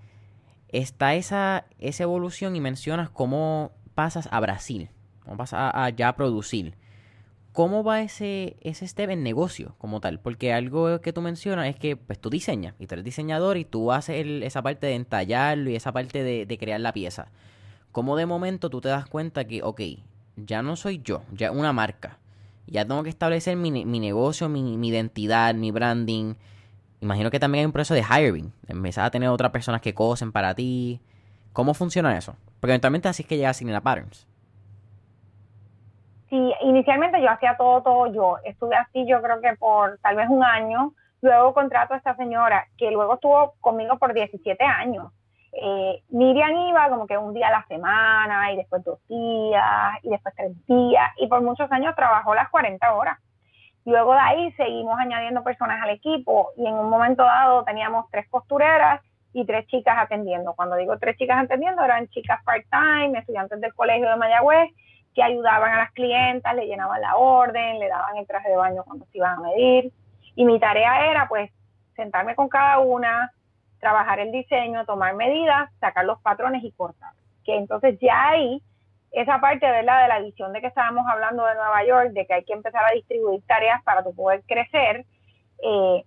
está 0.69 1.15
esa, 1.15 1.65
esa 1.81 2.03
evolución 2.05 2.55
y 2.55 2.61
mencionas 2.61 3.11
cómo 3.11 3.73
pasas 3.99 4.29
a 4.31 4.39
Brasil, 4.39 4.91
cómo 5.25 5.39
pasas 5.39 5.73
a, 5.75 5.91
ya 5.91 6.15
producir. 6.15 6.75
¿Cómo 7.51 7.83
va 7.83 8.01
ese, 8.01 8.57
ese 8.61 8.87
step 8.87 9.11
en 9.11 9.25
negocio 9.25 9.75
como 9.79 10.01
tal? 10.01 10.21
Porque 10.21 10.53
algo 10.53 11.01
que 11.01 11.13
tú 11.13 11.21
mencionas 11.21 11.67
es 11.67 11.75
que 11.75 11.97
pues 11.97 12.21
tú 12.21 12.31
diseñas 12.31 12.77
y 12.79 12.87
tú 12.87 12.95
eres 12.95 13.05
diseñador 13.05 13.57
y 13.57 13.65
tú 13.65 13.91
haces 13.91 14.25
esa 14.45 14.63
parte 14.63 14.87
de 14.87 14.95
entallarlo 14.95 15.69
y 15.69 15.75
esa 15.75 15.91
parte 15.91 16.23
de, 16.23 16.59
crear 16.59 16.79
la 16.79 16.93
pieza. 16.93 17.33
¿Cómo 17.91 18.15
de 18.15 18.27
momento 18.27 18.71
tú 18.71 18.81
te 18.81 18.89
das 18.89 19.07
cuenta 19.07 19.49
que, 19.49 19.65
ok, 19.65 19.81
ya 20.37 20.63
no 20.63 20.77
soy 20.77 21.01
yo, 21.03 21.23
ya 21.33 21.51
una 21.51 21.73
marca. 21.73 22.21
Ya 22.69 22.85
tengo 22.85 23.03
que 23.03 23.11
establecer 23.11 23.57
mi, 23.57 23.85
mi 23.85 23.99
negocio, 23.99 24.49
mi, 24.49 24.77
mi, 24.77 24.91
identidad, 24.91 25.57
mi 25.57 25.73
branding. 25.73 26.35
Imagino 27.01 27.33
que 27.33 27.41
también 27.41 27.63
hay 27.63 27.67
un 27.67 27.73
proceso 27.73 27.95
de 27.95 28.05
hiring. 28.05 28.53
Empezar 28.69 29.07
a 29.07 29.11
tener 29.11 29.29
otras 29.29 29.51
personas 29.51 29.81
que 29.81 29.93
cosen 29.93 30.31
para 30.31 30.55
ti. 30.55 31.01
¿Cómo 31.53 31.75
funciona 31.75 32.17
eso? 32.17 32.37
Porque 32.61 32.73
eventualmente 32.73 33.09
así 33.09 33.23
es 33.23 33.29
que 33.29 33.37
llega 33.37 33.51
a 33.51 33.65
la 33.65 33.81
Patterns. 33.81 34.27
Sí, 36.29 36.55
inicialmente 36.63 37.23
yo 37.23 37.31
hacía 37.31 37.57
todo, 37.57 37.83
todo 37.83 38.13
yo. 38.13 38.37
Estuve 38.45 38.77
así 38.77 39.07
yo 39.07 39.23
creo 39.23 39.41
que 39.41 39.57
por 39.57 39.99
tal 39.99 40.17
vez 40.17 40.29
un 40.29 40.45
año. 40.45 40.93
Luego 41.21 41.55
contrato 41.55 41.95
a 41.95 41.97
esta 41.97 42.15
señora 42.17 42.69
que 42.77 42.91
luego 42.91 43.15
estuvo 43.15 43.55
conmigo 43.61 43.99
por 43.99 44.13
17 44.13 44.63
años. 44.63 45.13
Eh, 45.53 46.03
Miriam 46.11 46.55
iba 46.69 46.89
como 46.91 47.07
que 47.07 47.17
un 47.17 47.33
día 47.33 47.49
a 47.49 47.53
la 47.53 47.67
semana 47.67 48.53
y 48.53 48.57
después 48.57 48.85
dos 48.85 49.01
días 49.09 49.99
y 50.03 50.11
después 50.11 50.35
tres 50.37 50.53
días 50.67 51.11
y 51.17 51.27
por 51.27 51.43
muchos 51.43 51.73
años 51.73 51.97
trabajó 51.97 52.35
las 52.35 52.51
40 52.51 52.93
horas. 52.95 53.19
Luego 53.85 54.13
de 54.13 54.21
ahí 54.21 54.53
seguimos 54.53 54.99
añadiendo 54.99 55.43
personas 55.43 55.83
al 55.83 55.91
equipo 55.91 56.51
y 56.57 56.67
en 56.67 56.75
un 56.75 56.91
momento 56.91 57.23
dado 57.23 57.65
teníamos 57.65 58.05
tres 58.11 58.29
costureras 58.29 59.01
y 59.33 59.45
tres 59.45 59.67
chicas 59.67 59.97
atendiendo. 59.99 60.55
Cuando 60.55 60.77
digo 60.77 60.99
tres 60.99 61.17
chicas 61.17 61.45
atendiendo, 61.45 61.85
eran 61.85 62.09
chicas 62.09 62.43
part-time, 62.45 63.19
estudiantes 63.19 63.61
del 63.61 63.75
colegio 63.75 64.09
de 64.09 64.17
Mayagüez, 64.17 64.71
que 65.15 65.23
ayudaban 65.23 65.73
a 65.73 65.79
las 65.79 65.93
clientas, 65.93 66.55
le 66.55 66.67
llenaban 66.67 67.01
la 67.01 67.17
orden, 67.17 67.79
le 67.79 67.89
daban 67.89 68.17
el 68.17 68.27
traje 68.27 68.49
de 68.49 68.57
baño 68.57 68.85
cuando 68.85 69.05
se 69.07 69.19
iban 69.19 69.39
a 69.39 69.41
medir. 69.41 69.93
Y 70.35 70.45
mi 70.45 70.59
tarea 70.61 71.11
era, 71.11 71.29
pues, 71.29 71.51
sentarme 71.97 72.35
con 72.35 72.49
cada 72.49 72.79
una, 72.79 73.33
trabajar 73.81 74.21
el 74.21 74.33
diseño, 74.33 74.85
tomar 74.87 75.15
medidas, 75.15 75.71
sacar 75.81 76.05
los 76.05 76.21
patrones 76.21 76.63
y 76.63 76.73
cortar. 76.73 77.13
Que 77.45 77.57
entonces 77.57 77.99
ya 78.01 78.31
ahí, 78.31 78.63
esa 79.11 79.41
parte, 79.41 79.69
¿verdad?, 79.69 80.03
de 80.03 80.09
la 80.09 80.21
visión 80.21 80.53
de 80.53 80.61
que 80.61 80.69
estábamos 80.69 81.05
hablando 81.09 81.45
de 81.45 81.55
Nueva 81.55 81.85
York, 81.85 82.11
de 82.11 82.27
que 82.27 82.35
hay 82.35 82.45
que 82.45 82.53
empezar 82.53 82.85
a 82.85 82.95
distribuir 82.95 83.43
tareas 83.47 83.83
para 83.83 84.03
tu 84.03 84.15
poder 84.15 84.43
crecer, 84.47 85.05
eh, 85.63 86.05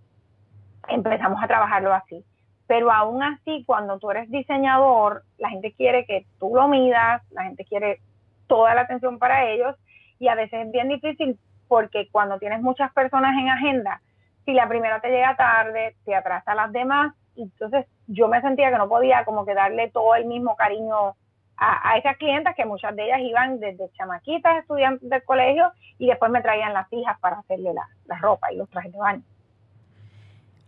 empezamos 0.88 1.44
a 1.44 1.48
trabajarlo 1.48 1.94
así 1.94 2.24
pero 2.72 2.90
aún 2.90 3.22
así, 3.22 3.66
cuando 3.66 4.00
tú 4.00 4.12
eres 4.12 4.32
diseñador, 4.32 5.24
la 5.38 5.50
gente 5.50 5.74
quiere 5.74 6.06
que 6.06 6.26
tú 6.40 6.56
lo 6.56 6.70
midas, 6.70 7.22
la 7.32 7.44
gente 7.44 7.66
quiere 7.66 8.00
toda 8.48 8.74
la 8.74 8.84
atención 8.84 9.20
para 9.20 9.50
ellos 9.52 9.76
y 10.20 10.30
a 10.30 10.36
veces 10.36 10.68
es 10.68 10.72
bien 10.72 10.88
difícil 10.88 11.38
porque 11.68 12.08
cuando 12.14 12.40
tienes 12.40 12.62
muchas 12.62 12.94
personas 12.94 13.38
en 13.38 13.50
agenda, 13.50 14.02
si 14.46 14.54
la 14.54 14.70
primera 14.70 15.02
te 15.02 15.10
llega 15.10 15.36
tarde, 15.36 15.98
te 16.06 16.16
atrasa 16.16 16.54
a 16.54 16.56
las 16.56 16.72
demás, 16.72 17.14
entonces 17.36 17.88
yo 18.08 18.30
me 18.30 18.40
sentía 18.40 18.72
que 18.72 18.78
no 18.78 18.88
podía 18.88 19.26
como 19.26 19.46
que 19.46 19.54
darle 19.54 19.90
todo 19.90 20.16
el 20.16 20.24
mismo 20.24 20.56
cariño 20.56 21.18
a, 21.58 21.98
esas 21.98 22.16
clientas 22.16 22.56
que 22.56 22.64
muchas 22.64 22.96
de 22.96 23.04
ellas 23.04 23.20
iban 23.20 23.60
desde 23.60 23.92
chamaquitas, 23.98 24.60
estudiantes 24.60 25.10
del 25.10 25.24
colegio, 25.24 25.74
y 26.00 26.08
después 26.08 26.32
me 26.32 26.42
traían 26.42 26.72
las 26.72 26.88
hijas 26.94 27.20
para 27.20 27.40
hacerle 27.40 27.74
la, 27.74 27.86
la 28.06 28.18
ropa 28.20 28.50
y 28.54 28.56
los 28.56 28.70
trajes 28.70 28.94
de 28.94 28.98
baño. 28.98 29.24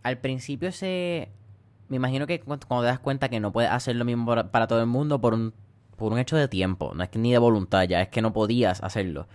Al 0.02 0.18
principio 0.18 0.70
se 0.70 1.30
me 1.88 1.96
imagino 1.96 2.26
que 2.26 2.40
cuando 2.40 2.66
te 2.80 2.86
das 2.86 2.98
cuenta 2.98 3.28
que 3.28 3.40
no 3.40 3.52
puedes 3.52 3.70
hacer 3.70 3.96
lo 3.96 4.04
mismo 4.04 4.26
para, 4.50 4.66
todo 4.66 4.80
el 4.80 4.86
mundo 4.86 5.20
por 5.20 5.34
un, 5.34 5.52
por 5.96 6.12
un 6.12 6.18
hecho 6.18 6.36
de 6.36 6.48
tiempo, 6.48 6.92
no 6.94 7.02
es 7.02 7.14
ni 7.14 7.32
de 7.32 7.38
voluntad, 7.38 7.82
ya 7.84 8.00
es 8.00 8.08
que 8.08 8.22
no 8.22 8.32
podías 8.32 8.82
hacerlo. 8.82 9.26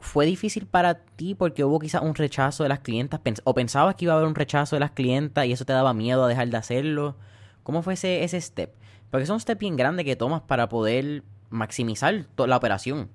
¿Fue 0.00 0.26
difícil 0.26 0.66
para 0.66 0.94
ti 0.94 1.34
porque 1.34 1.64
hubo 1.64 1.78
quizás 1.80 2.02
un 2.02 2.14
rechazo 2.14 2.62
de 2.62 2.68
las 2.68 2.80
clientas? 2.80 3.20
¿O 3.44 3.54
pensabas 3.54 3.96
que 3.96 4.04
iba 4.04 4.14
a 4.14 4.16
haber 4.16 4.28
un 4.28 4.34
rechazo 4.34 4.76
de 4.76 4.80
las 4.80 4.92
clientas 4.92 5.46
y 5.46 5.52
eso 5.52 5.64
te 5.64 5.72
daba 5.72 5.92
miedo 5.92 6.24
a 6.24 6.28
dejar 6.28 6.48
de 6.48 6.56
hacerlo? 6.56 7.16
¿Cómo 7.64 7.82
fue 7.82 7.94
ese, 7.94 8.22
ese 8.22 8.40
step? 8.40 8.74
Porque 9.10 9.24
es 9.24 9.30
un 9.30 9.40
step 9.40 9.58
bien 9.58 9.76
grande 9.76 10.04
que 10.04 10.14
tomas 10.14 10.42
para 10.42 10.68
poder 10.68 11.22
maximizar 11.50 12.26
la 12.36 12.56
operación. 12.56 13.10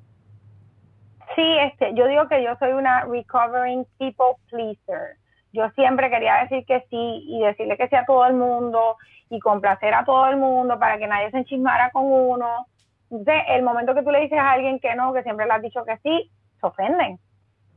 Sí, 1.36 1.57
este, 1.65 1.93
yo 1.95 2.07
digo 2.07 2.27
que 2.27 2.43
yo 2.43 2.55
soy 2.59 2.73
una 2.73 3.05
recovering 3.05 3.86
people 3.97 4.36
pleaser 4.49 5.17
yo 5.54 5.70
siempre 5.72 6.10
quería 6.10 6.42
decir 6.42 6.66
que 6.66 6.82
sí 6.89 7.24
y 7.28 7.42
decirle 7.42 7.78
que 7.78 7.88
sí 7.88 7.96
a 7.96 8.06
todo 8.06 8.26
el 8.26 8.34
mundo 8.34 8.98
y 9.30 9.39
complacer 9.39 9.94
a 9.94 10.04
todo 10.04 10.28
el 10.28 10.38
mundo 10.38 10.80
para 10.80 10.98
que 10.98 11.08
nadie 11.08 11.30
se 11.30 11.38
enchismara 11.38 11.92
con 11.92 12.06
uno. 12.06 12.66
Entonces, 13.12 13.44
el 13.50 13.62
momento 13.62 13.94
que 13.94 14.02
tú 14.02 14.10
le 14.10 14.22
dices 14.22 14.39
a 14.39 14.52
alguien 14.52 14.80
que 14.80 14.96
no, 14.96 15.13
que 15.13 15.22
siempre 15.22 15.46
le 15.46 15.54
has 15.54 15.62
dicho 15.62 15.86
que 15.86 15.98
sí, 15.98 16.32
se 16.60 16.68
ofenden. 16.68 17.20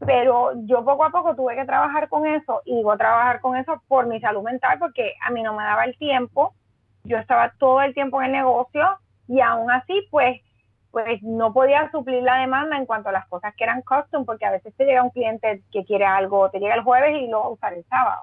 Pero 0.04 0.52
yo 0.64 0.84
poco 0.84 1.04
a 1.04 1.10
poco 1.10 1.36
tuve 1.36 1.54
que 1.54 1.66
trabajar 1.66 2.08
con 2.08 2.26
eso 2.26 2.62
y 2.64 2.76
digo 2.76 2.96
trabajar 2.96 3.40
con 3.40 3.56
eso 3.56 3.82
por 3.88 4.06
mi 4.06 4.20
salud 4.20 4.42
mental 4.42 4.78
porque 4.78 5.14
a 5.22 5.30
mí 5.30 5.42
no 5.42 5.54
me 5.54 5.62
daba 5.62 5.84
el 5.84 5.96
tiempo. 5.98 6.54
Yo 7.04 7.18
estaba 7.18 7.52
todo 7.58 7.82
el 7.82 7.92
tiempo 7.92 8.20
en 8.20 8.26
el 8.26 8.32
negocio 8.32 8.98
y 9.28 9.40
aún 9.40 9.70
así, 9.70 10.06
pues 10.10 10.40
pues 10.90 11.22
no 11.22 11.52
podía 11.52 11.90
suplir 11.90 12.22
la 12.22 12.38
demanda 12.38 12.76
en 12.76 12.86
cuanto 12.86 13.10
a 13.10 13.12
las 13.12 13.26
cosas 13.26 13.54
que 13.54 13.64
eran 13.64 13.82
custom, 13.82 14.24
porque 14.24 14.46
a 14.46 14.50
veces 14.50 14.74
te 14.76 14.84
llega 14.84 15.02
un 15.02 15.10
cliente 15.10 15.62
que 15.70 15.84
quiere 15.84 16.06
algo, 16.06 16.50
te 16.50 16.58
llega 16.58 16.74
el 16.74 16.82
jueves 16.82 17.20
y 17.20 17.28
lo 17.28 17.40
va 17.40 17.46
a 17.46 17.50
usar 17.50 17.72
el 17.74 17.84
sábado. 17.84 18.22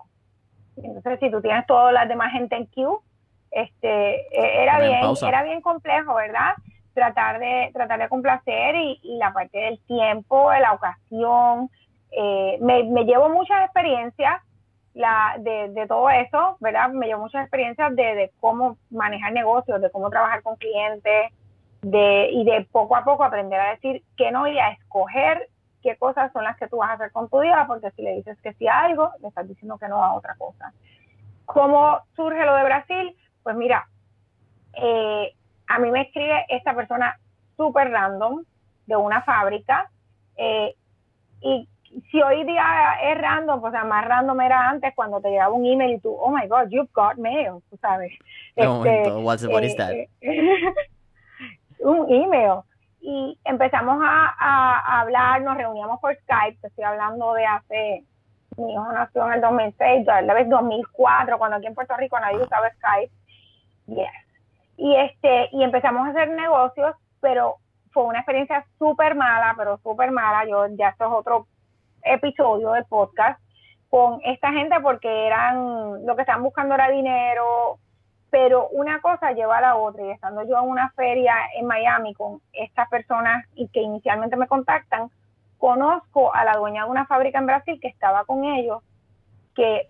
Entonces, 0.78 1.19
si 1.19 1.30
tú 1.30 1.41
tienes 1.41 1.65
todas 1.67 1.93
las 1.93 2.08
demás 2.08 2.32
gente 2.32 2.56
en 2.56 2.67
queue, 2.67 2.97
este, 3.52 4.15
e, 4.32 4.63
era 4.63 4.80
bien, 4.80 5.04
era 5.28 5.43
bien 5.43 5.62
complejo, 5.62 6.15
¿verdad? 6.15 6.54
Tratar 6.93 7.39
de, 7.39 7.69
tratar 7.73 7.99
de 7.99 8.10
complacer 8.10 8.76
y, 8.76 8.99
la 9.17 9.32
parte 9.34 9.60
del 9.60 9.80
tiempo, 9.86 10.49
de 10.52 10.60
la 10.60 10.73
ocasión. 10.73 11.69
Eh, 12.12 12.58
me, 12.62 12.84
me, 12.84 13.06
llevo 13.06 13.30
muchas 13.30 13.63
experiencias 13.65 14.41
la, 14.93 15.36
de, 15.39 15.69
de, 15.69 15.88
todo 15.88 16.10
eso, 16.10 16.58
¿verdad? 16.60 16.89
Me 16.89 17.08
llevo 17.08 17.21
muchas 17.21 17.41
experiencias 17.43 17.95
de, 17.95 18.15
de 18.15 18.32
cómo 18.39 18.78
manejar 18.91 19.34
negocios, 19.34 19.82
de 19.82 19.91
cómo 19.91 20.10
trabajar 20.10 20.43
con 20.43 20.56
clientes, 20.56 21.32
de, 21.84 22.30
y 22.32 22.43
de 22.46 22.67
poco 22.72 22.96
a 22.96 23.04
poco 23.04 23.24
aprender 23.24 23.60
a 23.60 23.72
decir 23.72 24.04
que 24.17 24.32
no 24.32 24.48
y 24.48 24.58
a 24.58 24.72
escoger 24.72 25.50
qué 25.84 25.98
cosas 25.98 26.32
son 26.32 26.46
las 26.46 26.58
que 26.58 26.67
tú 26.67 26.78
vas 26.78 26.91
a 26.91 26.93
hacer 26.93 27.12
con 27.12 27.30
tu 27.30 27.41
día, 27.41 27.65
porque 27.67 27.91
si 27.91 28.02
le 28.02 28.15
dices 28.15 28.39
que 28.41 28.54
sí 28.54 28.67
a 28.67 28.80
algo, 28.80 29.12
le 29.22 29.28
estás 29.28 29.48
diciendo 29.48 29.78
que 29.78 29.89
no 29.89 30.04
a 30.04 30.13
otra 30.13 30.36
cosa. 30.36 30.74
¿Cómo 31.46 32.00
surge 32.15 32.46
lo 32.46 32.56
de 32.56 32.63
Brasil? 32.63 33.15
Pues 33.43 33.56
mira, 33.58 33.86
eh, 34.74 35.34
a 35.67 35.80
mí 35.80 35.91
me 35.91 36.04
escribe 36.04 36.46
esta 36.48 36.74
persona 36.74 37.19
súper 37.58 37.91
random 37.91 38.43
de 38.86 38.96
una 38.96 39.22
fábrica 39.22 39.89
eh, 40.38 40.74
y 41.41 41.67
si 42.10 42.22
hoy 42.22 42.43
día 42.46 42.96
es 43.04 43.17
random, 43.19 43.62
pues 43.62 43.74
más 43.74 44.08
random 44.08 44.39
era 44.41 44.69
antes 44.69 44.93
cuando 44.96 45.19
te 45.22 45.30
llegaba 45.30 45.54
un 45.54 45.65
email 45.65 45.96
y 45.96 46.00
tú, 46.00 46.15
oh 46.17 46.32
my 46.32 46.48
god, 46.48 46.69
you've 46.69 46.89
got 46.93 47.17
mail, 47.17 47.62
tú 47.69 47.78
sabes. 47.78 48.12
No, 48.56 48.84
este, 48.86 49.12
what's, 49.12 49.46
what 49.46 49.63
is 49.63 49.76
that? 49.76 49.93
Un 51.84 52.12
email. 52.12 52.62
Y 53.02 53.38
empezamos 53.43 54.02
a, 54.02 55.02
hablar, 55.02 55.41
nos 55.41 55.58
reuníamos 55.58 56.00
por 56.00 56.15
Skype, 56.15 56.58
te 56.62 56.67
estoy 56.67 56.86
hablando 56.86 57.34
de 57.34 57.46
hace, 57.46 58.04
mi 58.56 58.74
hijo 58.74 58.91
nació 58.93 59.26
en 59.28 59.34
el 59.34 59.41
2006, 59.41 60.06
tal 60.06 60.26
vez 60.26 60.50
2004, 60.50 61.38
cuando 61.38 61.58
aquí 61.58 61.67
en 61.67 61.76
Puerto 61.76 61.98
Rico 61.98 62.17
nadie 62.19 62.41
usaba 62.41 62.69
Skype. 62.69 63.12
Yes. 63.88 64.08
Y, 64.78 64.96
este, 64.96 65.50
y 65.52 65.63
empezamos 65.63 66.08
a 66.08 66.12
hacer 66.12 66.30
negocios, 66.30 66.96
pero 67.19 67.58
fue 67.91 68.04
una 68.04 68.19
experiencia 68.19 68.65
súper 68.80 69.15
mala, 69.15 69.54
pero 69.58 69.78
súper 69.84 70.12
mala. 70.12 70.46
Yo 70.46 70.67
ya 70.78 70.89
esto 70.89 71.06
es 71.06 71.12
otro 71.12 71.48
episodio 72.04 72.72
del 72.72 72.86
podcast 72.86 73.39
con 73.89 74.19
esta 74.24 74.52
gente 74.52 74.80
porque 74.82 75.28
eran, 75.28 76.06
lo 76.06 76.15
que 76.15 76.22
estaban 76.22 76.43
buscando 76.43 76.74
era 76.74 76.89
dinero, 76.89 77.78
pero 78.34 78.67
una 78.69 79.00
cosa 79.00 79.32
lleva 79.34 79.60
a 79.60 79.62
la 79.62 79.76
otra 79.76 80.04
y 80.04 80.10
estando 80.10 80.41
yo 80.41 80.58
en 80.58 80.67
una 80.67 80.89
feria 80.96 81.36
en 81.56 81.67
Miami 81.67 82.15
con 82.15 82.41
estas 82.52 82.89
personas 82.89 83.46
y 83.54 83.67
que 83.67 83.80
inicialmente 83.80 84.36
me 84.36 84.48
contactan, 84.48 85.12
conozco 85.60 86.34
a 86.34 86.43
la 86.43 86.54
dueña 86.54 86.86
de 86.86 86.89
una 86.89 87.06
fábrica 87.06 87.38
en 87.38 87.46
Brasil 87.46 87.78
que 87.80 87.89
estaba 87.89 88.26
con 88.26 88.43
ellos, 88.43 88.82
que 89.54 89.88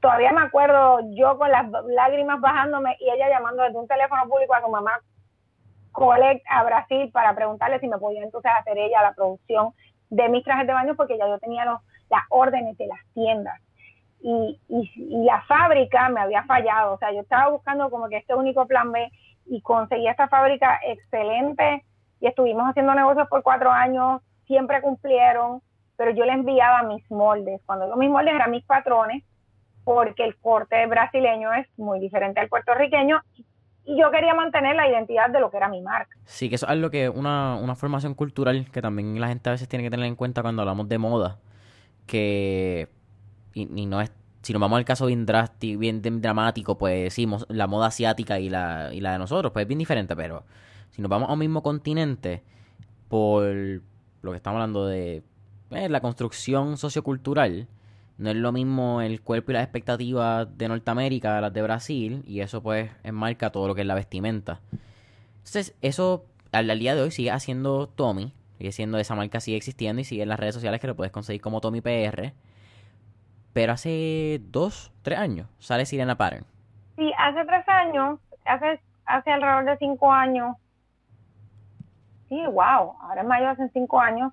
todavía 0.00 0.32
me 0.32 0.40
acuerdo 0.40 1.02
yo 1.14 1.38
con 1.38 1.52
las 1.52 1.70
lágrimas 1.86 2.40
bajándome 2.40 2.96
y 2.98 3.10
ella 3.10 3.28
llamando 3.28 3.62
desde 3.62 3.78
un 3.78 3.86
teléfono 3.86 4.28
público 4.28 4.54
a 4.54 4.60
su 4.60 4.68
mamá 4.68 4.98
Collect 5.92 6.44
a 6.50 6.64
Brasil 6.64 7.12
para 7.12 7.32
preguntarle 7.36 7.78
si 7.78 7.86
me 7.86 7.98
podía 7.98 8.24
entonces 8.24 8.50
hacer 8.58 8.76
ella 8.76 9.02
la 9.02 9.12
producción 9.12 9.72
de 10.10 10.28
mis 10.28 10.42
trajes 10.42 10.66
de 10.66 10.72
baño 10.72 10.96
porque 10.96 11.16
ya 11.16 11.28
yo 11.28 11.38
tenía 11.38 11.64
los, 11.64 11.80
las 12.10 12.24
órdenes 12.30 12.76
de 12.76 12.88
las 12.88 12.98
tiendas. 13.14 13.60
Y, 14.20 14.58
y, 14.68 15.24
la 15.24 15.42
fábrica 15.42 16.08
me 16.08 16.20
había 16.20 16.42
fallado, 16.44 16.94
o 16.94 16.98
sea, 16.98 17.12
yo 17.12 17.20
estaba 17.20 17.50
buscando 17.50 17.88
como 17.88 18.08
que 18.08 18.16
este 18.16 18.34
único 18.34 18.66
plan 18.66 18.90
B 18.90 19.10
y 19.46 19.60
conseguí 19.62 20.08
esta 20.08 20.28
fábrica 20.28 20.80
excelente 20.84 21.84
y 22.20 22.26
estuvimos 22.26 22.68
haciendo 22.68 22.94
negocios 22.94 23.28
por 23.28 23.42
cuatro 23.42 23.70
años, 23.70 24.20
siempre 24.46 24.82
cumplieron, 24.82 25.62
pero 25.96 26.10
yo 26.10 26.24
le 26.24 26.32
enviaba 26.32 26.82
mis 26.82 27.08
moldes. 27.10 27.60
Cuando 27.64 27.84
digo 27.84 27.96
mis 27.96 28.10
moldes 28.10 28.34
eran 28.34 28.50
mis 28.50 28.64
patrones, 28.64 29.22
porque 29.84 30.24
el 30.24 30.36
corte 30.36 30.84
brasileño 30.86 31.52
es 31.54 31.66
muy 31.78 32.00
diferente 32.00 32.40
al 32.40 32.48
puertorriqueño 32.48 33.22
y 33.84 33.98
yo 33.98 34.10
quería 34.10 34.34
mantener 34.34 34.76
la 34.76 34.86
identidad 34.86 35.30
de 35.30 35.40
lo 35.40 35.50
que 35.50 35.56
era 35.56 35.68
mi 35.68 35.80
marca. 35.80 36.14
Sí, 36.26 36.50
que 36.50 36.56
eso 36.56 36.66
es 36.66 36.72
algo 36.72 36.90
que 36.90 37.08
una, 37.08 37.56
una 37.56 37.74
formación 37.74 38.12
cultural 38.12 38.70
que 38.70 38.82
también 38.82 39.18
la 39.18 39.28
gente 39.28 39.48
a 39.48 39.52
veces 39.52 39.66
tiene 39.66 39.82
que 39.84 39.90
tener 39.90 40.04
en 40.04 40.14
cuenta 40.14 40.42
cuando 40.42 40.60
hablamos 40.60 40.90
de 40.90 40.98
moda, 40.98 41.38
que 42.06 42.88
y, 43.58 43.86
no 43.86 44.00
es 44.00 44.10
si 44.42 44.52
nos 44.52 44.60
vamos 44.60 44.78
al 44.78 44.84
caso 44.84 45.06
bien 45.06 45.26
drástico, 45.26 45.80
bien 45.80 46.00
dramático, 46.22 46.78
pues 46.78 47.04
decimos 47.04 47.44
la 47.48 47.66
moda 47.66 47.88
asiática 47.88 48.38
y 48.38 48.48
la, 48.48 48.90
y 48.94 49.00
la 49.00 49.12
de 49.12 49.18
nosotros, 49.18 49.52
pues 49.52 49.64
es 49.64 49.68
bien 49.68 49.78
diferente, 49.78 50.14
pero 50.14 50.44
si 50.90 51.02
nos 51.02 51.10
vamos 51.10 51.28
a 51.28 51.32
un 51.32 51.40
mismo 51.40 51.62
continente, 51.62 52.42
por 53.08 53.44
lo 54.22 54.30
que 54.30 54.36
estamos 54.36 54.56
hablando 54.56 54.86
de 54.86 55.22
eh, 55.70 55.88
la 55.88 56.00
construcción 56.00 56.76
sociocultural, 56.76 57.68
no 58.16 58.30
es 58.30 58.36
lo 58.36 58.52
mismo 58.52 59.00
el 59.00 59.20
cuerpo 59.20 59.50
y 59.50 59.54
las 59.54 59.64
expectativas 59.64 60.48
de 60.56 60.68
Norteamérica 60.68 61.38
a 61.38 61.40
las 61.40 61.52
de 61.52 61.62
Brasil, 61.62 62.22
y 62.26 62.40
eso 62.40 62.62
pues 62.62 62.90
enmarca 63.04 63.50
todo 63.50 63.68
lo 63.68 63.74
que 63.74 63.82
es 63.82 63.86
la 63.86 63.94
vestimenta. 63.94 64.60
Entonces, 65.38 65.74
eso 65.82 66.24
al, 66.52 66.78
día 66.78 66.94
de 66.94 67.02
hoy 67.02 67.10
sigue 67.10 67.30
haciendo 67.30 67.88
Tommy, 67.88 68.32
sigue 68.58 68.72
siendo 68.72 68.98
esa 68.98 69.14
marca, 69.14 69.40
sigue 69.40 69.56
existiendo 69.56 70.00
y 70.00 70.04
sigue 70.04 70.22
en 70.22 70.28
las 70.28 70.40
redes 70.40 70.54
sociales 70.54 70.80
que 70.80 70.86
lo 70.86 70.96
puedes 70.96 71.12
conseguir 71.12 71.40
como 71.40 71.60
Tommy 71.60 71.80
PR. 71.80 72.32
Pero 73.52 73.72
hace 73.72 74.40
dos, 74.42 74.92
tres 75.02 75.18
años 75.18 75.48
sale 75.58 75.86
Sirena 75.86 76.16
Pattern. 76.16 76.44
Sí, 76.96 77.12
hace 77.18 77.44
tres 77.44 77.68
años, 77.68 78.20
hace, 78.44 78.80
hace 79.04 79.30
alrededor 79.30 79.64
de 79.64 79.76
cinco 79.78 80.12
años. 80.12 80.56
Sí, 82.28 82.44
wow, 82.46 82.96
ahora 83.00 83.22
en 83.22 83.26
mayo 83.26 83.48
hace 83.48 83.68
cinco 83.70 84.00
años, 84.00 84.32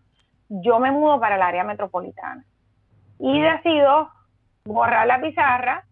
yo 0.49 0.79
me 0.79 0.91
mudo 0.91 1.19
para 1.19 1.35
el 1.35 1.41
área 1.41 1.63
metropolitana 1.63 2.43
y 3.19 3.41
decido 3.41 4.09
borrar 4.65 5.07
la 5.07 5.21
pizarra. 5.21 5.85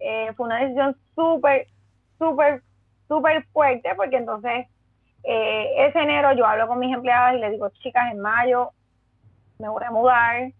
Eh, 0.00 0.32
fue 0.36 0.46
una 0.46 0.58
decisión 0.58 0.96
súper, 1.14 1.66
súper, 2.18 2.62
súper 3.08 3.44
fuerte 3.46 3.94
porque 3.96 4.16
entonces 4.16 4.66
eh, 5.24 5.86
ese 5.86 6.00
enero 6.00 6.32
yo 6.32 6.46
hablo 6.46 6.68
con 6.68 6.78
mis 6.78 6.94
empleadas 6.94 7.34
y 7.34 7.38
les 7.38 7.52
digo, 7.52 7.68
chicas, 7.70 8.12
en 8.12 8.20
mayo 8.20 8.70
me 9.58 9.68
voy 9.68 9.82
a 9.84 9.90
mudar. 9.90 10.52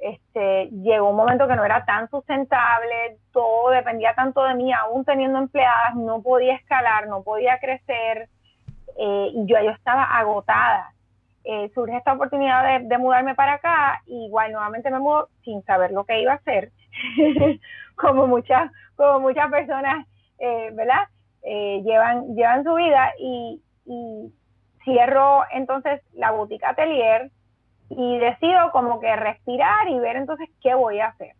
Este, 0.00 0.70
llegó 0.70 1.10
un 1.10 1.16
momento 1.16 1.46
que 1.46 1.56
no 1.56 1.64
era 1.64 1.84
tan 1.84 2.08
sustentable, 2.08 3.18
todo 3.32 3.70
dependía 3.70 4.14
tanto 4.14 4.42
de 4.44 4.54
mí, 4.54 4.72
aún 4.72 5.04
teniendo 5.04 5.38
empleadas, 5.38 5.94
no 5.94 6.22
podía 6.22 6.54
escalar, 6.54 7.06
no 7.06 7.22
podía 7.22 7.58
crecer 7.58 8.30
eh, 8.96 9.28
y 9.34 9.46
yo, 9.46 9.58
estaba 9.58 10.04
agotada. 10.04 10.94
Eh, 11.44 11.70
surge 11.74 11.96
esta 11.96 12.14
oportunidad 12.14 12.80
de, 12.80 12.98
mudarme 12.98 13.34
para 13.34 13.54
acá, 13.54 14.02
igual 14.06 14.52
nuevamente 14.52 14.90
me 14.90 14.98
mudo 14.98 15.28
sin 15.44 15.62
saber 15.64 15.90
lo 15.90 16.04
que 16.04 16.20
iba 16.20 16.32
a 16.32 16.36
hacer, 16.36 16.70
como 17.96 18.26
muchas, 18.26 18.70
como 18.96 19.20
muchas 19.20 19.50
personas, 19.50 20.06
eh, 20.38 20.70
¿verdad? 20.72 21.08
Eh, 21.42 21.82
llevan, 21.84 22.34
llevan 22.34 22.64
su 22.64 22.74
vida 22.74 23.12
y, 23.18 23.62
y 23.84 24.32
cierro 24.84 25.44
entonces 25.52 26.02
la 26.12 26.30
boutique 26.30 26.64
atelier 26.64 27.30
y 27.90 28.18
decido 28.18 28.70
como 28.72 29.00
que 29.00 29.14
respirar 29.16 29.88
y 29.88 29.98
ver 29.98 30.16
entonces 30.16 30.48
qué 30.62 30.74
voy 30.74 31.00
a 31.00 31.08
hacer. 31.08 31.34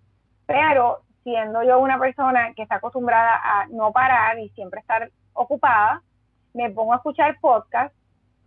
Pero 0.46 1.00
siendo 1.22 1.62
yo 1.62 1.78
una 1.78 1.98
persona 1.98 2.52
que 2.54 2.62
está 2.62 2.76
acostumbrada 2.76 3.40
a 3.42 3.66
no 3.68 3.92
parar 3.92 4.38
y 4.38 4.48
siempre 4.50 4.80
estar 4.80 5.10
ocupada, 5.32 6.02
me 6.52 6.70
pongo 6.70 6.92
a 6.92 6.96
escuchar 6.96 7.38
podcasts 7.40 7.96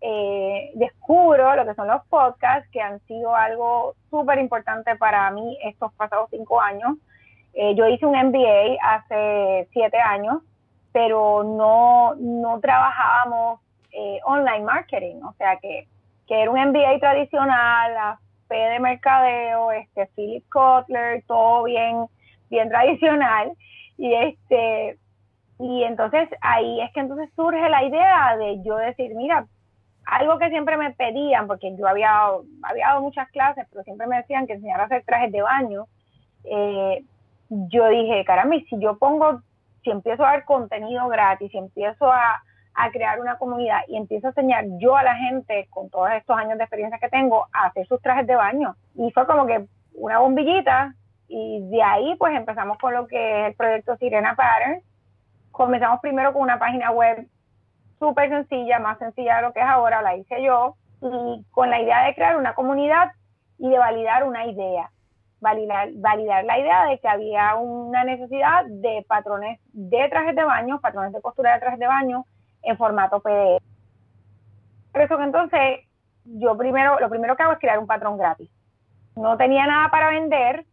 eh, 0.05 0.71
descubro 0.75 1.55
lo 1.55 1.65
que 1.65 1.75
son 1.75 1.87
los 1.87 2.05
podcasts, 2.07 2.69
que 2.73 2.81
han 2.81 2.99
sido 3.07 3.33
algo 3.33 3.95
súper 4.09 4.37
importante 4.37 4.97
para 4.97 5.31
mí 5.31 5.57
estos 5.63 5.93
pasados 5.93 6.29
cinco 6.29 6.59
años. 6.59 6.97
Eh, 7.53 7.73
yo 7.75 7.87
hice 7.87 8.05
un 8.05 8.11
MBA 8.11 8.75
hace 8.81 9.69
siete 9.71 9.97
años, 9.97 10.41
pero 10.91 11.45
no, 11.45 12.15
no 12.15 12.59
trabajábamos 12.59 13.61
eh, 13.91 14.19
online 14.25 14.65
marketing, 14.65 15.21
o 15.23 15.33
sea 15.37 15.55
que, 15.59 15.87
era 16.41 16.51
un 16.51 16.59
MBA 16.59 16.99
tradicional, 16.99 17.93
la 17.93 18.19
P 18.47 18.55
de 18.55 18.79
mercadeo, 18.79 19.71
este 19.71 20.07
Philip 20.15 20.47
Kotler, 20.49 21.23
todo 21.27 21.63
bien, 21.63 22.05
bien 22.49 22.69
tradicional. 22.69 23.51
Y 23.97 24.13
este, 24.13 24.97
y 25.59 25.83
entonces 25.83 26.29
ahí 26.41 26.81
es 26.81 26.91
que 26.93 26.99
entonces 26.99 27.29
surge 27.35 27.69
la 27.69 27.83
idea 27.83 28.37
de 28.37 28.61
yo 28.63 28.75
decir, 28.77 29.13
mira, 29.15 29.45
algo 30.05 30.37
que 30.37 30.49
siempre 30.49 30.77
me 30.77 30.91
pedían, 30.91 31.47
porque 31.47 31.75
yo 31.77 31.87
había, 31.87 32.27
había 32.63 32.87
dado 32.87 33.01
muchas 33.01 33.29
clases, 33.29 33.65
pero 33.71 33.83
siempre 33.83 34.07
me 34.07 34.17
decían 34.17 34.47
que 34.47 34.53
enseñara 34.53 34.83
a 34.83 34.85
hacer 34.87 35.03
trajes 35.05 35.31
de 35.31 35.41
baño, 35.41 35.85
eh, 36.43 37.03
yo 37.49 37.87
dije, 37.87 38.25
caramba, 38.25 38.55
si 38.69 38.79
yo 38.79 38.97
pongo, 38.97 39.41
si 39.83 39.91
empiezo 39.91 40.25
a 40.25 40.31
dar 40.31 40.45
contenido 40.45 41.07
gratis, 41.07 41.51
si 41.51 41.57
empiezo 41.57 42.11
a, 42.11 42.41
a 42.75 42.91
crear 42.91 43.19
una 43.19 43.37
comunidad 43.37 43.81
y 43.87 43.97
empiezo 43.97 44.27
a 44.27 44.29
enseñar 44.31 44.65
yo 44.79 44.95
a 44.95 45.03
la 45.03 45.15
gente, 45.15 45.67
con 45.69 45.89
todos 45.89 46.11
estos 46.11 46.37
años 46.37 46.57
de 46.57 46.63
experiencia 46.63 46.99
que 46.99 47.09
tengo, 47.09 47.47
a 47.53 47.67
hacer 47.67 47.87
sus 47.87 48.01
trajes 48.01 48.25
de 48.27 48.35
baño. 48.35 48.75
Y 48.95 49.11
fue 49.11 49.25
como 49.27 49.45
que 49.45 49.65
una 49.93 50.19
bombillita, 50.19 50.95
y 51.27 51.67
de 51.69 51.81
ahí 51.81 52.15
pues 52.17 52.35
empezamos 52.35 52.77
con 52.77 52.93
lo 52.93 53.07
que 53.07 53.41
es 53.41 53.47
el 53.47 53.55
proyecto 53.55 53.95
Sirena 53.97 54.35
Pattern. 54.35 54.81
Comenzamos 55.51 55.99
primero 56.01 56.33
con 56.33 56.41
una 56.41 56.59
página 56.59 56.91
web 56.91 57.27
súper 57.99 58.29
sencilla, 58.29 58.79
más 58.79 58.97
sencilla 58.97 59.37
de 59.37 59.41
lo 59.43 59.53
que 59.53 59.59
es 59.59 59.65
ahora, 59.65 60.01
la 60.01 60.15
hice 60.15 60.43
yo, 60.43 60.75
y 61.01 61.45
con 61.51 61.69
la 61.69 61.79
idea 61.79 62.05
de 62.05 62.15
crear 62.15 62.37
una 62.37 62.53
comunidad 62.53 63.11
y 63.57 63.69
de 63.69 63.77
validar 63.77 64.23
una 64.23 64.45
idea. 64.45 64.89
Validar, 65.39 65.89
validar 65.95 66.45
la 66.45 66.57
idea 66.57 66.85
de 66.85 66.99
que 66.99 67.07
había 67.07 67.55
una 67.55 68.05
necesidad 68.05 68.65
de 68.65 69.05
patrones 69.07 69.59
de 69.73 70.07
trajes 70.07 70.35
de 70.35 70.43
baño, 70.43 70.79
patrones 70.79 71.11
de 71.11 71.21
costura 71.21 71.53
de 71.53 71.59
trajes 71.59 71.79
de 71.79 71.87
baño 71.87 72.25
en 72.63 72.77
formato 72.77 73.19
PDF. 73.19 73.63
Por 74.91 75.01
eso 75.01 75.17
que 75.17 75.23
entonces 75.23 75.79
yo 76.25 76.57
primero, 76.57 76.99
lo 76.99 77.09
primero 77.09 77.35
que 77.35 77.43
hago 77.43 77.53
es 77.53 77.59
crear 77.59 77.79
un 77.79 77.87
patrón 77.87 78.17
gratis. 78.17 78.49
No 79.15 79.37
tenía 79.37 79.65
nada 79.67 79.89
para 79.89 80.09
vender, 80.09 80.65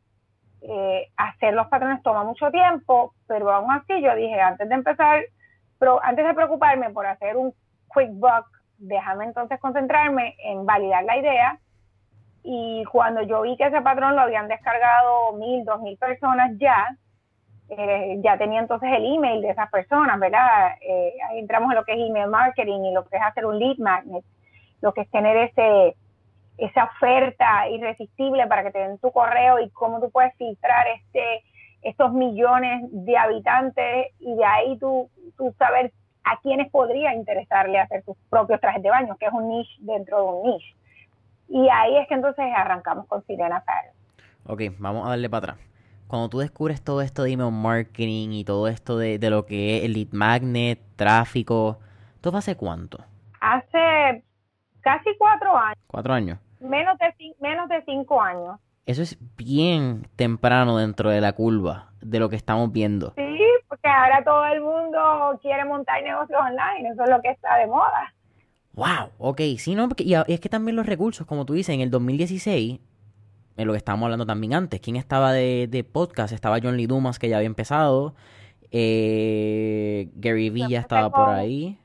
eh, 0.63 1.09
hacer 1.17 1.55
los 1.55 1.69
patrones 1.69 2.03
toma 2.03 2.25
mucho 2.25 2.51
tiempo, 2.51 3.15
pero 3.27 3.51
aún 3.51 3.71
así 3.73 4.01
yo 4.03 4.15
dije, 4.15 4.41
antes 4.41 4.69
de 4.69 4.75
empezar 4.75 5.25
antes 6.03 6.27
de 6.27 6.35
preocuparme 6.35 6.91
por 6.91 7.07
hacer 7.07 7.37
un 7.37 7.53
quick 7.95 8.11
buck, 8.13 8.47
déjame 8.79 9.25
entonces 9.25 9.59
concentrarme 9.61 10.37
en 10.45 10.67
validar 10.67 11.05
la 11.05 11.17
idea. 11.17 11.59
Y 12.43 12.85
cuando 12.91 13.23
yo 13.23 13.43
vi 13.43 13.57
que 13.57 13.67
ese 13.67 13.81
patrón 13.83 14.15
lo 14.15 14.23
habían 14.23 14.49
descargado 14.49 15.33
mil, 15.35 15.65
dos 15.65 15.81
mil 15.81 15.97
personas 15.99 16.53
ya, 16.59 16.97
eh, 17.71 18.19
ya 18.23 18.37
tenía 18.37 18.61
entonces 18.61 18.91
el 18.93 19.15
email 19.15 19.43
de 19.43 19.51
esas 19.51 19.71
personas, 19.71 20.19
¿verdad? 20.19 20.77
Eh, 20.81 21.15
ahí 21.29 21.39
entramos 21.39 21.71
en 21.71 21.77
lo 21.77 21.85
que 21.85 21.93
es 21.93 21.99
email 21.99 22.29
marketing 22.29 22.81
y 22.85 22.93
lo 22.93 23.05
que 23.07 23.17
es 23.17 23.23
hacer 23.23 23.47
un 23.47 23.59
lead 23.59 23.79
magnet, 23.79 24.25
lo 24.81 24.93
que 24.93 25.03
es 25.03 25.11
tener 25.11 25.37
ese 25.37 25.97
esa 26.59 26.85
oferta 26.85 27.69
irresistible 27.71 28.47
para 28.47 28.63
que 28.63 28.71
te 28.71 28.81
den 28.81 28.99
tu 28.99 29.11
correo 29.13 29.61
y 29.61 29.71
cómo 29.71 29.99
tú 29.99 30.11
puedes 30.11 30.35
filtrar 30.37 30.87
este 30.89 31.43
estos 31.83 32.13
millones 32.13 32.83
de 32.91 33.17
habitantes 33.17 34.09
y 34.19 34.35
de 34.35 34.45
ahí 34.45 34.79
tú, 34.79 35.09
tú 35.39 35.55
saber 35.59 35.93
a 36.25 36.39
quiénes 36.43 36.71
podría 36.71 37.15
interesarle 37.15 37.79
hacer 37.79 38.05
sus 38.05 38.17
propios 38.29 38.61
trajes 38.61 38.83
de 38.83 38.91
baño, 38.91 39.17
que 39.19 39.27
es 39.27 39.33
un 39.33 39.49
niche 39.49 39.71
dentro 39.79 40.19
de 40.19 40.23
un 40.25 40.51
niche. 40.51 40.75
Y 41.49 41.69
ahí 41.71 41.97
es 41.97 42.07
que 42.09 42.15
entonces 42.15 42.45
arrancamos 42.55 43.07
con 43.07 43.25
Sirena 43.27 43.65
Pattern. 43.65 43.95
Ok, 44.47 44.77
vamos 44.79 45.07
a 45.07 45.11
darle 45.11 45.31
para 45.31 45.53
atrás. 45.53 45.70
Cuando 46.11 46.29
tú 46.29 46.39
descubres 46.41 46.83
todo 46.83 47.01
esto 47.01 47.23
de 47.23 47.33
email 47.33 47.53
marketing 47.53 48.31
y 48.33 48.45
todo 48.45 48.69
esto 48.69 48.99
de, 48.99 49.19
de 49.19 49.31
lo 49.31 49.47
que 49.47 49.79
es 49.79 49.85
el 49.85 49.95
lead 49.95 50.09
magnet, 50.13 50.81
tráfico, 50.97 51.79
¿todo 52.21 52.37
hace 52.37 52.57
cuánto? 52.57 52.99
Hace 53.41 54.23
casi 54.81 55.11
cuatro 55.17 55.57
años. 55.57 55.79
¿Cuatro 55.87 56.13
años? 56.13 56.39
Menos 56.61 56.99
de, 56.99 57.35
menos 57.41 57.69
de 57.69 57.83
cinco 57.87 58.21
años 58.21 58.59
eso 58.91 59.03
es 59.03 59.17
bien 59.37 60.07
temprano 60.17 60.79
dentro 60.79 61.11
de 61.11 61.21
la 61.21 61.33
curva 61.33 61.91
de 62.01 62.19
lo 62.19 62.29
que 62.29 62.37
estamos 62.37 62.73
viendo. 62.73 63.13
Sí, 63.15 63.39
porque 63.69 63.89
ahora 63.89 64.23
todo 64.25 64.45
el 64.47 64.61
mundo 64.61 65.39
quiere 65.43 65.65
montar 65.65 66.03
negocios 66.03 66.41
online, 66.41 66.91
eso 66.91 67.05
es 67.05 67.11
lo 67.11 67.21
que 67.21 67.31
está 67.31 67.57
de 67.57 67.67
moda. 67.67 68.15
Wow, 68.73 69.11
ok, 69.19 69.41
sí, 69.59 69.75
no, 69.75 69.89
porque, 69.89 70.05
y 70.05 70.15
es 70.15 70.41
que 70.41 70.49
también 70.49 70.77
los 70.77 70.87
recursos, 70.87 71.27
como 71.27 71.45
tú 71.45 71.55
dices, 71.55 71.75
en 71.75 71.81
el 71.81 71.91
2016, 71.91 72.81
en 73.61 73.67
lo 73.67 73.75
que 73.75 73.79
estábamos 73.79 74.07
hablando 74.07 74.25
también 74.25 74.55
antes, 74.55 74.81
¿quién 74.81 74.97
estaba 74.97 75.33
de, 75.33 75.69
de 75.69 75.85
podcast? 75.85 76.33
Estaba 76.33 76.59
John 76.63 76.77
Lee 76.77 76.87
Dumas, 76.87 77.19
que 77.19 77.29
ya 77.29 77.37
había 77.37 77.47
empezado, 77.47 78.15
eh, 78.71 80.09
Gary 80.15 80.49
Vee 80.49 80.69
ya 80.69 80.81
estaba 80.81 81.11
por 81.11 81.29
ahí. 81.29 81.79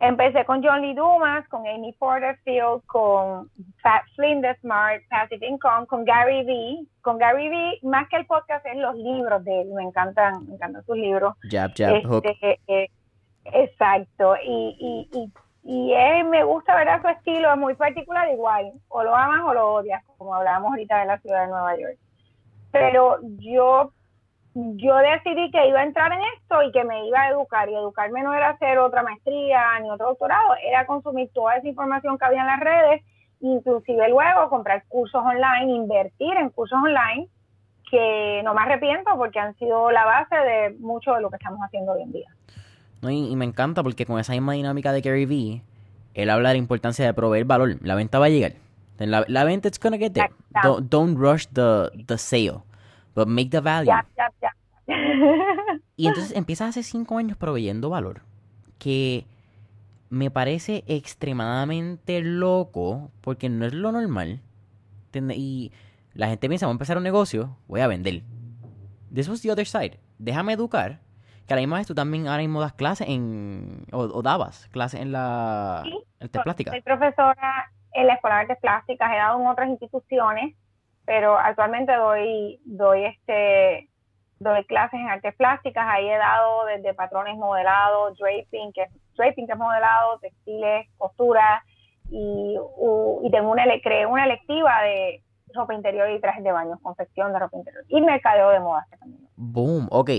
Empecé 0.00 0.44
con 0.44 0.62
John 0.62 0.80
Lee 0.82 0.94
Dumas, 0.94 1.46
con 1.48 1.66
Amy 1.66 1.92
Porterfield, 1.98 2.82
con 2.86 3.50
Pat 3.82 4.04
Flynn 4.14 4.40
de 4.40 4.54
Smart, 4.56 5.02
Passive 5.08 5.46
Income, 5.46 5.86
con 5.86 6.04
Gary 6.04 6.44
Vee. 6.44 6.86
Con 7.02 7.18
Gary 7.18 7.48
Vee, 7.48 7.78
más 7.82 8.08
que 8.08 8.16
el 8.16 8.26
podcast, 8.26 8.64
es 8.66 8.76
los 8.76 8.94
libros 8.96 9.42
de 9.44 9.62
él. 9.62 9.68
Me 9.74 9.82
encantan, 9.82 10.46
me 10.46 10.54
encantan 10.54 10.84
sus 10.84 10.96
libros. 10.96 11.34
Jab, 11.50 11.72
jab, 11.74 12.02
hook. 12.04 12.24
Este, 12.26 12.60
eh, 12.68 12.90
exacto. 13.44 14.34
Y, 14.44 14.76
y, 15.12 15.18
y, 15.18 15.32
y 15.68 16.22
me 16.24 16.44
gusta, 16.44 16.76
¿verdad? 16.76 17.02
Su 17.02 17.08
estilo 17.08 17.52
es 17.52 17.58
muy 17.58 17.74
particular, 17.74 18.28
igual. 18.30 18.72
O 18.88 19.02
lo 19.02 19.14
amas 19.14 19.40
o 19.44 19.52
lo 19.52 19.74
odias, 19.74 20.02
como 20.16 20.34
hablábamos 20.34 20.70
ahorita 20.70 21.00
de 21.00 21.06
la 21.06 21.18
ciudad 21.18 21.42
de 21.42 21.48
Nueva 21.48 21.76
York. 21.76 21.98
Pero 22.70 23.18
yo 23.38 23.90
yo 24.56 24.96
decidí 24.96 25.50
que 25.50 25.68
iba 25.68 25.80
a 25.80 25.84
entrar 25.84 26.10
en 26.12 26.20
esto 26.38 26.62
y 26.62 26.72
que 26.72 26.82
me 26.82 27.06
iba 27.06 27.20
a 27.20 27.28
educar. 27.28 27.68
Y 27.68 27.74
educarme 27.74 28.22
no 28.22 28.32
era 28.32 28.50
hacer 28.50 28.78
otra 28.78 29.02
maestría 29.02 29.78
ni 29.80 29.90
otro 29.90 30.08
doctorado, 30.08 30.54
era 30.64 30.86
consumir 30.86 31.30
toda 31.34 31.56
esa 31.56 31.68
información 31.68 32.16
que 32.16 32.24
había 32.24 32.40
en 32.40 32.46
las 32.46 32.60
redes, 32.60 33.02
inclusive 33.40 34.08
luego 34.08 34.48
comprar 34.48 34.84
cursos 34.88 35.22
online, 35.22 35.72
invertir 35.72 36.36
en 36.38 36.48
cursos 36.50 36.78
online, 36.82 37.28
que 37.90 38.40
no 38.44 38.54
me 38.54 38.62
arrepiento 38.62 39.14
porque 39.16 39.38
han 39.38 39.54
sido 39.56 39.90
la 39.90 40.06
base 40.06 40.36
de 40.36 40.76
mucho 40.78 41.12
de 41.12 41.20
lo 41.20 41.28
que 41.28 41.36
estamos 41.36 41.60
haciendo 41.60 41.92
hoy 41.92 42.02
en 42.02 42.12
día. 42.12 42.28
No, 43.02 43.10
y, 43.10 43.36
me 43.36 43.44
encanta 43.44 43.82
porque 43.82 44.06
con 44.06 44.18
esa 44.18 44.32
misma 44.32 44.54
dinámica 44.54 44.92
de 44.92 45.00
Gary 45.00 45.26
Vee, 45.26 45.62
él 46.14 46.30
habla 46.30 46.48
de 46.50 46.54
la 46.54 46.58
importancia 46.58 47.04
de 47.04 47.14
proveer 47.14 47.44
valor. 47.44 47.78
La 47.82 47.94
venta 47.94 48.18
va 48.18 48.26
a 48.26 48.30
llegar. 48.30 48.54
La, 48.98 49.44
venta 49.44 49.68
it's 49.68 49.78
gonna 49.78 49.98
get 49.98 50.12
there. 50.12 50.30
Don't, 50.88 51.18
rush 51.18 51.46
the, 51.52 51.90
the 52.06 52.16
sale 52.16 52.62
but 53.16 53.26
make 53.26 53.50
the 53.50 53.60
value. 53.60 53.90
y 55.96 56.06
entonces 56.06 56.36
empiezas 56.36 56.68
hace 56.68 56.84
cinco 56.84 57.18
años 57.18 57.36
proveyendo 57.36 57.90
valor, 57.90 58.20
que 58.78 59.26
me 60.10 60.30
parece 60.30 60.84
extremadamente 60.86 62.20
loco, 62.20 63.10
porque 63.22 63.48
no 63.48 63.66
es 63.66 63.72
lo 63.72 63.90
normal. 63.90 64.42
Y 65.34 65.72
la 66.12 66.28
gente 66.28 66.46
piensa, 66.46 66.66
voy 66.66 66.72
a 66.72 66.74
empezar 66.74 66.98
un 66.98 67.02
negocio, 67.02 67.56
voy 67.66 67.80
a 67.80 67.86
vender. 67.86 68.22
This 69.12 69.28
was 69.28 69.40
the 69.40 69.50
other 69.50 69.66
side. 69.66 69.98
Déjame 70.18 70.52
educar, 70.52 71.00
que 71.46 71.54
a 71.54 71.56
la 71.56 71.62
misma 71.62 71.76
vez 71.76 71.86
tú 71.86 71.94
también 71.94 72.28
ahora 72.28 72.42
mismo 72.42 72.60
das 72.60 72.72
clases 72.72 73.08
en, 73.08 73.86
o, 73.92 74.22
dabas 74.22 74.68
clases 74.68 75.00
en 75.00 75.12
la 75.12 75.82
sí, 75.84 76.04
en 76.20 76.28
plásticas. 76.28 76.72
Soy 76.72 76.82
profesora 76.82 77.70
en 77.92 78.06
la 78.06 78.14
Escuela 78.14 78.36
de 78.36 78.42
Artes 78.42 78.58
Plásticas, 78.60 79.10
he 79.12 79.16
dado 79.16 79.40
en 79.40 79.46
otras 79.46 79.68
instituciones 79.68 80.54
pero 81.06 81.38
actualmente 81.38 81.94
doy, 81.94 82.60
doy 82.64 83.04
este 83.04 83.88
doy 84.38 84.64
clases 84.64 85.00
en 85.00 85.08
artes 85.08 85.34
plásticas, 85.36 85.86
ahí 85.88 86.06
he 86.06 86.18
dado 86.18 86.66
desde 86.66 86.92
patrones 86.92 87.36
modelados, 87.36 88.18
draping, 88.18 88.70
que 88.74 88.82
es, 88.82 88.90
draping 89.16 89.46
que 89.46 89.52
es 89.54 89.58
modelado, 89.58 90.18
textiles, 90.18 90.86
costura, 90.98 91.64
y, 92.10 92.54
y 93.22 93.30
tengo 93.30 93.50
una, 93.50 93.64
creé 93.82 94.04
una 94.04 94.24
electiva 94.26 94.82
de 94.82 95.22
ropa 95.54 95.72
interior 95.72 96.10
y 96.10 96.20
trajes 96.20 96.44
de 96.44 96.52
baño, 96.52 96.78
confección 96.82 97.32
de 97.32 97.38
ropa 97.38 97.56
interior, 97.56 97.82
y 97.88 97.98
mercadeo 98.02 98.50
de 98.50 98.60
moda 98.60 98.86
también. 99.00 99.26
Boom, 99.36 99.88
ok. 99.90 100.10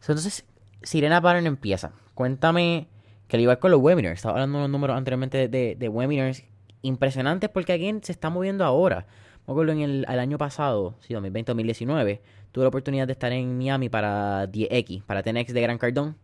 entonces, 0.00 0.44
Sirena 0.82 1.20
Pattern 1.20 1.46
empieza. 1.46 1.92
Cuéntame, 2.14 2.88
que 3.28 3.36
al 3.36 3.42
igual 3.42 3.58
con 3.58 3.70
los 3.70 3.80
webinars, 3.80 4.16
estaba 4.16 4.34
hablando 4.34 4.58
de 4.58 4.64
unos 4.64 4.70
números 4.70 4.96
anteriormente 4.96 5.48
de, 5.48 5.76
de 5.76 5.88
webinars 5.88 6.44
impresionantes 6.82 7.50
porque 7.50 7.72
alguien 7.72 8.02
se 8.02 8.12
está 8.12 8.30
moviendo 8.30 8.64
ahora. 8.64 9.06
Me 9.46 9.52
acuerdo 9.52 9.72
en 9.72 9.80
el, 9.80 10.06
año 10.06 10.38
pasado, 10.38 10.94
sí, 11.00 11.14
2020-2019, 11.14 12.20
tuve 12.52 12.64
la 12.64 12.68
oportunidad 12.68 13.06
de 13.06 13.12
estar 13.12 13.32
en 13.32 13.58
Miami 13.58 13.88
para 13.88 14.46
10X, 14.46 15.02
para 15.04 15.22
TNX 15.22 15.52
de 15.52 15.60
Gran 15.60 15.78
Cardón. 15.78 16.16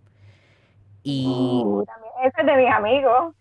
Y... 1.03 1.27
Uh, 1.27 1.85
ese 2.25 2.41
es 2.41 2.47
de 2.47 2.57
mis 2.57 2.73
amigos. 2.73 3.35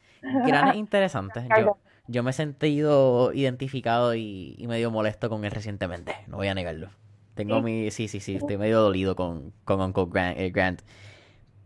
Grandes 0.48 0.76
interesantes. 0.78 1.44
Yo, 1.60 1.78
yo 2.08 2.24
me 2.24 2.32
he 2.32 2.34
sentido 2.34 3.32
identificado 3.34 4.16
y, 4.16 4.64
medio 4.68 4.92
molesto 4.92 5.30
con 5.30 5.46
él 5.46 5.52
recientemente, 5.52 6.16
no 6.28 6.38
voy 6.38 6.48
a 6.48 6.54
negarlo. 6.54 6.90
Tengo 7.36 7.62
mi... 7.62 7.92
Sí, 7.92 8.08
sí, 8.08 8.20
sí, 8.20 8.36
estoy 8.36 8.58
medio 8.58 8.82
dolido 8.82 9.16
con, 9.16 9.54
con 9.66 9.82
Uncle 9.82 10.06
Grant, 10.10 10.40
eh, 10.40 10.50
Grant. 10.50 10.82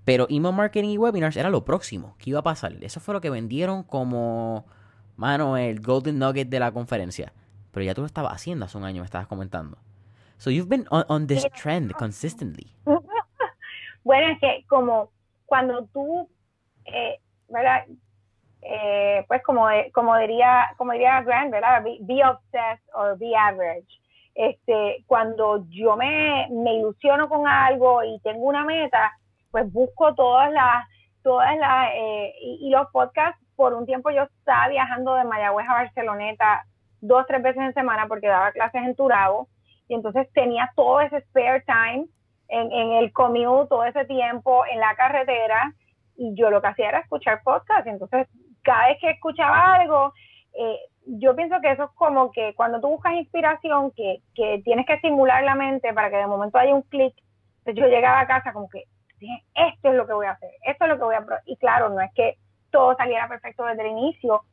Pero 0.03 0.25
email 0.29 0.55
marketing 0.55 0.89
y 0.89 0.97
webinars 0.97 1.37
era 1.37 1.49
lo 1.49 1.63
próximo 1.63 2.15
que 2.17 2.31
iba 2.31 2.39
a 2.39 2.43
pasar. 2.43 2.73
Eso 2.81 2.99
fue 2.99 3.13
lo 3.13 3.21
que 3.21 3.29
vendieron 3.29 3.83
como, 3.83 4.65
mano, 5.15 5.55
el 5.55 5.81
golden 5.81 6.17
nugget 6.17 6.49
de 6.49 6.59
la 6.59 6.71
conferencia. 6.71 7.31
Pero 7.71 7.85
ya 7.85 7.93
tú 7.93 8.01
lo 8.01 8.07
estabas 8.07 8.33
haciendo 8.33 8.65
hace 8.65 8.77
un 8.77 8.85
año, 8.85 9.01
me 9.01 9.05
estabas 9.05 9.27
comentando. 9.27 9.77
So 10.37 10.49
you've 10.49 10.69
been 10.69 10.87
on, 10.89 11.27
this 11.27 11.45
trend 11.51 11.93
consistently. 11.93 12.73
bueno, 14.03 14.27
es 14.31 14.39
que 14.39 14.65
como 14.67 15.11
cuando 15.45 15.85
tú, 15.93 16.29
eh, 16.85 17.19
¿verdad? 17.49 17.85
Eh, 18.61 19.25
pues 19.27 19.43
como, 19.43 19.67
como 19.93 20.17
diría 20.17 20.69
como 20.77 20.93
diría 20.93 21.21
Grant, 21.21 21.51
¿verdad? 21.51 21.83
Be, 21.83 22.23
obsessed 22.23 22.83
or 22.93 23.17
be 23.17 23.35
average. 23.35 23.98
Este, 24.35 25.03
cuando 25.07 25.65
yo 25.69 25.97
me, 25.97 26.47
me 26.51 26.75
ilusiono 26.75 27.27
con 27.27 27.47
algo 27.47 28.03
y 28.03 28.19
tengo 28.21 28.45
una 28.45 28.63
meta, 28.63 29.11
pues 29.51 29.71
busco 29.71 30.15
todas 30.15 30.51
las, 30.51 30.85
todas 31.23 31.57
las, 31.57 31.89
eh, 31.93 32.33
y, 32.41 32.69
los 32.69 32.87
podcasts, 32.91 33.41
por 33.55 33.73
un 33.73 33.85
tiempo 33.85 34.09
yo 34.11 34.23
estaba 34.23 34.69
viajando 34.69 35.15
de 35.15 35.25
Mayagüez 35.25 35.67
a 35.67 35.73
Barceloneta 35.73 36.63
dos, 37.01 37.25
tres 37.27 37.41
veces 37.41 37.61
en 37.61 37.73
semana 37.73 38.07
porque 38.07 38.27
daba 38.27 38.51
clases 38.51 38.83
en 38.83 38.95
Turabo 38.95 39.47
y 39.87 39.95
entonces 39.95 40.31
tenía 40.33 40.71
todo 40.75 41.01
ese 41.01 41.21
spare 41.21 41.63
time 41.65 42.05
en, 42.47 42.71
en 42.71 42.91
el 42.93 43.11
commute, 43.11 43.69
todo 43.69 43.83
ese 43.85 44.05
tiempo 44.05 44.63
en 44.71 44.79
la 44.79 44.95
carretera 44.95 45.73
y 46.15 46.35
yo 46.35 46.49
lo 46.49 46.61
que 46.61 46.67
hacía 46.67 46.89
era 46.89 46.99
escuchar 46.99 47.41
podcast. 47.43 47.87
Entonces, 47.87 48.27
cada 48.61 48.87
vez 48.87 48.97
que 48.99 49.09
escuchaba 49.09 49.75
algo, 49.75 50.13
eh, 50.53 50.77
yo 51.17 51.35
pienso 51.35 51.59
que 51.61 51.71
eso 51.71 51.85
es 51.85 51.89
como 51.95 52.31
que 52.31 52.53
cuando 52.55 52.79
tú 52.79 52.87
buscas 52.87 53.13
inspiración, 53.13 53.91
que, 53.91 54.21
que 54.35 54.61
tienes 54.63 54.85
que 54.85 54.93
estimular 54.93 55.43
la 55.43 55.55
mente 55.55 55.93
para 55.93 56.09
que 56.09 56.17
de 56.17 56.27
momento 56.27 56.57
haya 56.57 56.73
un 56.73 56.83
clic. 56.83 57.13
Entonces 57.59 57.75
yo 57.75 57.87
llegaba 57.87 58.19
a 58.19 58.27
casa 58.27 58.53
como 58.53 58.69
que, 58.69 58.83
dije, 59.19 59.43
esto 59.55 59.89
es 59.89 59.95
lo 59.95 60.05
que 60.05 60.13
voy 60.13 60.27
a 60.27 60.31
hacer, 60.31 60.51
esto 60.65 60.85
es 60.85 60.89
lo 60.89 60.97
que 60.97 61.03
voy 61.03 61.15
a... 61.15 61.25
Y 61.45 61.57
claro, 61.57 61.89
no 61.89 62.01
es 62.01 62.11
que 62.13 62.37
todo 62.71 62.95
saliera 62.95 63.27
perfecto 63.27 63.65
desde 63.65 63.81
el 63.81 63.91
inicio, 63.97 64.43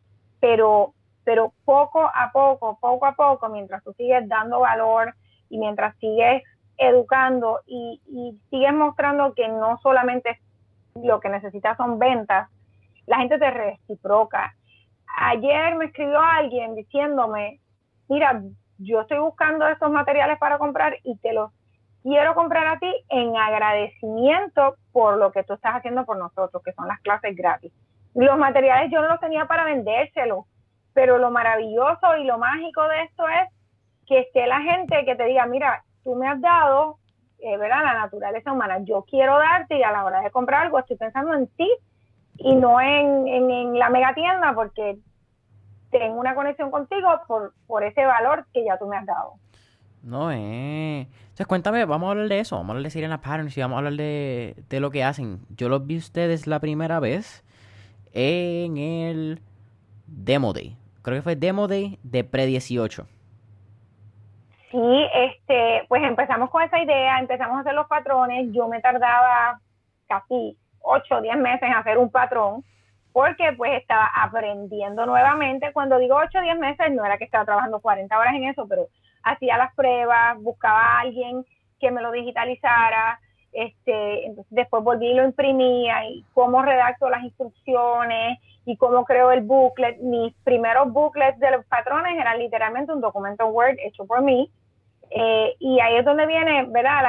pero 0.40 0.94
pero 1.26 1.52
poco 1.64 2.02
a 2.02 2.30
poco, 2.32 2.78
poco 2.80 3.04
a 3.04 3.16
poco, 3.16 3.48
mientras 3.48 3.82
tú 3.82 3.92
sigues 3.94 4.28
dando 4.28 4.60
valor 4.60 5.12
y 5.50 5.58
mientras 5.58 5.96
sigues 5.96 6.44
educando 6.78 7.62
y, 7.66 8.00
sigues 8.48 8.72
mostrando 8.72 9.34
que 9.34 9.48
no 9.48 9.76
solamente 9.82 10.38
lo 10.94 11.18
que 11.18 11.28
necesitas 11.28 11.76
son 11.76 11.98
ventas, 11.98 12.48
la 13.06 13.18
gente 13.18 13.40
te 13.40 13.50
reciproca. 13.50 14.54
Ayer 15.18 15.74
me 15.76 15.86
escribió 15.86 16.20
alguien 16.20 16.74
diciéndome, 16.74 17.60
mira, 18.08 18.42
yo 18.78 19.00
estoy 19.00 19.18
buscando 19.18 19.66
estos 19.68 19.90
materiales 19.90 20.38
para 20.38 20.58
comprar 20.58 20.98
y 21.02 21.16
te 21.18 21.32
los 21.32 21.50
quiero 22.02 22.34
comprar 22.34 22.66
a 22.66 22.78
ti 22.78 22.92
en 23.08 23.36
agradecimiento 23.36 24.76
por 24.92 25.16
lo 25.16 25.32
que 25.32 25.42
tú 25.42 25.54
estás 25.54 25.76
haciendo 25.76 26.04
por 26.04 26.18
nosotros, 26.18 26.62
que 26.62 26.72
son 26.72 26.86
las 26.86 27.00
clases 27.00 27.34
gratis. 27.34 27.72
Los 28.14 28.38
materiales 28.38 28.90
yo 28.92 29.00
no 29.00 29.08
los 29.08 29.20
tenía 29.20 29.46
para 29.46 29.64
vendérselos, 29.64 30.44
pero 30.92 31.18
lo 31.18 31.30
maravilloso 31.30 32.16
y 32.18 32.24
lo 32.24 32.38
mágico 32.38 32.82
de 32.88 33.02
esto 33.02 33.28
es 33.28 33.48
que 34.06 34.20
esté 34.20 34.46
la 34.46 34.60
gente 34.60 35.04
que 35.04 35.16
te 35.16 35.24
diga, 35.24 35.46
mira, 35.46 35.82
tú 36.04 36.14
me 36.14 36.28
has 36.28 36.40
dado, 36.40 36.98
eh, 37.40 37.56
¿verdad? 37.56 37.82
La 37.82 37.94
naturaleza 37.94 38.52
humana, 38.52 38.78
yo 38.84 39.04
quiero 39.08 39.36
darte 39.38 39.76
y 39.76 39.82
a 39.82 39.92
la 39.92 40.04
hora 40.04 40.20
de 40.20 40.30
comprar 40.30 40.62
algo 40.64 40.78
estoy 40.78 40.96
pensando 40.96 41.34
en 41.34 41.48
ti 41.48 41.70
y 42.38 42.54
no 42.54 42.80
en, 42.80 43.28
en, 43.28 43.78
la 43.78 43.90
mega 43.90 44.14
tienda 44.14 44.52
porque 44.54 44.98
tengo 45.90 46.20
una 46.20 46.34
conexión 46.34 46.70
contigo 46.70 47.08
por, 47.26 47.54
por 47.66 47.84
ese 47.84 48.04
valor 48.04 48.46
que 48.52 48.64
ya 48.64 48.78
tú 48.78 48.86
me 48.86 48.96
has 48.96 49.06
dado. 49.06 49.34
No, 50.02 50.30
eh. 50.30 51.00
Entonces, 51.00 51.46
cuéntame, 51.46 51.84
vamos 51.84 52.08
a 52.08 52.10
hablar 52.12 52.28
de 52.28 52.38
eso. 52.40 52.56
Vamos 52.56 52.70
a 52.70 52.72
hablar 52.72 52.84
de 52.84 52.90
Sirena 52.90 53.20
Patterns 53.20 53.56
y 53.56 53.60
vamos 53.60 53.76
a 53.76 53.78
hablar 53.78 53.94
de, 53.94 54.54
de 54.68 54.80
lo 54.80 54.90
que 54.90 55.02
hacen. 55.02 55.40
Yo 55.56 55.68
los 55.68 55.86
vi 55.86 55.96
ustedes 55.96 56.46
la 56.46 56.60
primera 56.60 57.00
vez 57.00 57.44
en 58.12 58.76
el 58.76 59.40
Demo 60.06 60.52
Day 60.52 60.76
creo 61.06 61.18
que 61.18 61.22
fue 61.22 61.36
Demo 61.36 61.68
Day 61.68 62.00
de 62.02 62.24
Pre-18. 62.24 63.06
Sí, 64.72 65.06
este, 65.14 65.84
pues 65.86 66.02
empezamos 66.02 66.50
con 66.50 66.64
esa 66.64 66.82
idea, 66.82 67.20
empezamos 67.20 67.58
a 67.58 67.60
hacer 67.60 67.74
los 67.74 67.86
patrones. 67.86 68.52
Yo 68.52 68.66
me 68.66 68.80
tardaba 68.80 69.60
casi 70.08 70.58
8 70.86 71.16
o 71.16 71.20
10 71.20 71.36
meses 71.36 71.68
hacer 71.74 71.98
un 71.98 72.10
patrón, 72.10 72.64
porque 73.12 73.52
pues 73.56 73.72
estaba 73.80 74.10
aprendiendo 74.14 75.06
nuevamente. 75.06 75.72
Cuando 75.72 75.98
digo 75.98 76.16
8 76.16 76.38
o 76.38 76.42
10 76.42 76.58
meses, 76.58 76.92
no 76.92 77.04
era 77.04 77.18
que 77.18 77.24
estaba 77.24 77.44
trabajando 77.44 77.80
40 77.80 78.18
horas 78.18 78.34
en 78.34 78.44
eso, 78.44 78.66
pero 78.68 78.88
hacía 79.22 79.58
las 79.58 79.74
pruebas, 79.74 80.40
buscaba 80.40 80.80
a 80.80 81.00
alguien 81.00 81.44
que 81.80 81.90
me 81.90 82.02
lo 82.02 82.12
digitalizara, 82.12 83.18
este, 83.52 84.34
después 84.50 84.84
volví 84.84 85.06
y 85.06 85.14
lo 85.14 85.24
imprimía 85.24 86.06
y 86.08 86.24
cómo 86.34 86.62
redacto 86.62 87.08
las 87.08 87.22
instrucciones 87.24 88.38
y 88.66 88.76
cómo 88.76 89.04
creo 89.04 89.32
el 89.32 89.42
booklet. 89.42 89.98
Mis 89.98 90.34
primeros 90.44 90.92
booklets 90.92 91.38
de 91.38 91.52
los 91.52 91.64
patrones 91.66 92.18
eran 92.20 92.38
literalmente 92.38 92.92
un 92.92 93.00
documento 93.00 93.46
Word 93.46 93.76
hecho 93.82 94.04
por 94.06 94.22
mí. 94.22 94.50
Eh, 95.10 95.54
y 95.58 95.80
ahí 95.80 95.96
es 95.96 96.04
donde 96.04 96.26
viene, 96.26 96.66
¿verdad? 96.68 97.02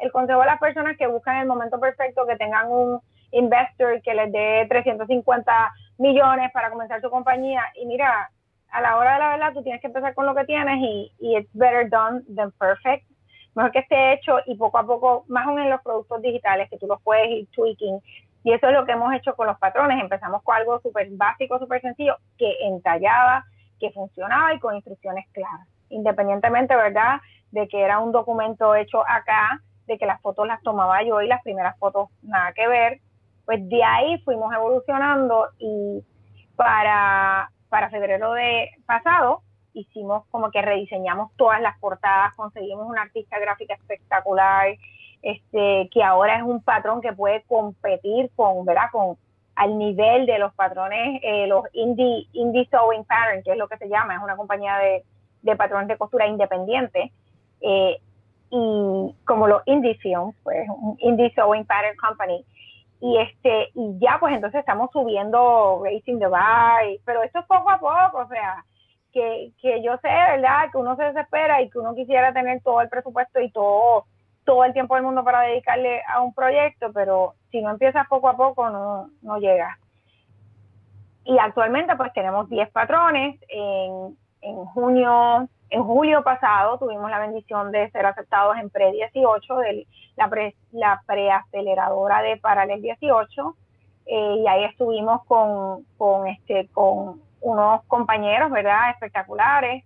El 0.00 0.12
consejo 0.12 0.40
de 0.40 0.46
las 0.46 0.58
personas 0.58 0.96
que 0.96 1.06
buscan 1.06 1.36
el 1.36 1.46
momento 1.46 1.78
perfecto, 1.78 2.26
que 2.26 2.36
tengan 2.36 2.70
un 2.70 3.00
investor 3.32 4.00
que 4.02 4.14
les 4.14 4.32
dé 4.32 4.66
350 4.68 5.72
millones 5.98 6.50
para 6.52 6.70
comenzar 6.70 7.00
su 7.00 7.10
compañía. 7.10 7.62
Y 7.76 7.86
mira, 7.86 8.30
a 8.70 8.80
la 8.80 8.96
hora 8.96 9.14
de 9.14 9.18
la 9.18 9.28
verdad, 9.30 9.52
tú 9.52 9.62
tienes 9.62 9.80
que 9.80 9.88
empezar 9.88 10.14
con 10.14 10.26
lo 10.26 10.34
que 10.34 10.44
tienes 10.44 10.78
y, 10.78 11.12
y 11.18 11.36
it's 11.36 11.50
better 11.52 11.88
done 11.88 12.22
than 12.34 12.50
perfect. 12.52 13.06
Mejor 13.54 13.72
que 13.72 13.80
esté 13.80 14.14
hecho 14.14 14.38
y 14.46 14.56
poco 14.56 14.78
a 14.78 14.86
poco, 14.86 15.24
más 15.28 15.46
aún 15.46 15.60
en 15.60 15.70
los 15.70 15.82
productos 15.82 16.22
digitales, 16.22 16.70
que 16.70 16.78
tú 16.78 16.86
los 16.86 17.00
puedes 17.02 17.28
ir 17.28 17.48
tweaking. 17.50 18.00
Y 18.42 18.52
eso 18.52 18.68
es 18.68 18.72
lo 18.72 18.86
que 18.86 18.92
hemos 18.92 19.12
hecho 19.14 19.34
con 19.34 19.46
los 19.48 19.58
patrones. 19.58 20.00
Empezamos 20.00 20.42
con 20.42 20.56
algo 20.56 20.80
súper 20.80 21.08
básico, 21.10 21.58
súper 21.58 21.80
sencillo, 21.82 22.16
que 22.38 22.56
entallaba, 22.62 23.44
que 23.78 23.90
funcionaba 23.90 24.54
y 24.54 24.60
con 24.60 24.76
instrucciones 24.76 25.26
claras. 25.32 25.68
Independientemente, 25.90 26.74
¿verdad?, 26.74 27.20
de 27.50 27.66
que 27.66 27.82
era 27.82 27.98
un 27.98 28.12
documento 28.12 28.76
hecho 28.76 29.02
acá, 29.08 29.60
de 29.90 29.98
que 29.98 30.06
las 30.06 30.20
fotos 30.22 30.46
las 30.46 30.62
tomaba 30.62 31.02
yo 31.02 31.20
y 31.20 31.26
las 31.28 31.42
primeras 31.42 31.78
fotos 31.78 32.08
nada 32.22 32.52
que 32.52 32.66
ver. 32.68 33.00
Pues 33.44 33.68
de 33.68 33.82
ahí 33.82 34.18
fuimos 34.24 34.52
evolucionando 34.54 35.48
y 35.58 36.02
para 36.56 37.50
para 37.68 37.88
febrero 37.88 38.32
de 38.32 38.68
pasado 38.84 39.42
hicimos 39.72 40.24
como 40.30 40.50
que 40.50 40.60
rediseñamos 40.60 41.30
todas 41.36 41.60
las 41.60 41.78
portadas, 41.78 42.34
conseguimos 42.34 42.88
una 42.88 43.02
artista 43.02 43.38
gráfica 43.38 43.74
espectacular, 43.74 44.76
este, 45.22 45.88
que 45.92 46.02
ahora 46.02 46.36
es 46.36 46.42
un 46.42 46.62
patrón 46.62 47.00
que 47.00 47.12
puede 47.12 47.42
competir 47.44 48.30
con, 48.34 48.64
¿verdad? 48.64 48.90
Con 48.90 49.16
al 49.54 49.76
nivel 49.78 50.26
de 50.26 50.38
los 50.38 50.54
patrones, 50.54 51.20
eh, 51.22 51.46
los 51.46 51.64
indie, 51.74 52.26
indie 52.32 52.66
sewing 52.70 53.04
pattern, 53.04 53.42
que 53.42 53.52
es 53.52 53.58
lo 53.58 53.68
que 53.68 53.76
se 53.76 53.88
llama, 53.88 54.16
es 54.16 54.22
una 54.22 54.36
compañía 54.36 54.76
de, 54.78 55.04
de 55.42 55.56
patrones 55.56 55.88
de 55.88 55.98
costura 55.98 56.26
independiente, 56.26 57.12
eh, 57.60 58.00
y 58.50 59.14
como 59.24 59.46
los 59.46 59.62
indie 59.66 59.94
films, 59.96 60.34
pues 60.42 60.68
un 60.68 60.96
indie 61.00 61.32
sewing 61.34 61.64
pattern 61.64 61.96
company, 61.96 62.44
y 63.00 63.16
este 63.18 63.70
y 63.74 63.98
ya 63.98 64.18
pues 64.20 64.34
entonces 64.34 64.60
estamos 64.60 64.90
subiendo 64.92 65.80
Racing 65.82 66.18
the 66.18 66.26
Bar, 66.26 66.82
pero 67.04 67.22
esto 67.22 67.38
es 67.38 67.46
poco 67.46 67.70
a 67.70 67.78
poco, 67.78 68.18
o 68.18 68.28
sea, 68.28 68.64
que, 69.12 69.52
que 69.60 69.82
yo 69.82 69.96
sé, 69.98 70.08
¿verdad? 70.08 70.70
Que 70.70 70.78
uno 70.78 70.96
se 70.96 71.04
desespera 71.04 71.62
y 71.62 71.70
que 71.70 71.78
uno 71.78 71.94
quisiera 71.94 72.32
tener 72.32 72.60
todo 72.62 72.80
el 72.80 72.88
presupuesto 72.88 73.40
y 73.40 73.50
todo 73.50 74.04
todo 74.44 74.64
el 74.64 74.72
tiempo 74.72 74.94
del 74.94 75.04
mundo 75.04 75.22
para 75.22 75.42
dedicarle 75.42 76.02
a 76.08 76.20
un 76.20 76.34
proyecto, 76.34 76.92
pero 76.92 77.34
si 77.50 77.60
no 77.60 77.70
empiezas 77.70 78.08
poco 78.08 78.28
a 78.28 78.36
poco 78.36 78.68
no, 78.68 79.10
no 79.22 79.38
llega. 79.38 79.78
Y 81.24 81.38
actualmente 81.38 81.94
pues 81.96 82.12
tenemos 82.12 82.48
10 82.48 82.70
patrones, 82.70 83.38
en, 83.48 84.16
en 84.40 84.56
junio 84.66 85.48
en 85.70 85.84
julio 85.84 86.22
pasado 86.22 86.78
tuvimos 86.78 87.10
la 87.10 87.20
bendición 87.20 87.70
de 87.70 87.90
ser 87.90 88.04
aceptados 88.04 88.56
en 88.58 88.70
Pre-18, 88.70 89.56
de 89.62 89.86
la, 90.16 90.28
pre, 90.28 90.54
la 90.72 91.00
preaceleradora 91.06 92.22
de 92.22 92.36
Paralel 92.36 92.82
18, 92.82 93.56
eh, 94.06 94.36
y 94.38 94.48
ahí 94.48 94.64
estuvimos 94.64 95.24
con, 95.26 95.84
con, 95.96 96.26
este, 96.26 96.68
con 96.68 97.20
unos 97.40 97.84
compañeros, 97.84 98.50
¿verdad?, 98.50 98.90
espectaculares, 98.90 99.84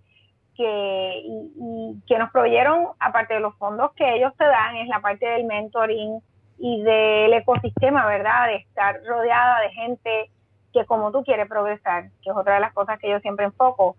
que, 0.57 1.23
y, 1.23 2.01
que 2.07 2.19
nos 2.19 2.31
proveyeron, 2.31 2.89
aparte 2.99 3.35
de 3.35 3.41
los 3.41 3.55
fondos 3.57 3.93
que 3.93 4.15
ellos 4.15 4.33
te 4.39 4.45
dan, 4.45 4.77
es 4.77 4.89
la 4.89 5.01
parte 5.01 5.27
del 5.27 5.45
mentoring 5.45 6.21
y 6.59 6.83
del 6.83 7.35
ecosistema, 7.35 8.07
¿verdad?, 8.07 8.47
de 8.47 8.57
estar 8.57 9.03
rodeada 9.05 9.61
de 9.61 9.71
gente 9.71 10.31
que 10.73 10.87
como 10.87 11.13
tú 11.13 11.23
quieres 11.23 11.47
progresar, 11.47 12.05
que 12.23 12.31
es 12.31 12.37
otra 12.37 12.55
de 12.55 12.61
las 12.61 12.73
cosas 12.73 12.99
que 12.99 13.11
yo 13.11 13.21
siempre 13.21 13.45
enfoco 13.45 13.97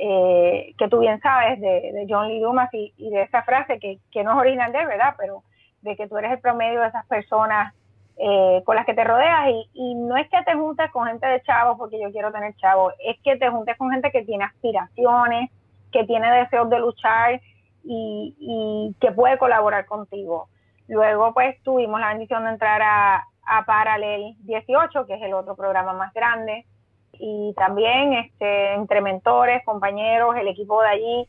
eh, 0.00 0.74
que 0.78 0.88
tú 0.88 1.00
bien 1.00 1.20
sabes 1.20 1.60
de, 1.60 2.06
John 2.08 2.28
Lee 2.28 2.40
Dumas 2.40 2.68
y, 2.72 3.10
de 3.10 3.22
esa 3.22 3.42
frase 3.42 3.78
que, 3.78 4.24
no 4.24 4.32
es 4.32 4.38
original 4.38 4.72
de 4.72 4.80
él, 4.80 4.86
¿verdad? 4.86 5.14
Pero 5.18 5.42
de 5.82 5.96
que 5.96 6.06
tú 6.06 6.16
eres 6.18 6.32
el 6.32 6.40
promedio 6.40 6.80
de 6.80 6.88
esas 6.88 7.06
personas 7.06 7.74
eh, 8.16 8.62
con 8.64 8.76
las 8.76 8.86
que 8.86 8.94
te 8.94 9.04
rodeas 9.04 9.48
y, 9.48 9.70
y, 9.74 9.94
no 9.94 10.16
es 10.16 10.28
que 10.28 10.42
te 10.42 10.54
juntes 10.54 10.90
con 10.90 11.06
gente 11.06 11.26
de 11.26 11.42
chavos 11.42 11.76
porque 11.78 12.00
yo 12.00 12.10
quiero 12.10 12.32
tener 12.32 12.54
chavos, 12.56 12.92
es 13.04 13.16
que 13.22 13.36
te 13.36 13.48
juntes 13.48 13.76
con 13.76 13.90
gente 13.90 14.10
que 14.10 14.24
tiene 14.24 14.44
aspiraciones, 14.44 15.50
que 15.92 16.04
tiene 16.04 16.30
deseos 16.32 16.68
de 16.68 16.80
luchar 16.80 17.40
y, 17.84 18.34
y 18.38 18.96
que 19.00 19.12
puede 19.12 19.38
colaborar 19.38 19.86
contigo. 19.86 20.48
Luego 20.88 21.32
pues 21.34 21.60
tuvimos 21.62 22.00
la 22.00 22.08
bendición 22.08 22.44
de 22.44 22.50
entrar 22.50 22.82
a, 22.82 23.24
a 23.48 23.64
Paralel 23.64 24.34
18, 24.40 25.06
que 25.06 25.14
es 25.14 25.22
el 25.22 25.34
otro 25.34 25.56
programa 25.56 25.92
más 25.92 26.12
grande, 26.12 26.66
y 27.12 27.52
también 27.56 28.12
este, 28.14 28.74
entre 28.74 29.00
mentores, 29.00 29.64
compañeros, 29.64 30.36
el 30.36 30.48
equipo 30.48 30.80
de 30.82 30.88
allí, 30.88 31.28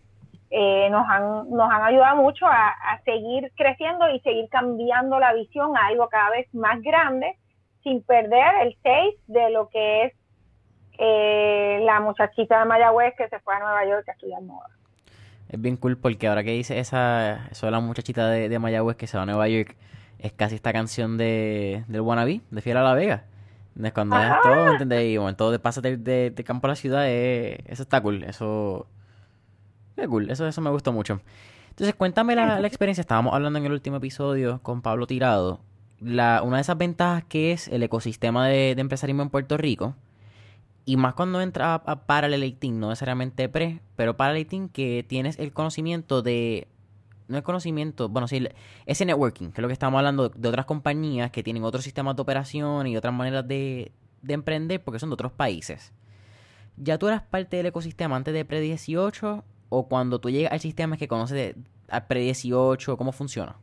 eh, 0.52 0.90
nos, 0.90 1.08
han, 1.08 1.50
nos 1.50 1.70
han 1.72 1.84
ayudado 1.84 2.16
mucho 2.18 2.46
a, 2.48 2.74
seguir 3.06 3.52
creciendo 3.56 4.10
y 4.10 4.20
seguir 4.22 4.50
cambiando 4.50 5.20
la 5.20 5.34
visión 5.34 5.78
a 5.78 5.88
algo 5.88 6.10
cada 6.10 6.32
vez 6.32 6.54
más 6.54 6.82
grande 6.82 7.38
sin 7.84 8.02
perder 8.02 8.56
el 8.64 8.78
6 8.84 9.16
de 9.28 9.50
lo 9.52 9.70
que 9.70 10.06
es 10.06 10.14
eh, 10.98 11.80
la 11.84 12.00
muchachita 12.00 12.60
de 12.60 12.66
Mayagüez 12.66 13.16
que 13.16 13.30
se 13.30 13.40
fue 13.40 13.56
a 13.56 13.60
Nueva 13.60 13.86
York 13.86 14.10
a 14.10 14.12
estudiar 14.12 14.42
moda. 14.42 14.68
Es 15.50 15.62
bien 15.62 15.78
cool 15.78 15.98
porque 15.98 16.28
ahora 16.28 16.44
que 16.44 16.52
dice 16.52 16.80
esa, 16.80 17.48
eso 17.50 17.68
de 17.68 17.72
la 17.72 17.80
muchachita 17.80 18.28
de, 18.30 18.50
de 18.50 18.60
Mayagüez 18.60 18.98
que 18.98 19.08
se 19.08 19.18
va 19.18 19.24
a 19.24 19.26
Nueva 19.26 19.48
York, 19.48 19.76
es 20.20 20.34
casi 20.34 20.56
esta 20.56 20.74
canción 20.74 21.18
de, 21.18 21.84
del 21.88 22.02
Wannabe, 22.02 22.42
de 22.50 22.62
Fiel 22.62 22.78
a 22.78 22.84
la 22.84 22.94
Vega. 22.94 23.24
Cuando 23.94 24.20
es 24.20 24.34
todo, 24.44 24.72
¿entendés? 24.74 25.06
Y 25.06 25.18
bueno, 25.18 25.36
todo 25.38 25.52
de 25.52 25.60
pasa 25.60 25.80
de, 25.80 25.98
de, 25.98 26.44
campo 26.44 26.68
a 26.68 26.72
la 26.72 26.76
ciudad, 26.76 27.06
eh, 27.08 27.64
eso 27.66 27.84
está 27.84 28.02
cool. 28.02 28.24
Eso. 28.24 28.88
Es 29.96 30.08
cool, 30.08 30.30
eso, 30.30 30.48
eso 30.48 30.62
me 30.62 30.70
gustó 30.70 30.92
mucho. 30.92 31.22
Entonces, 31.70 31.96
cuéntame 31.96 32.36
la, 32.36 32.60
la, 32.60 32.68
experiencia. 32.68 33.02
Estábamos 33.02 33.34
hablando 33.34 33.58
en 33.58 33.66
el 33.66 33.72
último 33.72 33.98
episodio 33.98 34.60
con 34.64 34.82
Pablo 34.82 35.08
Tirado. 35.08 35.62
La, 36.02 36.42
una 36.44 36.58
de 36.58 36.62
esas 36.62 36.78
ventajas 36.78 37.24
que 37.24 37.54
es 37.54 37.70
el 37.70 37.82
ecosistema 37.84 38.48
de, 38.48 38.76
de 38.76 38.82
empresarismo 38.82 39.22
en 39.24 39.30
Puerto 39.30 39.58
Rico. 39.58 39.96
Y 40.84 40.98
más 40.98 41.14
cuando 41.14 41.40
entra 41.40 41.76
a, 41.76 41.76
a 41.76 42.06
Parallel 42.06 42.58
no 42.74 42.90
necesariamente 42.90 43.48
pre, 43.48 43.80
pero 43.96 44.18
Parallel 44.18 44.72
que 44.74 45.06
tienes 45.08 45.40
el 45.40 45.54
conocimiento 45.54 46.22
de 46.22 46.68
no 47.30 47.38
es 47.38 47.44
conocimiento, 47.44 48.10
bueno, 48.10 48.28
sí, 48.28 48.46
ese 48.86 49.06
networking, 49.06 49.52
que 49.52 49.62
es 49.62 49.62
lo 49.62 49.68
que 49.68 49.74
estamos 49.74 50.00
hablando 50.00 50.30
de, 50.30 50.50
otras 50.50 50.66
compañías 50.66 51.32
que 51.32 51.44
tienen 51.44 51.64
otros 51.64 51.84
sistemas 51.84 52.16
de 52.16 52.22
operación 52.22 52.88
y 52.88 52.98
otras 52.98 53.14
maneras 53.14 53.48
de, 53.48 53.92
emprender 54.28 54.84
porque 54.84 55.00
son 55.00 55.10
de 55.10 55.14
otros 55.14 55.32
países. 55.32 55.94
¿Ya 56.76 56.98
tú 56.98 57.08
eras 57.08 57.22
parte 57.22 57.58
del 57.58 57.68
ecosistema 57.68 58.16
antes 58.16 58.34
de 58.34 58.46
Pre-18 58.46 59.44
o 59.70 59.88
cuando 59.88 60.20
tú 60.20 60.30
llegas 60.30 60.52
al 60.52 60.60
sistema 60.60 60.96
es 60.96 61.00
que 61.00 61.08
conoces 61.08 61.56
de, 61.56 62.02
Pre-18, 62.08 62.98
cómo 62.98 63.12
funciona? 63.12 63.56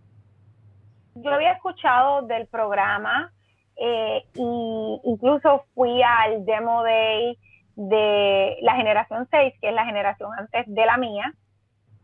Yo 1.16 1.30
había 1.30 1.52
escuchado 1.52 2.22
del 2.22 2.46
programa 2.46 3.32
eh, 3.76 4.24
y 4.34 5.00
incluso 5.04 5.64
fui 5.74 6.02
al 6.02 6.44
demo 6.44 6.82
day 6.84 7.36
de 7.74 8.58
la 8.62 8.76
generación 8.76 9.26
6, 9.30 9.54
que 9.60 9.68
es 9.68 9.74
la 9.74 9.84
generación 9.84 10.30
antes 10.38 10.64
de 10.66 10.86
la 10.86 10.96
mía, 10.96 11.34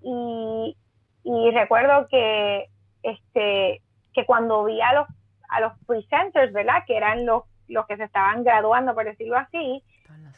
y 0.03 0.77
y 1.25 1.51
recuerdo 1.51 2.07
que 2.09 2.67
este 3.03 3.81
que 4.15 4.27
cuando 4.27 4.65
vi 4.65 4.81
a 4.81 4.93
los 4.95 5.09
a 5.49 5.61
los 5.61 5.73
presenters, 5.87 6.53
¿verdad? 6.53 6.85
Que 6.87 6.97
eran 6.97 7.27
los 7.27 7.45
los 7.69 7.87
que 7.87 7.97
se 7.97 8.05
estaban 8.05 8.45
graduando, 8.45 8.95
por 8.95 9.05
decirlo 9.05 9.37
así, 9.37 9.83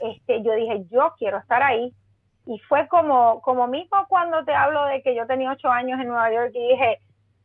este 0.00 0.42
yo 0.42 0.52
dije, 0.54 0.84
yo 0.90 1.14
quiero 1.18 1.38
estar 1.38 1.62
ahí. 1.62 1.92
Y 2.46 2.58
fue 2.68 2.86
como 2.88 3.40
como 3.40 3.66
mismo 3.66 4.06
cuando 4.08 4.44
te 4.44 4.54
hablo 4.54 4.84
de 4.86 5.02
que 5.02 5.14
yo 5.14 5.26
tenía 5.26 5.52
ocho 5.52 5.70
años 5.70 5.98
en 6.00 6.08
Nueva 6.08 6.30
York 6.32 6.52
y 6.54 6.68
dije, 6.68 6.98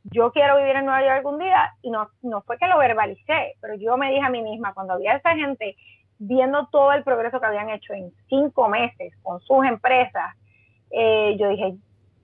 yo 0.04 0.32
quiero 0.32 0.58
vivir 0.58 0.76
en 0.76 0.86
Nueva 0.86 1.02
York 1.02 1.18
algún 1.18 1.40
día 1.40 1.74
y 1.82 1.92
no, 1.92 2.10
no 2.22 2.42
fue 2.42 2.58
que 2.58 2.68
lo 2.68 2.78
verbalicé, 2.78 3.56
pero 3.62 3.76
yo 3.76 3.98
me 3.98 4.12
dije 4.12 4.26
a 4.26 4.30
mí 4.30 4.42
misma, 4.42 4.74
cuando 4.74 4.94
había 4.94 5.16
esa 5.16 5.36
gente 5.36 5.76
viendo 6.18 6.68
todo 6.68 6.92
el 6.94 7.04
progreso 7.04 7.40
que 7.40 7.46
habían 7.46 7.70
hecho 7.70 7.94
en 7.94 8.12
cinco 8.28 8.68
meses 8.68 9.14
con 9.22 9.40
sus 9.42 9.66
empresas, 9.66 10.36
eh, 10.92 11.36
yo 11.40 11.50
dije, 11.50 11.76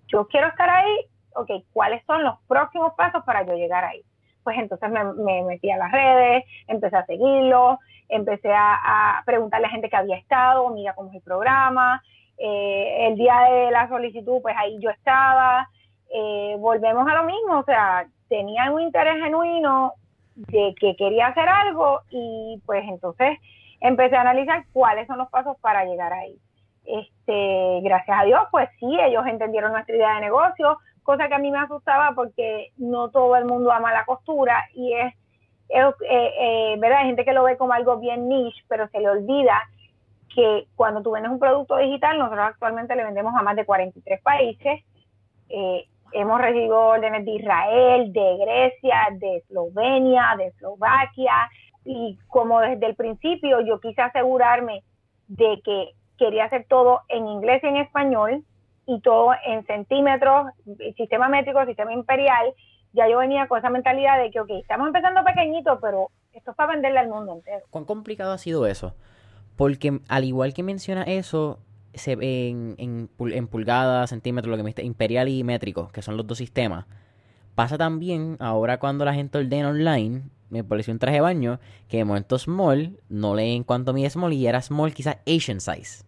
yo 0.08 0.28
quiero 0.28 0.48
estar 0.48 0.70
ahí, 0.70 1.08
ok, 1.36 1.50
¿cuáles 1.74 2.04
son 2.06 2.24
los 2.24 2.40
próximos 2.48 2.94
pasos 2.96 3.24
para 3.26 3.46
yo 3.46 3.54
llegar 3.54 3.84
ahí? 3.84 4.02
Pues 4.44 4.58
entonces 4.58 4.90
me, 4.90 5.44
metí 5.44 5.72
a 5.72 5.78
las 5.78 5.92
redes, 5.92 6.46
empecé 6.68 6.96
a 6.96 7.06
seguirlo, 7.06 7.80
empecé 8.10 8.54
a, 8.54 9.24
preguntarle 9.26 9.68
a 9.68 9.72
gente 9.72 9.90
que 9.90 9.96
había 9.96 10.18
estado, 10.18 10.70
mira 10.70 10.94
cómo 10.94 11.10
es 11.10 11.16
el 11.16 11.22
programa, 11.22 12.04
eh, 12.38 13.08
el 13.08 13.16
día 13.16 13.40
de 13.50 13.72
la 13.72 13.88
solicitud, 13.90 14.42
pues 14.42 14.56
ahí 14.58 14.78
yo 14.80 14.90
estaba, 14.90 15.68
eh, 16.14 16.56
volvemos 16.60 17.08
a 17.08 17.16
lo 17.16 17.24
mismo, 17.24 17.60
o 17.60 17.64
sea, 17.64 18.08
tenía 18.30 18.72
un 18.72 18.82
interés 18.82 19.16
genuino 19.24 19.94
de 20.36 20.76
que 20.80 20.96
quería 20.96 21.28
hacer 21.28 21.48
algo 21.48 22.02
y 22.10 22.62
pues 22.66 22.84
entonces 22.88 23.40
empecé 23.80 24.16
a 24.16 24.22
analizar 24.22 24.66
cuáles 24.74 25.08
son 25.08 25.18
los 25.18 25.30
pasos 25.30 25.58
para 25.62 25.86
llegar 25.86 26.14
ahí 26.14 26.38
este, 26.86 27.82
gracias 27.82 28.18
a 28.20 28.26
Dios, 28.26 28.42
pues 28.52 28.70
sí, 28.80 28.98
ellos 29.00 29.26
entendieron 29.28 29.72
nuestra 29.72 29.96
idea 29.96 30.16
de 30.16 30.22
negocio, 30.22 30.78
cosa 31.04 31.28
que 31.28 31.36
a 31.36 31.40
mí 31.40 31.52
me 31.52 31.60
asustaba 31.60 32.14
porque 32.16 32.72
no 32.78 33.10
todo 33.10 33.36
el 33.36 33.46
mundo 33.46 33.72
ama 33.72 33.94
la 33.94 34.06
costura 34.06 34.64
y 34.74 34.94
es, 34.94 35.14
eh, 35.70 35.92
eh, 36.10 36.76
¿verdad? 36.78 37.00
Hay 37.00 37.08
gente 37.08 37.26
que 37.26 37.34
lo 37.34 37.44
ve 37.44 37.58
como 37.58 37.74
algo 37.74 37.98
bien 37.98 38.28
niche, 38.28 38.64
pero 38.68 38.88
se 38.90 39.00
le 39.00 39.10
olvida 39.10 39.62
que 40.34 40.68
cuando 40.76 41.02
tú 41.02 41.12
vendes 41.12 41.32
un 41.32 41.40
producto 41.40 41.78
digital, 41.78 42.18
nosotros 42.18 42.46
actualmente 42.48 42.96
le 42.96 43.06
vendemos 43.06 43.34
a 43.36 43.44
más 43.44 43.56
de 43.56 43.66
43 43.66 44.22
países. 44.22 44.84
Eh, 45.50 45.86
hemos 46.12 46.42
recibido 46.42 46.78
órdenes 46.78 47.26
de 47.26 47.32
Israel, 47.32 48.14
de 48.14 48.38
Grecia, 48.38 49.08
de 49.14 49.38
Eslovenia, 49.38 50.36
de 50.38 50.48
Eslovaquia, 50.48 51.50
y 51.86 52.18
como 52.28 52.62
desde 52.62 52.86
el 52.86 52.96
principio 52.96 53.62
yo 53.62 53.80
quise 53.80 54.02
asegurarme 54.02 54.84
de 55.28 55.62
que 55.64 55.92
quería 56.18 56.46
hacer 56.46 56.66
todo 56.68 57.02
en 57.10 57.28
inglés 57.28 57.64
y 57.64 57.68
en 57.68 57.78
español 57.78 58.44
y 58.88 59.02
todo 59.02 59.32
en 59.46 59.66
centímetros, 59.66 60.48
sistema 60.96 61.28
métrico, 61.28 61.66
sistema 61.66 61.94
imperial, 61.94 62.54
ya 62.94 63.10
yo 63.10 63.18
venía 63.18 63.48
con 63.48 63.60
esa 63.60 63.70
mentalidad 63.70 64.22
de 64.22 64.32
que, 64.32 64.40
ok, 64.40 64.50
estamos 64.62 64.88
empezando 64.88 65.24
pequeñito, 65.24 65.80
pero 65.82 66.12
esto 66.34 66.52
es 66.52 66.58
para 66.58 66.74
venderle 66.74 67.00
al 67.00 67.10
mundo 67.10 67.34
entero. 67.34 67.66
¿Cuán 67.70 67.86
complicado 67.86 68.32
ha 68.32 68.38
sido 68.38 68.66
eso? 68.68 68.96
Porque 69.56 70.00
al 70.08 70.24
igual 70.24 70.54
que 70.54 70.64
menciona 70.64 71.04
eso, 71.04 71.60
se 71.94 72.16
ve 72.16 72.50
en, 72.50 72.76
en, 72.78 73.48
pulgadas, 73.48 74.10
centímetros, 74.10 74.52
lo 74.52 74.58
que 74.58 74.64
me 74.64 74.70
dice, 74.70 74.84
imperial 74.84 75.28
y 75.30 75.44
métrico, 75.44 75.90
que 75.94 76.02
son 76.02 76.18
los 76.18 76.28
dos 76.28 76.38
sistemas. 76.38 76.86
Pasa 77.56 77.78
también 77.78 78.36
ahora 78.40 78.80
cuando 78.80 79.06
la 79.06 79.14
gente 79.14 79.38
ordena 79.38 79.70
online, 79.70 80.24
me 80.50 80.64
pareció 80.64 80.94
un 80.94 81.00
traje 81.00 81.18
de 81.18 81.22
baño, 81.22 81.60
que 81.90 81.98
de 81.98 82.06
momento 82.06 82.38
small, 82.38 82.98
no 83.10 83.34
leen 83.34 83.64
cuánto 83.64 83.94
mide 83.94 84.10
small 84.10 84.34
y 84.34 84.46
era 84.46 84.62
small 84.62 84.94
quizás 84.94 85.18
Asian 85.26 85.62
size. 85.62 86.06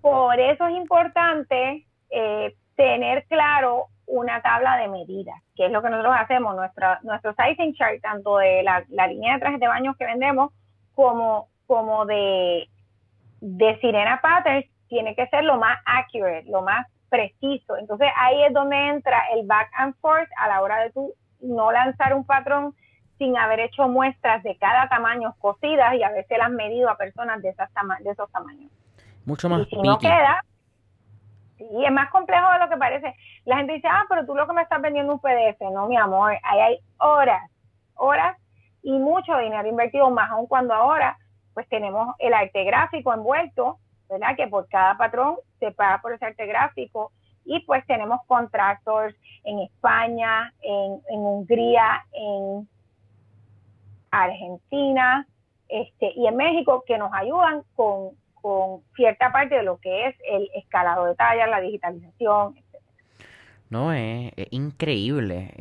Por 0.00 0.40
eso 0.40 0.66
es 0.66 0.76
importante 0.76 1.86
eh, 2.10 2.56
tener 2.74 3.26
claro 3.26 3.88
una 4.06 4.40
tabla 4.40 4.78
de 4.78 4.88
medidas, 4.88 5.36
que 5.54 5.66
es 5.66 5.72
lo 5.72 5.82
que 5.82 5.90
nosotros 5.90 6.14
hacemos, 6.18 6.56
nuestra, 6.56 6.98
nuestro 7.02 7.34
sizing 7.34 7.74
chart, 7.74 8.00
tanto 8.00 8.38
de 8.38 8.62
la, 8.62 8.82
la 8.88 9.06
línea 9.06 9.34
de 9.34 9.40
trajes 9.40 9.60
de 9.60 9.68
baño 9.68 9.94
que 9.98 10.06
vendemos 10.06 10.52
como, 10.94 11.48
como 11.66 12.06
de, 12.06 12.68
de 13.40 13.78
Sirena 13.80 14.20
Patterns, 14.20 14.66
tiene 14.88 15.14
que 15.14 15.26
ser 15.28 15.44
lo 15.44 15.58
más 15.58 15.78
accurate, 15.84 16.44
lo 16.50 16.62
más 16.62 16.86
preciso. 17.10 17.76
Entonces 17.76 18.08
ahí 18.16 18.42
es 18.44 18.52
donde 18.54 18.76
entra 18.88 19.22
el 19.34 19.46
back 19.46 19.70
and 19.76 19.94
forth 20.00 20.30
a 20.38 20.48
la 20.48 20.62
hora 20.62 20.82
de 20.82 20.90
tú 20.90 21.12
no 21.40 21.72
lanzar 21.72 22.14
un 22.14 22.24
patrón 22.24 22.74
sin 23.18 23.36
haber 23.36 23.60
hecho 23.60 23.86
muestras 23.86 24.42
de 24.42 24.56
cada 24.56 24.88
tamaño 24.88 25.34
cosidas 25.40 25.94
y 25.94 26.02
haberse 26.02 26.38
las 26.38 26.50
medido 26.50 26.88
a 26.88 26.96
personas 26.96 27.42
de, 27.42 27.50
esas 27.50 27.68
de 28.02 28.10
esos 28.10 28.30
tamaños. 28.32 28.70
Mucho 29.26 29.48
más. 29.50 29.60
Y 29.60 29.64
si 29.66 29.82
no 29.82 29.98
queda, 29.98 30.42
sí, 31.58 31.66
es 31.84 31.92
más 31.92 32.10
complejo 32.10 32.50
de 32.52 32.58
lo 32.60 32.70
que 32.70 32.78
parece. 32.78 33.14
La 33.44 33.58
gente 33.58 33.74
dice, 33.74 33.88
ah, 33.90 34.06
pero 34.08 34.24
tú 34.24 34.34
lo 34.34 34.46
que 34.46 34.54
me 34.54 34.62
estás 34.62 34.80
vendiendo 34.80 35.12
un 35.12 35.20
PDF. 35.20 35.60
No, 35.72 35.86
mi 35.86 35.96
amor, 35.96 36.32
ahí 36.42 36.60
hay 36.60 36.78
horas, 36.96 37.50
horas 37.94 38.38
y 38.82 38.92
mucho 38.98 39.36
dinero 39.36 39.68
invertido, 39.68 40.10
más 40.10 40.30
aún 40.30 40.46
cuando 40.46 40.72
ahora 40.72 41.18
pues 41.52 41.68
tenemos 41.68 42.14
el 42.20 42.32
arte 42.32 42.64
gráfico 42.64 43.12
envuelto, 43.12 43.78
¿verdad? 44.10 44.36
Que 44.36 44.48
por 44.48 44.68
cada 44.68 44.96
patrón 44.96 45.36
se 45.58 45.70
paga 45.70 46.00
por 46.02 46.12
ese 46.12 46.26
arte 46.26 46.46
gráfico 46.46 47.12
y 47.44 47.60
pues 47.60 47.86
tenemos 47.86 48.20
contractors 48.26 49.14
en 49.44 49.60
España, 49.60 50.52
en, 50.62 51.00
en 51.08 51.20
Hungría, 51.20 52.04
en 52.12 52.68
Argentina 54.10 55.26
este, 55.68 56.12
y 56.16 56.26
en 56.26 56.36
México 56.36 56.84
que 56.86 56.98
nos 56.98 57.12
ayudan 57.12 57.62
con, 57.76 58.10
cierta 58.96 59.30
parte 59.30 59.54
de 59.56 59.62
lo 59.62 59.78
que 59.78 60.08
es 60.08 60.16
el 60.26 60.48
escalado 60.54 61.04
de 61.04 61.14
tallas, 61.14 61.48
la 61.50 61.60
digitalización, 61.60 62.56
etc. 62.56 62.82
No, 63.68 63.92
es, 63.92 64.32
increíble. 64.50 65.52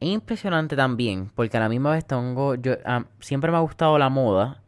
Es, 0.00 0.08
impresionante 0.08 0.74
también, 0.74 1.30
porque 1.34 1.58
a 1.58 1.60
la 1.60 1.68
misma 1.68 1.92
vez 1.92 2.06
tengo, 2.06 2.54
yo 2.54 2.72
siempre 3.20 3.50
me 3.50 3.58
ha 3.58 3.60
gustado 3.60 3.98
la 3.98 4.08
moda, 4.08 4.62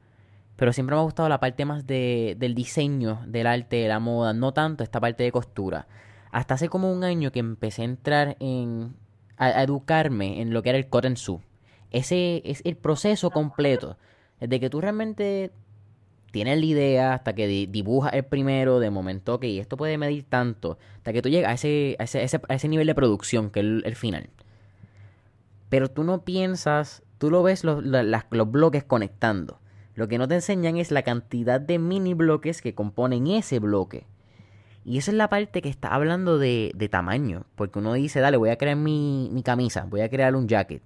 pero 0.58 0.72
siempre 0.72 0.96
me 0.96 1.00
ha 1.00 1.04
gustado 1.04 1.28
la 1.28 1.38
parte 1.38 1.64
más 1.64 1.86
de, 1.86 2.34
del 2.36 2.56
diseño, 2.56 3.22
del 3.28 3.46
arte, 3.46 3.76
de 3.76 3.86
la 3.86 4.00
moda, 4.00 4.32
no 4.32 4.52
tanto 4.52 4.82
esta 4.82 4.98
parte 4.98 5.22
de 5.22 5.30
costura. 5.30 5.86
Hasta 6.32 6.54
hace 6.54 6.68
como 6.68 6.92
un 6.92 7.04
año 7.04 7.30
que 7.30 7.38
empecé 7.38 7.82
a 7.82 7.84
entrar 7.84 8.36
en, 8.40 8.96
a, 9.36 9.62
educarme 9.62 10.42
en 10.42 10.52
lo 10.52 10.60
que 10.64 10.70
era 10.70 10.78
el 10.78 10.88
cotton 10.88 11.16
su. 11.16 11.40
Ese 11.92 12.42
es 12.44 12.60
el 12.64 12.76
proceso 12.76 13.30
completo. 13.30 13.98
Desde 14.40 14.58
que 14.58 14.68
tú 14.68 14.80
realmente 14.80 15.52
tienes 16.32 16.58
la 16.58 16.66
idea, 16.66 17.14
hasta 17.14 17.36
que 17.36 17.46
dibujas 17.46 18.14
el 18.14 18.24
primero, 18.24 18.80
de 18.80 18.90
momento, 18.90 19.38
que 19.38 19.60
esto 19.60 19.76
puede 19.76 19.96
medir 19.96 20.24
tanto, 20.24 20.76
hasta 20.96 21.12
que 21.12 21.22
tú 21.22 21.28
llegas 21.28 21.52
a 21.52 21.54
ese, 21.54 21.94
a 22.00 22.02
ese, 22.02 22.40
a 22.48 22.54
ese, 22.56 22.66
nivel 22.66 22.88
de 22.88 22.96
producción, 22.96 23.50
que 23.50 23.60
es 23.60 23.66
el, 23.84 23.94
final. 23.94 24.28
Pero 25.68 25.88
tú 25.88 26.02
no 26.02 26.24
piensas, 26.24 27.04
tú 27.18 27.30
lo 27.30 27.44
ves 27.44 27.62
los, 27.62 27.84
los 27.84 28.50
bloques 28.50 28.82
conectando. 28.82 29.60
Lo 29.98 30.06
que 30.06 30.16
no 30.16 30.28
te 30.28 30.36
enseñan 30.36 30.76
es 30.76 30.92
la 30.92 31.02
cantidad 31.02 31.60
de 31.60 31.80
mini 31.80 32.14
bloques 32.14 32.62
que 32.62 32.72
componen 32.72 33.26
ese 33.26 33.58
bloque. 33.58 34.06
Y 34.84 34.98
esa 34.98 35.10
es 35.10 35.16
la 35.16 35.28
parte 35.28 35.60
que 35.60 35.68
está 35.68 35.88
hablando 35.88 36.38
de, 36.38 36.70
de 36.76 36.88
tamaño. 36.88 37.46
Porque 37.56 37.80
uno 37.80 37.94
dice, 37.94 38.20
dale, 38.20 38.36
voy 38.36 38.50
a 38.50 38.58
crear 38.58 38.76
mi, 38.76 39.28
mi 39.32 39.42
camisa, 39.42 39.86
voy 39.88 40.02
a 40.02 40.08
crear 40.08 40.36
un 40.36 40.46
jacket 40.46 40.84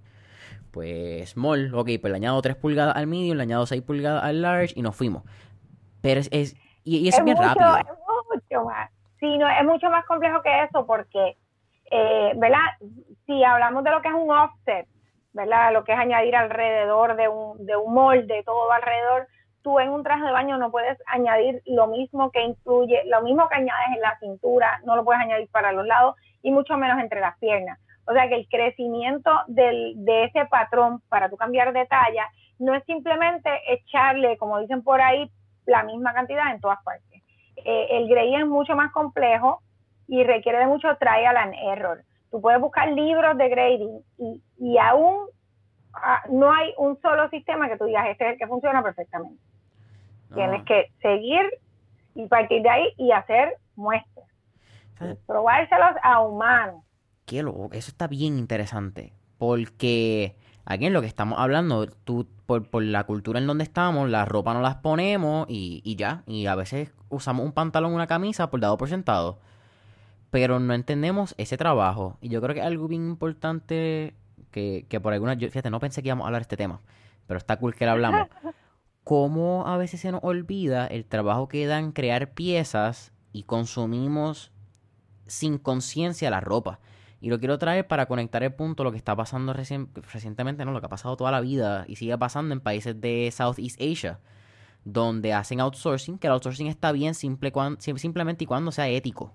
pues 0.71 1.29
small, 1.29 1.75
ok, 1.75 1.91
pues 2.01 2.11
le 2.11 2.17
añado 2.17 2.41
3 2.41 2.57
pulgadas 2.57 2.97
al 2.97 3.07
medium, 3.07 3.37
le 3.37 3.43
añado 3.43 3.67
6 3.67 3.83
pulgadas 3.83 4.25
al 4.25 4.41
large 4.41 4.73
y 4.75 4.81
nos 4.81 4.97
fuimos. 4.97 5.25
Pero 6.01 6.19
es, 6.19 6.31
es 6.33 6.57
y, 6.83 7.07
es, 7.07 7.23
bien 7.23 7.37
rápido. 7.37 7.77
Es 7.77 7.85
mucho 8.33 8.65
más. 8.65 8.91
Sí, 9.21 9.37
no, 9.37 9.47
es 9.47 9.67
mucho 9.67 9.91
más 9.91 10.07
complejo 10.07 10.41
que 10.41 10.65
eso 10.65 10.87
porque, 10.87 11.37
eh, 11.91 12.33
¿verdad? 12.37 12.65
Si 13.27 13.45
hablamos 13.45 13.85
de 13.85 13.91
lo 13.91 14.01
que 14.01 14.09
es 14.09 14.15
un 14.15 14.31
offset, 14.31 14.89
¿verdad? 15.33 15.72
Lo 15.72 15.85
que 15.85 15.93
es 15.93 15.99
añadir 15.99 16.37
alrededor 16.37 17.16
de 17.16 17.28
un, 17.28 17.64
de 17.64 17.76
un 17.76 17.95
molde, 17.95 18.43
todo 18.45 18.70
alrededor, 18.72 19.28
tú 19.62 19.78
en 19.78 19.91
un 19.91 20.03
traje 20.03 20.24
de 20.24 20.33
baño 20.33 20.59
no 20.59 20.70
puedes 20.70 20.99
añadir 21.07 21.62
lo 21.66 21.87
mismo 21.87 22.30
que 22.30 22.43
incluye, 22.43 23.03
lo 23.07 23.22
mismo 23.22 23.49
que 23.49 23.57
añades 23.57 23.87
en 23.95 24.01
la 24.01 24.18
cintura, 24.18 24.80
no 24.85 24.97
lo 24.97 25.05
puedes 25.05 25.22
añadir 25.22 25.49
para 25.51 25.72
los 25.72 25.87
lados 25.87 26.16
y 26.43 26.51
mucho 26.51 26.76
menos 26.76 26.99
entre 27.01 27.20
las 27.20 27.39
piernas. 27.39 27.78
O 28.07 28.12
sea 28.12 28.28
que 28.28 28.35
el 28.35 28.49
crecimiento 28.49 29.30
del, 29.47 29.95
de 30.05 30.24
ese 30.24 30.45
patrón 30.47 31.01
para 31.09 31.30
tú 31.30 31.37
cambiar 31.37 31.72
de 31.72 31.87
talla 31.87 32.26
no 32.59 32.74
es 32.74 32.85
simplemente 32.85 33.49
echarle, 33.68 34.37
como 34.37 34.59
dicen 34.59 34.83
por 34.83 35.01
ahí, 35.01 35.30
la 35.66 35.85
misma 35.85 36.12
cantidad 36.12 36.53
en 36.53 36.61
todas 36.61 36.83
partes. 36.83 37.22
Eh, 37.64 37.87
el 37.91 38.09
grading 38.09 38.41
es 38.41 38.47
mucho 38.47 38.74
más 38.74 38.91
complejo 38.93 39.62
y 40.09 40.24
requiere 40.24 40.59
de 40.59 40.66
mucho 40.66 40.89
trial 40.97 41.37
and 41.37 41.55
error. 41.55 42.03
Tú 42.33 42.41
puedes 42.41 42.61
buscar 42.61 42.91
libros 42.91 43.39
de 43.39 43.49
grading 43.49 44.05
y, 44.18 44.43
y 44.59 44.78
aún 44.78 45.26
ah, 45.95 46.22
no 46.28 46.53
hay 46.53 46.74
un 46.78 47.01
solo 47.01 47.30
sistema 47.30 47.68
que 47.68 47.76
tú 47.76 47.85
digas, 47.85 48.09
este 48.09 48.24
es 48.24 48.33
el 48.33 48.39
que 48.39 48.49
funciona 48.49 48.83
perfectamente. 48.83 49.41
Tienes 50.35 50.64
que 50.64 50.91
seguir 51.01 51.43
y 52.16 52.26
partir 52.26 52.62
de 52.62 52.70
ahí 52.70 52.89
y 52.97 53.12
hacer 53.12 53.59
muestras. 53.76 54.26
probárselos 55.26 55.95
a 56.03 56.20
humanos 56.22 56.83
eso 57.72 57.91
está 57.91 58.07
bien 58.09 58.39
interesante. 58.39 59.12
Porque 59.39 60.37
aquí 60.64 60.87
en 60.87 60.93
lo 60.93 61.01
que 61.01 61.07
estamos 61.07 61.39
hablando, 61.39 61.87
tú, 61.87 62.26
por, 62.47 62.68
por, 62.68 62.83
la 62.83 63.05
cultura 63.05 63.39
en 63.39 63.47
donde 63.47 63.64
estamos, 63.64 64.09
la 64.09 64.24
ropa 64.24 64.55
no 64.55 64.61
las 64.61 64.76
ponemos 64.76 65.47
y, 65.49 65.80
y 65.85 65.97
ya. 65.97 66.22
Y 66.26 66.47
a 66.47 66.55
veces 66.55 66.93
usamos 67.09 67.45
un 67.45 67.53
pantalón, 67.53 67.95
una 67.95 68.07
camisa 68.07 68.51
por 68.51 68.61
dado 68.61 68.76
por 68.76 68.89
sentado. 68.89 69.39
Pero 70.33 70.59
no 70.59 70.72
entendemos 70.72 71.35
ese 71.37 71.59
trabajo. 71.59 72.16
Y 72.22 72.30
yo 72.30 72.41
creo 72.41 72.55
que 72.55 72.61
es 72.61 72.66
algo 72.66 72.89
bien 72.89 73.07
importante 73.07 74.14
que, 74.51 74.87
que 74.89 74.99
por 74.99 75.12
alguna... 75.12 75.35
Yo, 75.35 75.47
fíjate, 75.49 75.68
no 75.68 75.78
pensé 75.78 76.03
que 76.03 76.09
íbamos 76.09 76.24
a 76.24 76.28
hablar 76.28 76.41
de 76.41 76.45
este 76.45 76.57
tema. 76.57 76.80
Pero 77.26 77.37
está 77.37 77.59
cool 77.59 77.74
que 77.74 77.85
lo 77.85 77.93
hablamos. 77.93 78.28
Cómo 79.05 79.66
a 79.66 79.76
veces 79.76 80.01
se 80.01 80.11
nos 80.11 80.24
olvida 80.24 80.87
el 80.87 81.05
trabajo 81.05 81.49
que 81.49 81.66
dan 81.66 81.93
crear 81.93 82.33
piezas 82.33 83.12
y 83.35 83.43
consumimos 83.43 84.53
sin 85.26 85.59
conciencia 85.59 86.30
la 86.30 86.41
ropa. 86.41 86.80
Y 87.20 87.28
lo 87.28 87.39
quiero 87.39 87.59
traer 87.59 87.87
para 87.87 88.07
conectar 88.07 88.43
el 88.43 88.55
punto, 88.55 88.85
lo 88.85 88.91
que 88.91 88.97
está 88.97 89.14
pasando 89.14 89.53
recientemente, 89.53 90.64
¿no? 90.64 90.72
Lo 90.72 90.80
que 90.80 90.87
ha 90.87 90.89
pasado 90.89 91.14
toda 91.14 91.30
la 91.30 91.43
vida 91.43 91.85
y 91.89 91.97
sigue 91.97 92.16
pasando 92.16 92.55
en 92.55 92.61
países 92.61 92.99
de 92.99 93.30
Southeast 93.30 93.78
Asia, 93.80 94.18
donde 94.85 95.35
hacen 95.35 95.61
outsourcing, 95.61 96.18
que 96.18 96.26
el 96.26 96.33
outsourcing 96.33 96.68
está 96.68 96.91
bien 96.91 97.14
simple 97.14 97.53
simplemente 97.78 98.45
y 98.45 98.47
cuando 98.47 98.72
sea 98.72 98.89
ético. 98.89 99.35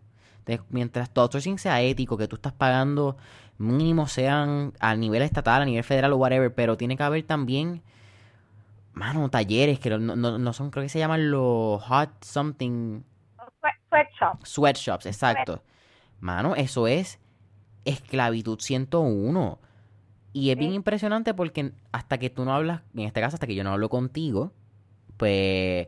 Mientras 0.70 1.10
tu 1.10 1.22
outsourcing 1.22 1.60
sea 1.60 1.82
ético, 1.82 2.18
que 2.18 2.28
tú 2.28 2.38
estás 2.38 2.54
pagando 2.54 3.18
mínimo 3.58 4.08
sean 4.08 4.74
a 4.80 4.96
nivel 4.96 5.22
estatal, 5.22 5.62
a 5.62 5.66
nivel 5.66 5.84
federal 5.84 6.14
o 6.14 6.18
whatever, 6.18 6.54
pero 6.54 6.78
tiene 6.78 6.96
que 6.96 7.04
haber 7.04 7.24
también, 7.24 7.82
mano, 8.94 9.30
talleres 9.30 9.80
que 9.80 9.90
no, 9.90 10.16
no, 10.16 10.54
son, 10.54 10.70
creo 10.70 10.84
que 10.84 10.90
se 10.90 11.00
llaman 11.00 11.32
los 11.32 11.82
hot 11.84 12.10
something. 12.24 13.02
Sweatshops. 13.90 14.50
Sweatshops, 14.50 15.06
exacto. 15.06 15.64
Mano, 16.20 16.56
eso 16.56 16.88
es 16.88 17.20
esclavitud 17.86 18.60
101. 18.60 19.60
Y 20.34 20.52
es 20.52 20.58
bien 20.58 20.74
impresionante 20.74 21.34
porque 21.34 21.72
hasta 21.92 22.18
que 22.18 22.30
tú 22.30 22.46
no 22.46 22.54
hablas, 22.54 22.82
en 22.94 23.06
este 23.06 23.22
caso, 23.22 23.36
hasta 23.36 23.48
que 23.48 23.56
yo 23.56 23.64
no 23.64 23.72
hablo 23.72 23.90
contigo, 23.90 24.52
pues 25.16 25.88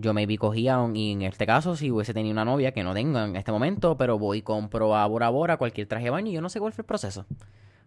yo 0.00 0.14
maybe 0.14 0.38
cogía, 0.38 0.78
un, 0.80 0.96
y 0.96 1.12
en 1.12 1.22
este 1.22 1.46
caso, 1.46 1.76
si 1.76 1.90
hubiese 1.90 2.14
tenido 2.14 2.32
una 2.32 2.44
novia 2.44 2.72
que 2.72 2.82
no 2.82 2.94
tengo 2.94 3.18
en 3.20 3.36
este 3.36 3.52
momento, 3.52 3.96
pero 3.96 4.18
voy 4.18 4.38
y 4.38 4.42
compro 4.42 4.96
a 4.96 5.06
Bora 5.06 5.28
Bora 5.28 5.56
cualquier 5.56 5.86
traje 5.86 6.04
de 6.04 6.10
baño 6.10 6.30
y 6.30 6.32
yo 6.32 6.40
no 6.40 6.48
sé 6.48 6.60
cuál 6.60 6.72
fue 6.72 6.82
el 6.82 6.86
proceso. 6.86 7.26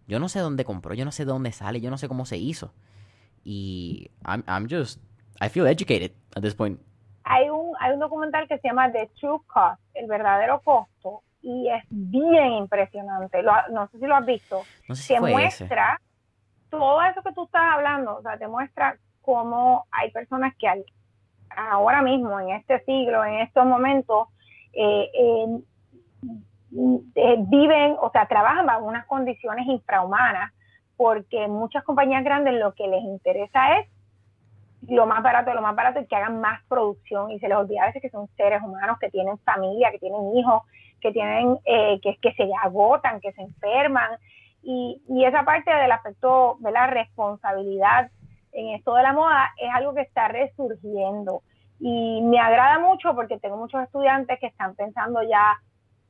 Yo 0.06 0.18
no 0.18 0.28
sé 0.28 0.40
dónde 0.40 0.64
compró, 0.64 0.94
yo 0.94 1.04
no 1.04 1.12
sé 1.12 1.24
dónde 1.24 1.52
sale, 1.52 1.80
yo 1.80 1.90
no 1.90 1.98
sé 1.98 2.08
cómo 2.08 2.26
se 2.26 2.36
hizo. 2.36 2.72
Y 3.44 4.10
I'm, 4.26 4.44
I'm 4.46 4.68
just, 4.70 5.00
I 5.40 5.48
feel 5.48 5.66
educated 5.66 6.12
at 6.36 6.42
this 6.42 6.54
point. 6.54 6.80
Hay 7.24 7.48
un, 7.48 7.74
hay 7.80 7.92
un 7.92 8.00
documental 8.00 8.46
que 8.48 8.58
se 8.58 8.68
llama 8.68 8.92
The 8.92 9.10
True 9.18 9.40
Cost, 9.46 9.80
el 9.94 10.06
verdadero 10.06 10.60
costo, 10.60 11.22
y 11.40 11.68
es 11.68 11.84
bien 11.88 12.52
impresionante. 12.52 13.42
no 13.42 13.88
sé 13.88 13.98
si 13.98 14.06
lo 14.06 14.16
has 14.16 14.26
visto. 14.26 14.62
No 14.88 14.94
sé 14.94 15.02
si 15.02 15.14
te 15.14 15.20
muestra 15.20 16.00
todo 16.70 17.02
eso 17.02 17.22
que 17.22 17.32
tú 17.32 17.44
estás 17.44 17.62
hablando, 17.74 18.16
o 18.16 18.22
sea, 18.22 18.36
te 18.36 18.48
muestra 18.48 18.98
cómo 19.22 19.86
hay 19.90 20.10
personas 20.10 20.54
que 20.58 20.68
al, 20.68 20.84
ahora 21.56 22.02
mismo, 22.02 22.38
en 22.40 22.50
este 22.50 22.80
siglo, 22.84 23.24
en 23.24 23.40
estos 23.40 23.66
momentos, 23.66 24.28
eh, 24.72 25.10
eh, 25.14 25.46
viven, 27.46 27.96
o 28.00 28.10
sea, 28.10 28.26
trabajan 28.26 28.66
bajo 28.66 28.84
unas 28.84 29.06
condiciones 29.06 29.66
infrahumanas, 29.66 30.52
porque 30.96 31.48
muchas 31.48 31.84
compañías 31.84 32.24
grandes 32.24 32.54
lo 32.54 32.72
que 32.74 32.86
les 32.86 33.02
interesa 33.02 33.78
es 33.78 33.88
lo 34.88 35.06
más 35.06 35.22
barato, 35.22 35.54
lo 35.54 35.62
más 35.62 35.74
barato 35.74 36.00
y 36.00 36.06
que 36.06 36.16
hagan 36.16 36.40
más 36.40 36.62
producción 36.68 37.30
y 37.30 37.38
se 37.38 37.48
les 37.48 37.56
olvida 37.56 37.84
a 37.84 37.86
veces 37.86 38.02
que 38.02 38.10
son 38.10 38.28
seres 38.36 38.62
humanos 38.62 38.98
que 38.98 39.10
tienen 39.10 39.38
familia, 39.38 39.90
que 39.90 39.98
tienen 39.98 40.36
hijos, 40.36 40.62
que 41.00 41.12
tienen, 41.12 41.58
eh, 41.64 42.00
que, 42.02 42.16
que 42.16 42.32
se 42.34 42.48
agotan, 42.62 43.20
que 43.20 43.32
se 43.32 43.42
enferman 43.42 44.18
y, 44.62 45.00
y 45.08 45.24
esa 45.24 45.44
parte 45.44 45.72
del 45.72 45.92
aspecto 45.92 46.56
de 46.60 46.70
la 46.70 46.86
responsabilidad 46.86 48.10
en 48.54 48.68
esto 48.68 48.94
de 48.94 49.02
la 49.02 49.12
moda 49.12 49.52
es 49.58 49.70
algo 49.74 49.94
que 49.94 50.02
está 50.02 50.28
resurgiendo. 50.28 51.42
Y 51.80 52.22
me 52.22 52.38
agrada 52.38 52.78
mucho 52.78 53.14
porque 53.14 53.38
tengo 53.38 53.56
muchos 53.56 53.82
estudiantes 53.82 54.38
que 54.40 54.46
están 54.46 54.74
pensando 54.74 55.22
ya 55.22 55.58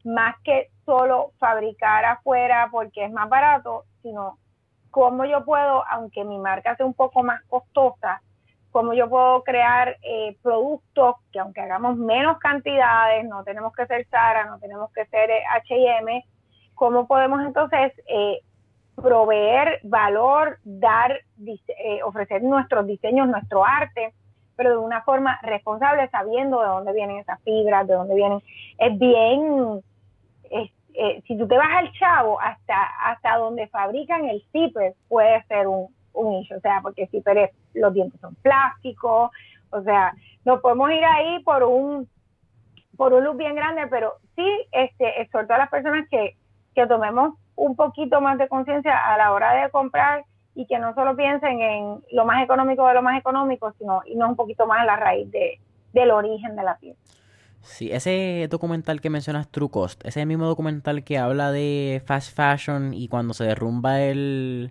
más 0.05 0.37
que 0.45 0.69
solo 0.85 1.33
fabricar 1.39 2.05
afuera 2.05 2.69
porque 2.71 3.07
es 3.07 3.13
más 3.13 3.29
barato, 3.29 3.85
sino 4.03 4.39
cómo 4.91 5.25
yo 5.25 5.45
puedo, 5.45 5.83
aunque 5.91 6.25
mi 6.25 6.39
marca 6.39 6.77
sea 6.77 6.87
un 6.87 6.95
poco 6.95 7.23
más 7.23 7.43
costosa, 7.49 8.23
cómo 8.71 8.93
yo 8.93 9.09
puedo 9.09 9.43
crear 9.43 9.97
eh, 10.03 10.37
productos 10.43 11.17
que 11.33 11.41
aunque 11.41 11.63
hagamos 11.63 11.97
menos 11.97 12.39
cantidades, 12.39 13.25
no 13.25 13.43
tenemos 13.43 13.73
que 13.73 13.87
ser 13.87 14.07
Sara, 14.09 14.45
no 14.45 14.59
tenemos 14.59 14.93
que 14.93 15.07
ser 15.07 15.31
H&M, 15.55 16.25
cómo 16.75 17.07
podemos 17.07 17.41
entonces 17.45 17.93
eh, 18.07 18.41
proveer 18.97 19.81
valor, 19.83 20.59
dar, 20.65 21.21
eh, 21.47 22.03
ofrecer 22.05 22.43
nuestros 22.43 22.87
diseños, 22.87 23.29
nuestro 23.29 23.65
arte, 23.65 24.13
pero 24.57 24.71
de 24.71 24.79
una 24.79 25.03
forma 25.03 25.39
responsable, 25.43 26.09
sabiendo 26.11 26.61
de 26.61 26.69
dónde 26.69 26.93
vienen 26.93 27.19
esas 27.19 27.43
fibras, 27.43 27.87
de 27.89 27.95
dónde 27.95 28.15
vienen. 28.15 28.41
Es 28.79 28.99
bien, 28.99 29.83
si 31.27 31.37
tú 31.37 31.49
te 31.49 31.57
vas 31.57 31.71
al 31.73 31.93
chavo, 31.93 32.41
hasta, 32.41 32.85
hasta 33.05 33.37
donde 33.37 33.67
fabrican 33.69 34.27
el 34.27 34.45
zipper, 34.53 34.95
puede 35.09 35.43
ser 35.45 35.67
un, 35.67 35.89
un 36.13 36.35
issue, 36.35 36.57
o 36.57 36.61
sea, 36.61 36.81
porque 36.83 37.07
si 37.09 37.21
pero 37.21 37.49
los 37.75 37.93
dientes 37.93 38.21
son 38.21 38.35
plásticos, 38.37 39.31
o 39.71 39.83
sea, 39.83 40.15
no 40.45 40.61
podemos 40.61 40.91
ir 40.91 41.05
ahí 41.05 41.43
por 41.43 41.65
un 41.65 42.09
por 42.97 43.13
un 43.13 43.25
look 43.25 43.37
bien 43.37 43.57
grande, 43.57 43.89
pero 43.89 44.15
sí 44.37 44.49
este 44.71 45.21
exhorto 45.21 45.53
a 45.53 45.59
las 45.59 45.69
personas 45.69 46.09
que, 46.09 46.37
que 46.77 46.87
tomemos 46.87 47.35
un 47.57 47.77
poquito 47.77 48.21
más 48.21 48.39
de 48.39 48.49
conciencia 48.49 48.97
a 48.97 49.17
la 49.17 49.33
hora 49.33 49.53
de 49.53 49.71
comprar 49.71 50.25
y 50.55 50.67
que 50.67 50.79
no 50.79 50.95
solo 50.95 51.17
piensen 51.17 51.61
en 51.61 52.05
lo 52.13 52.25
más 52.25 52.43
económico 52.43 52.87
de 52.87 52.95
lo 52.95 53.03
más 53.03 53.19
económico, 53.19 53.73
sino 53.79 54.03
y 54.07 54.15
no 54.17 54.29
un 54.29 54.37
poquito 54.37 54.67
más 54.67 54.81
a 54.81 54.85
la 54.85 54.97
raíz 54.97 55.31
de, 55.31 55.61
del 55.93 56.11
origen 56.11 56.57
de 56.57 56.63
la 56.63 56.77
pieza. 56.77 57.01
Sí, 57.63 57.91
ese 57.91 58.47
documental 58.51 59.01
que 59.01 59.09
mencionas, 59.09 59.49
True 59.49 59.71
Cost, 59.71 60.05
ese 60.05 60.27
mismo 60.27 60.45
documental 60.45 61.03
que 61.03 61.17
habla 61.17 61.51
de 61.51 62.03
fast 62.05 62.37
fashion 62.37 62.93
y 62.93 63.09
cuando 63.09 63.33
se 63.33 63.45
derrumba 63.45 64.03
el, 64.03 64.71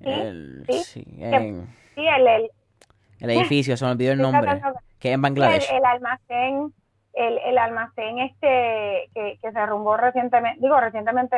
el, 0.00 0.64
sí, 0.68 1.04
el, 1.18 1.66
el, 1.96 3.30
edificio, 3.30 3.76
se 3.76 3.84
me 3.84 3.90
olvidó 3.90 4.12
el 4.12 4.18
nombre, 4.22 4.62
que 5.00 5.08
es 5.08 5.14
en 5.14 5.22
Bangladesh. 5.22 5.68
El, 5.72 5.84
almacén, 5.84 6.72
el, 7.14 7.38
el 7.38 7.58
almacén 7.58 8.20
este 8.20 9.10
que, 9.12 9.38
que 9.42 9.52
se 9.52 9.58
derrumbó 9.58 9.96
recientemente, 9.96 10.60
digo 10.60 10.78
recientemente, 10.78 11.36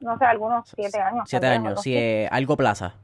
no 0.00 0.18
sé, 0.18 0.24
algunos 0.24 0.68
siete 0.68 1.00
años. 1.00 1.24
Siete 1.26 1.46
años, 1.46 1.80
sí, 1.80 1.96
eh, 1.96 2.28
algo 2.30 2.56
plaza. 2.56 2.94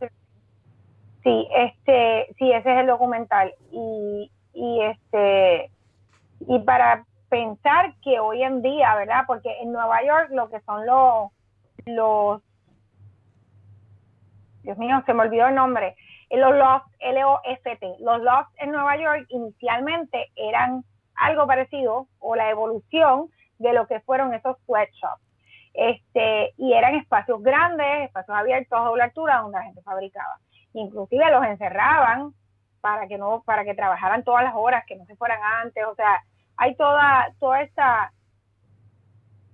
Sí. 1.23 1.49
este, 1.57 2.35
sí, 2.39 2.53
ese 2.53 2.73
es 2.73 2.81
el 2.81 2.87
documental. 2.87 3.53
Y, 3.71 4.31
y 4.55 4.83
este, 4.83 5.71
y 6.41 6.59
para 6.61 7.05
pensar 7.29 7.95
que 8.03 8.21
hoy 8.21 8.43
en 8.43 8.63
día, 8.63 8.95
¿verdad? 8.95 9.25
Porque 9.27 9.51
en 9.61 9.73
Nueva 9.73 10.05
York 10.05 10.29
lo 10.31 10.51
que 10.51 10.61
son 10.61 10.85
los, 10.85 11.31
los 11.87 12.43
Dios 14.63 14.79
mío, 14.79 15.03
se 15.07 15.15
me 15.15 15.23
olvidó 15.23 15.49
el 15.49 15.55
nombre, 15.55 15.97
eh, 16.31 16.39
los 16.39 16.55
Loft, 16.55 16.87
L-O-F-T. 17.01 17.97
Los 18.01 18.23
Loft 18.23 18.51
en 18.57 18.71
Nueva 18.71 18.97
York 18.97 19.27
inicialmente 19.29 20.31
eran 20.37 20.85
algo 21.15 21.47
parecido 21.47 22.07
o 22.21 22.37
la 22.37 22.51
evolución 22.51 23.29
de 23.59 23.73
lo 23.73 23.87
que 23.87 24.01
fueron 24.01 24.35
esos 24.35 24.57
sweatshops. 24.65 25.23
Este, 25.75 26.53
y 26.59 26.75
eran 26.75 26.95
espacios 26.97 27.43
grandes, 27.43 28.05
espacios 28.05 28.37
abiertos 28.37 28.79
a 28.79 28.85
doble 28.85 29.03
altura 29.05 29.39
donde 29.39 29.59
la 29.59 29.65
gente 29.65 29.83
fabricaba. 29.83 30.39
Inclusive 30.75 31.31
los 31.31 31.45
encerraban 31.45 32.33
para 32.81 33.07
que 33.07 33.17
no, 33.17 33.43
para 33.45 33.65
que 33.65 33.75
trabajaran 33.75 34.25
todas 34.25 34.45
las 34.45 34.55
horas, 34.55 34.85
que 34.87 34.97
no 34.97 35.07
se 35.07 35.17
fueran 35.17 35.41
antes, 35.63 35.85
o 35.87 35.95
sea, 35.95 36.21
hay 36.57 36.75
toda, 36.75 37.29
toda 37.39 37.63
esta, 37.63 38.13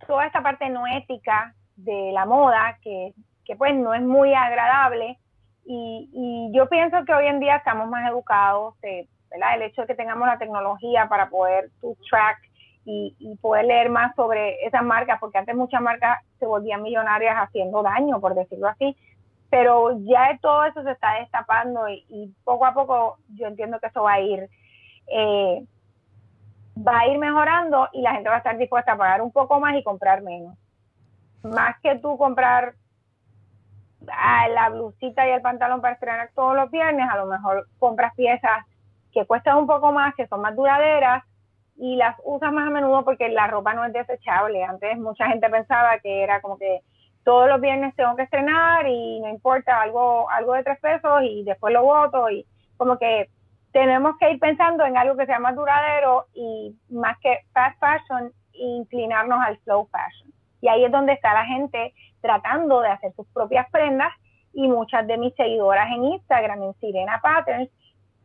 toda 0.06 0.26
esta 0.26 0.42
parte 0.42 0.68
no 0.70 0.86
ética 0.86 1.54
de 1.76 2.10
la 2.12 2.24
moda 2.24 2.78
que 2.82 3.14
que 3.48 3.56
pues 3.56 3.74
no 3.74 3.94
es 3.94 4.02
muy 4.02 4.32
agradable. 4.34 5.18
Y, 5.64 6.50
yo 6.52 6.68
pienso 6.68 7.04
que 7.04 7.12
hoy 7.12 7.26
en 7.26 7.40
día 7.40 7.56
estamos 7.56 7.88
más 7.88 8.08
educados, 8.08 8.74
¿verdad? 8.82 9.54
El 9.56 9.62
hecho 9.62 9.82
de 9.82 9.88
que 9.88 9.94
tengamos 9.94 10.26
la 10.26 10.38
tecnología 10.38 11.08
para 11.08 11.28
poder 11.28 11.70
to 11.80 11.94
track 12.08 12.38
y, 12.84 13.14
y, 13.18 13.36
poder 13.36 13.66
leer 13.66 13.90
más 13.90 14.14
sobre 14.14 14.64
esas 14.66 14.82
marcas, 14.82 15.18
porque 15.20 15.38
antes 15.38 15.54
muchas 15.54 15.80
marcas 15.80 16.20
se 16.38 16.46
volvían 16.46 16.82
millonarias 16.82 17.36
haciendo 17.36 17.82
daño, 17.82 18.20
por 18.20 18.34
decirlo 18.34 18.68
así, 18.68 18.96
pero 19.50 19.98
ya 20.04 20.38
todo 20.40 20.64
eso 20.64 20.82
se 20.82 20.92
está 20.92 21.14
destapando 21.20 21.88
y, 21.88 22.34
poco 22.44 22.66
a 22.66 22.74
poco 22.74 23.18
yo 23.34 23.46
entiendo 23.46 23.78
que 23.80 23.86
eso 23.86 24.02
va 24.02 24.14
a 24.14 24.20
ir 24.20 24.48
eh, 25.10 25.64
va 26.76 27.00
a 27.00 27.06
ir 27.08 27.18
mejorando 27.18 27.88
y 27.92 28.02
la 28.02 28.12
gente 28.12 28.28
va 28.28 28.36
a 28.36 28.38
estar 28.38 28.58
dispuesta 28.58 28.92
a 28.92 28.98
pagar 28.98 29.22
un 29.22 29.32
poco 29.32 29.58
más 29.58 29.74
y 29.74 29.82
comprar 29.82 30.22
menos. 30.22 30.56
Más 31.42 31.78
que 31.80 31.96
tú 31.96 32.16
comprar 32.18 32.74
la 34.00 34.68
blusita 34.70 35.26
y 35.26 35.32
el 35.32 35.42
pantalón 35.42 35.80
para 35.80 35.94
estrenar 35.94 36.30
todos 36.34 36.54
los 36.54 36.70
viernes, 36.70 37.08
a 37.10 37.16
lo 37.16 37.26
mejor 37.26 37.66
compras 37.78 38.14
piezas 38.14 38.64
que 39.12 39.26
cuestan 39.26 39.56
un 39.56 39.66
poco 39.66 39.92
más, 39.92 40.14
que 40.14 40.26
son 40.28 40.40
más 40.40 40.54
duraderas 40.54 41.24
y 41.78 41.96
las 41.96 42.16
usas 42.24 42.52
más 42.52 42.66
a 42.66 42.70
menudo 42.70 43.04
porque 43.04 43.28
la 43.28 43.46
ropa 43.46 43.72
no 43.72 43.84
es 43.84 43.92
desechable. 43.92 44.64
Antes 44.64 44.98
mucha 44.98 45.28
gente 45.28 45.48
pensaba 45.48 45.98
que 46.00 46.22
era 46.22 46.40
como 46.40 46.58
que 46.58 46.80
todos 47.24 47.48
los 47.48 47.60
viernes 47.60 47.94
tengo 47.94 48.16
que 48.16 48.22
estrenar 48.22 48.86
y 48.86 49.20
no 49.20 49.28
importa 49.28 49.80
algo 49.80 50.28
algo 50.30 50.54
de 50.54 50.64
tres 50.64 50.80
pesos 50.80 51.22
y 51.22 51.44
después 51.44 51.72
lo 51.72 51.82
voto 51.82 52.30
y 52.30 52.44
como 52.76 52.98
que 52.98 53.28
tenemos 53.72 54.16
que 54.18 54.30
ir 54.30 54.40
pensando 54.40 54.84
en 54.84 54.96
algo 54.96 55.16
que 55.16 55.26
sea 55.26 55.38
más 55.38 55.54
duradero 55.54 56.26
y 56.34 56.74
más 56.90 57.16
que 57.18 57.40
fast 57.52 57.78
fashion 57.78 58.32
inclinarnos 58.52 59.38
al 59.40 59.58
slow 59.60 59.88
fashion. 59.88 60.32
Y 60.60 60.68
ahí 60.68 60.84
es 60.84 60.90
donde 60.90 61.12
está 61.12 61.32
la 61.34 61.44
gente 61.44 61.94
tratando 62.20 62.80
de 62.80 62.88
hacer 62.88 63.12
sus 63.14 63.26
propias 63.28 63.70
prendas 63.70 64.12
y 64.52 64.66
muchas 64.66 65.06
de 65.06 65.18
mis 65.18 65.34
seguidoras 65.34 65.86
en 65.92 66.04
Instagram, 66.04 66.62
en 66.62 66.74
Sirena 66.80 67.20
Patterns, 67.22 67.70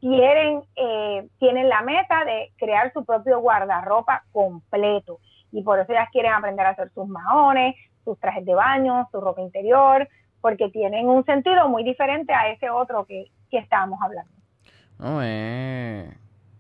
quieren, 0.04 0.64
eh, 0.76 1.30
tienen 1.40 1.70
la 1.70 1.82
meta 1.82 2.26
de 2.26 2.52
crear 2.58 2.92
su 2.92 3.06
propio 3.06 3.40
guardarropa 3.40 4.26
completo 4.34 5.20
y 5.54 5.64
por 5.64 5.80
eso 5.80 5.94
ellas 5.94 6.10
quieren 6.12 6.34
aprender 6.34 6.66
a 6.66 6.72
hacer 6.72 6.92
sus 6.94 7.08
maones, 7.08 7.74
sus 8.04 8.20
trajes 8.20 8.46
de 8.46 8.54
baño, 8.54 9.08
su 9.14 9.22
ropa 9.22 9.42
interior, 9.42 10.10
porque 10.42 10.68
tienen 10.72 11.08
un 11.08 11.24
sentido 11.24 11.70
muy 11.70 11.86
diferente 11.86 12.34
a 12.34 12.50
ese 12.52 12.70
otro 12.70 13.06
que, 13.06 13.32
que 13.50 13.60
estábamos 13.60 13.98
hablando. 14.02 14.32
No, 15.00 15.22
eh, 15.24 16.14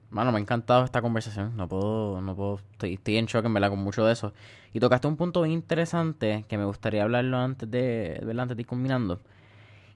Mano, 0.10 0.32
me 0.32 0.38
ha 0.38 0.42
encantado 0.42 0.86
esta 0.86 1.02
conversación. 1.02 1.58
No 1.58 1.68
puedo, 1.68 2.22
no 2.22 2.36
puedo, 2.38 2.60
estoy, 2.82 3.18
en 3.18 3.26
shock 3.26 3.44
en 3.44 3.54
verdad 3.54 3.72
con 3.72 3.80
mucho 3.80 4.06
de 4.06 4.14
eso. 4.14 4.32
Y 4.72 4.80
tocaste 4.80 5.08
un 5.08 5.18
punto 5.18 5.46
interesante 5.46 6.46
que 6.48 6.58
me 6.58 6.64
gustaría 6.64 7.04
hablarlo 7.04 7.40
antes 7.40 7.70
de, 7.70 8.24
antes 8.40 8.56
de 8.56 8.62
ir 8.62 8.68
combinando. 8.68 9.20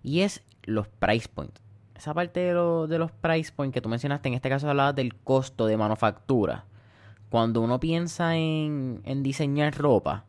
Y 0.04 0.22
es 0.22 0.43
los 0.64 0.89
price 0.89 1.30
points. 1.30 1.66
Esa 1.98 2.14
parte 2.14 2.39
de, 2.39 2.54
de 2.54 3.00
los 3.00 3.12
price 3.12 3.52
points 3.52 3.74
que 3.74 3.82
tú 3.82 3.89
mencionaste, 3.89 4.30
en 4.30 4.36
este 4.36 4.50
caso 4.50 4.70
hablabas 4.70 4.95
del 4.95 5.16
costo 5.16 5.66
de 5.66 5.78
manufactura. 5.78 6.66
Cuando 7.30 7.62
uno 7.62 7.80
piensa 7.80 8.36
en, 8.38 9.02
en 9.04 9.24
diseñar 9.24 9.76
ropa, 9.76 10.26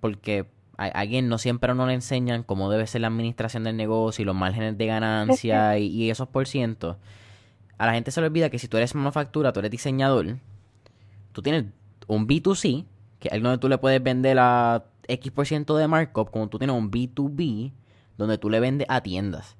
porque 0.00 0.46
a 0.76 0.86
alguien 0.86 1.28
no 1.28 1.38
siempre 1.38 1.70
a 1.70 1.74
uno 1.74 1.86
le 1.86 1.94
enseñan 1.94 2.42
cómo 2.42 2.70
debe 2.70 2.86
ser 2.86 3.00
la 3.00 3.08
administración 3.08 3.64
del 3.64 3.76
negocio 3.76 4.22
y 4.22 4.26
los 4.26 4.36
márgenes 4.36 4.78
de 4.78 4.86
ganancia 4.86 5.78
y, 5.78 5.86
y 5.86 6.10
esos 6.10 6.28
por 6.28 6.46
cientos 6.46 6.96
a 7.82 7.86
la 7.86 7.94
gente 7.94 8.12
se 8.12 8.20
le 8.20 8.28
olvida 8.28 8.48
que 8.48 8.60
si 8.60 8.68
tú 8.68 8.76
eres 8.76 8.94
manufactura, 8.94 9.52
tú 9.52 9.58
eres 9.58 9.72
diseñador, 9.72 10.36
tú 11.32 11.42
tienes 11.42 11.64
un 12.06 12.28
B2C, 12.28 12.84
que 13.18 13.28
es 13.32 13.42
donde 13.42 13.58
tú 13.58 13.68
le 13.68 13.76
puedes 13.76 14.00
vender 14.00 14.38
a 14.38 14.84
X% 15.08 15.76
de 15.76 15.88
markup, 15.88 16.30
como 16.30 16.48
tú 16.48 16.58
tienes 16.58 16.76
un 16.76 16.92
B2B, 16.92 17.72
donde 18.16 18.38
tú 18.38 18.50
le 18.50 18.60
vendes 18.60 18.86
a 18.88 19.00
tiendas. 19.00 19.56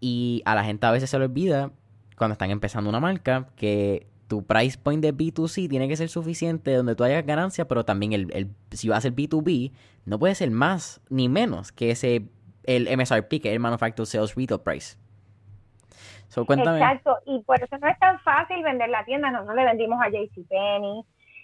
Y 0.00 0.42
a 0.44 0.54
la 0.54 0.64
gente 0.64 0.86
a 0.86 0.90
veces 0.90 1.10
se 1.10 1.18
le 1.18 1.24
olvida, 1.26 1.70
cuando 2.16 2.32
están 2.32 2.50
empezando 2.50 2.90
una 2.90 3.00
marca, 3.00 3.48
que 3.56 4.06
tu 4.28 4.44
price 4.44 4.78
point 4.78 5.02
de 5.02 5.14
B2C 5.14 5.68
tiene 5.68 5.88
que 5.88 5.96
ser 5.96 6.08
suficiente 6.08 6.74
donde 6.74 6.94
tú 6.94 7.04
hayas 7.04 7.24
ganancia, 7.24 7.66
pero 7.66 7.84
también 7.84 8.12
el, 8.12 8.30
el, 8.34 8.50
si 8.70 8.88
vas 8.88 8.98
a 8.98 9.00
ser 9.02 9.14
B2B, 9.14 9.72
no 10.04 10.18
puede 10.18 10.34
ser 10.34 10.50
más 10.50 11.00
ni 11.08 11.28
menos 11.28 11.72
que 11.72 11.90
ese 11.90 12.28
el 12.68 12.86
MSRP, 12.94 13.40
que 13.40 13.48
es 13.48 13.54
el 13.54 13.60
Manufactured 13.60 14.04
Sales 14.04 14.34
Retail 14.34 14.60
Price. 14.60 14.98
Exacto, 16.76 17.16
y 17.24 17.42
por 17.42 17.56
eso 17.62 17.78
no 17.78 17.88
es 17.88 17.98
tan 17.98 18.20
fácil 18.20 18.62
vender 18.62 18.90
la 18.90 19.04
tienda. 19.06 19.30
Nosotros 19.30 19.56
le 19.56 19.64
vendimos 19.64 19.98
a 20.02 20.10
JCPenney 20.10 21.02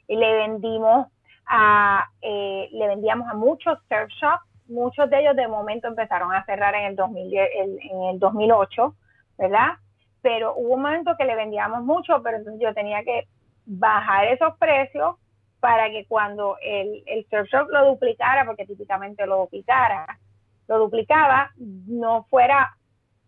y 0.09 0.17
le 0.17 0.35
vendimos 0.35 1.07
a, 1.47 2.05
eh, 2.21 2.69
le 2.71 2.89
vendíamos 2.89 3.27
a 3.29 3.35
muchos 3.35 3.79
surf 3.89 4.11
shops. 4.21 4.45
Muchos 4.67 5.11
de 5.11 5.21
ellos 5.21 5.37
de 5.37 5.49
momento 5.49 5.89
empezaron 5.89 6.33
a 6.35 6.45
cerrar 6.45 6.75
en 6.75 6.85
el, 6.85 6.97
2010, 6.97 7.51
en 7.55 8.03
el 8.05 8.19
2008, 8.19 8.95
¿verdad? 9.39 9.69
Pero 10.23 10.55
hubo 10.57 10.75
un 10.75 10.83
momento 10.83 11.17
que 11.19 11.25
le 11.25 11.37
vendíamos 11.37 11.83
mucho, 11.83 12.23
pero 12.23 12.39
entonces 12.39 12.63
yo 12.63 12.73
tenía 12.73 13.03
que 13.05 13.29
bajar 13.67 14.27
esos 14.27 14.57
precios 14.59 15.17
para 15.61 15.91
que 15.91 16.07
cuando 16.07 16.57
el, 16.63 17.03
el 17.07 17.27
shop 17.31 17.69
lo 17.71 17.87
duplicara, 17.87 18.45
porque 18.45 18.67
típicamente 18.67 19.27
lo 19.27 19.39
duplicara, 19.39 20.19
lo 20.69 20.79
duplicaba, 20.79 21.51
no 21.57 22.25
fuera 22.25 22.77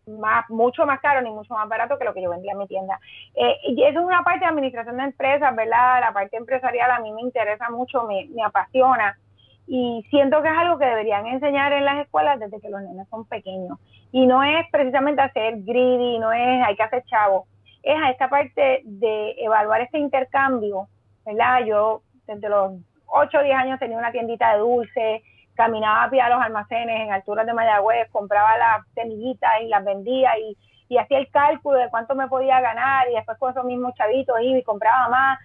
más, 0.06 0.48
mucho 0.50 0.86
más 0.86 1.00
caro 1.00 1.20
ni 1.22 1.30
mucho 1.30 1.54
más 1.54 1.68
barato 1.68 1.98
que 1.98 2.04
lo 2.04 2.14
que 2.14 2.22
yo 2.22 2.30
vendía 2.30 2.52
en 2.52 2.58
mi 2.58 2.66
tienda. 2.66 2.98
Eh, 3.34 3.56
y 3.64 3.82
eso 3.82 4.00
es 4.00 4.06
una 4.06 4.22
parte 4.22 4.40
de 4.40 4.46
administración 4.46 4.96
de 4.96 5.04
empresas, 5.04 5.54
¿verdad? 5.56 6.00
La 6.00 6.12
parte 6.12 6.36
empresarial 6.36 6.90
a 6.90 7.00
mí 7.00 7.12
me 7.12 7.22
interesa 7.22 7.70
mucho, 7.70 8.04
me, 8.04 8.26
me 8.26 8.42
apasiona 8.42 9.18
y 9.66 10.04
siento 10.10 10.42
que 10.42 10.48
es 10.48 10.56
algo 10.56 10.78
que 10.78 10.86
deberían 10.86 11.26
enseñar 11.26 11.72
en 11.72 11.84
las 11.84 12.04
escuelas 12.04 12.38
desde 12.38 12.60
que 12.60 12.70
los 12.70 12.82
niños 12.82 13.08
son 13.08 13.24
pequeños. 13.26 13.78
Y 14.12 14.26
no 14.26 14.42
es 14.42 14.64
precisamente 14.70 15.22
hacer 15.22 15.62
greedy, 15.62 16.18
no 16.18 16.32
es 16.32 16.64
hay 16.64 16.76
que 16.76 16.82
hacer 16.82 17.04
chavo, 17.04 17.46
es 17.82 18.00
a 18.00 18.10
esta 18.10 18.28
parte 18.28 18.82
de 18.84 19.34
evaluar 19.38 19.80
este 19.80 19.98
intercambio, 19.98 20.88
¿verdad? 21.24 21.64
Yo 21.66 22.02
desde 22.26 22.48
los 22.48 22.72
8 23.06 23.38
o 23.38 23.42
10 23.42 23.56
años 23.56 23.78
tenía 23.78 23.98
una 23.98 24.12
tiendita 24.12 24.52
de 24.52 24.58
dulce, 24.58 25.22
caminaba 25.54 26.04
a 26.04 26.10
pie 26.10 26.20
a 26.20 26.28
los 26.28 26.40
almacenes 26.40 27.00
en 27.00 27.12
alturas 27.12 27.46
de 27.46 27.54
Mayagüez, 27.54 28.10
compraba 28.10 28.58
las 28.58 28.86
semillitas 28.94 29.50
y 29.62 29.68
las 29.68 29.84
vendía 29.84 30.38
y, 30.38 30.56
y 30.88 30.98
hacía 30.98 31.18
el 31.18 31.30
cálculo 31.30 31.78
de 31.78 31.88
cuánto 31.88 32.14
me 32.14 32.28
podía 32.28 32.60
ganar 32.60 33.08
y 33.10 33.14
después 33.14 33.38
con 33.38 33.50
esos 33.50 33.64
mismos 33.64 33.94
chavitos 33.94 34.36
iba 34.42 34.58
y 34.58 34.62
compraba 34.62 35.08
más, 35.08 35.38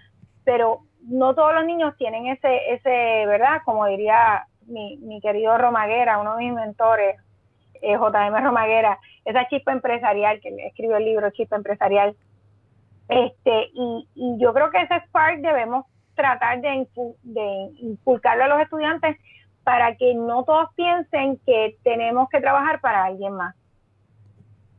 pero 0.44 0.82
no 1.04 1.34
todos 1.36 1.54
los 1.54 1.66
niños 1.66 1.96
tienen 1.98 2.28
ese, 2.28 2.74
ese 2.74 3.26
¿verdad? 3.26 3.62
Como 3.66 3.86
diría 3.86 4.46
mi, 4.68 4.98
mi 4.98 5.22
querido 5.22 5.58
Romaguera, 5.58 6.20
uno 6.20 6.36
de 6.36 6.46
mis 6.46 6.54
mentores, 6.54 7.18
eh, 7.82 7.96
JM 7.96 8.44
Romaguera, 8.44 9.00
esa 9.26 9.48
chispa 9.48 9.72
empresarial 9.72 10.40
que 10.40 10.50
escribió 10.68 10.98
el 10.98 11.06
libro 11.06 11.32
Chispa 11.32 11.56
Empresarial. 11.56 12.16
Este, 13.08 13.70
y, 13.74 14.08
yo 14.40 14.54
creo 14.54 14.70
que 14.70 14.82
ese 14.82 15.02
spark 15.08 15.40
debemos 15.42 15.86
tratar 16.16 16.62
de, 16.62 16.88
de 17.24 17.70
inculcarlo 17.80 18.44
a 18.44 18.48
los 18.48 18.62
estudiantes 18.62 19.18
para 19.64 19.96
que 19.96 20.14
no 20.14 20.44
todos 20.44 20.70
piensen 20.76 21.40
que 21.46 21.78
tenemos 21.84 22.30
que 22.30 22.40
trabajar 22.40 22.80
para 22.82 23.06
alguien 23.06 23.34
más. 23.34 23.56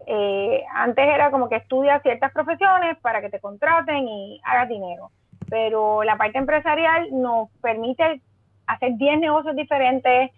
Eh, 0.06 0.64
antes 0.74 1.06
era 1.06 1.30
como 1.30 1.48
que 1.48 1.56
estudias 1.56 2.02
ciertas 2.02 2.32
profesiones 2.32 2.98
para 2.98 3.20
que 3.20 3.30
te 3.30 3.40
contraten 3.40 4.08
y 4.08 4.40
hagas 4.44 4.68
dinero, 4.68 5.10
pero 5.53 6.03
la 6.03 6.16
parte 6.16 6.38
empresarial 6.38 7.09
nos 7.12 7.50
permite 7.61 8.22
hacer 8.66 8.92
10 8.96 9.20
negocios 9.20 9.55
diferentes, 9.55 10.30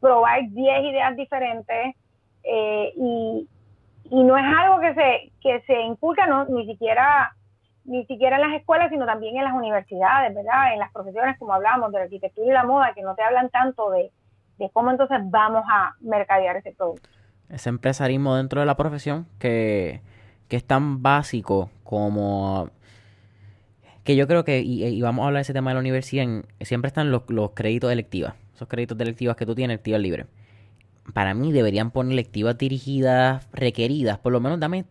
probar 0.00 0.48
10 0.48 0.84
ideas 0.84 1.14
diferentes 1.14 1.94
eh, 2.42 2.92
y, 2.96 3.46
no 4.10 4.38
es 4.38 4.44
algo 4.44 4.80
que 4.80 4.94
se, 4.94 5.32
que 5.42 5.60
se 5.66 5.78
inculca 5.82 6.26
ni 6.48 6.64
siquiera 6.66 7.34
ni 7.84 8.06
siquiera 8.06 8.36
en 8.36 8.42
las 8.50 8.60
escuelas, 8.60 8.88
sino 8.88 9.04
también 9.04 9.36
en 9.36 9.44
las 9.44 9.52
universidades, 9.52 10.34
¿verdad? 10.34 10.72
En 10.72 10.78
las 10.78 10.90
profesiones, 10.90 11.38
como 11.38 11.52
hablamos, 11.52 11.92
de 11.92 11.98
la 11.98 12.04
arquitectura 12.04 12.46
y 12.46 12.52
la 12.52 12.64
moda, 12.64 12.94
que 12.94 13.02
no 13.02 13.14
te 13.14 13.22
hablan 13.22 13.50
tanto 13.50 13.90
de, 13.90 14.10
cómo 14.72 14.90
entonces 14.90 15.18
vamos 15.24 15.64
a 15.70 15.96
mercadear 16.00 16.56
ese 16.56 16.72
producto. 16.72 17.10
Ese 17.50 17.68
empresarismo 17.68 18.36
dentro 18.36 18.60
de 18.60 18.66
la 18.66 18.76
profesión 18.76 19.26
que, 19.38 20.00
es 20.48 20.64
tan 20.64 21.02
básico 21.02 21.70
como 21.82 22.68
que 24.04 24.16
yo 24.16 24.26
creo 24.26 24.44
que, 24.44 24.60
y, 24.60 25.00
vamos 25.00 25.22
a 25.22 25.26
hablar 25.26 25.40
de 25.40 25.42
ese 25.42 25.52
tema 25.52 25.70
de 25.70 25.74
la 25.74 25.80
universidad, 25.80 26.26
siempre 26.60 26.88
están 26.88 27.10
los, 27.10 27.22
créditos 27.54 27.92
electivos, 27.92 28.32
esos 28.54 28.68
créditos 28.68 28.98
de 28.98 29.04
electivas 29.04 29.36
que 29.36 29.46
tú 29.46 29.54
tienes, 29.54 29.74
electivas 29.74 30.00
libres. 30.00 30.26
Para 31.14 31.34
mí 31.34 31.52
deberían 31.52 31.90
poner 31.90 32.12
electivas 32.12 32.56
dirigidas, 32.58 33.48
requeridas, 33.52 34.18
por 34.18 34.32
lo 34.32 34.40
menos 34.40 34.60
dame 34.60 34.84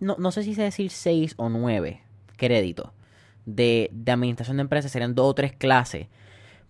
no, 0.00 0.16
no 0.18 0.32
sé 0.32 0.42
si 0.42 0.54
sé 0.54 0.62
decir 0.62 0.90
6 0.90 1.34
o 1.36 1.50
9 1.50 2.00
créditos 2.36 2.90
de, 3.44 3.90
administración 4.06 4.56
de 4.56 4.62
empresas, 4.62 4.90
serían 4.90 5.14
dos 5.14 5.26
o 5.30 5.34
tres 5.34 5.52
clases. 5.52 6.06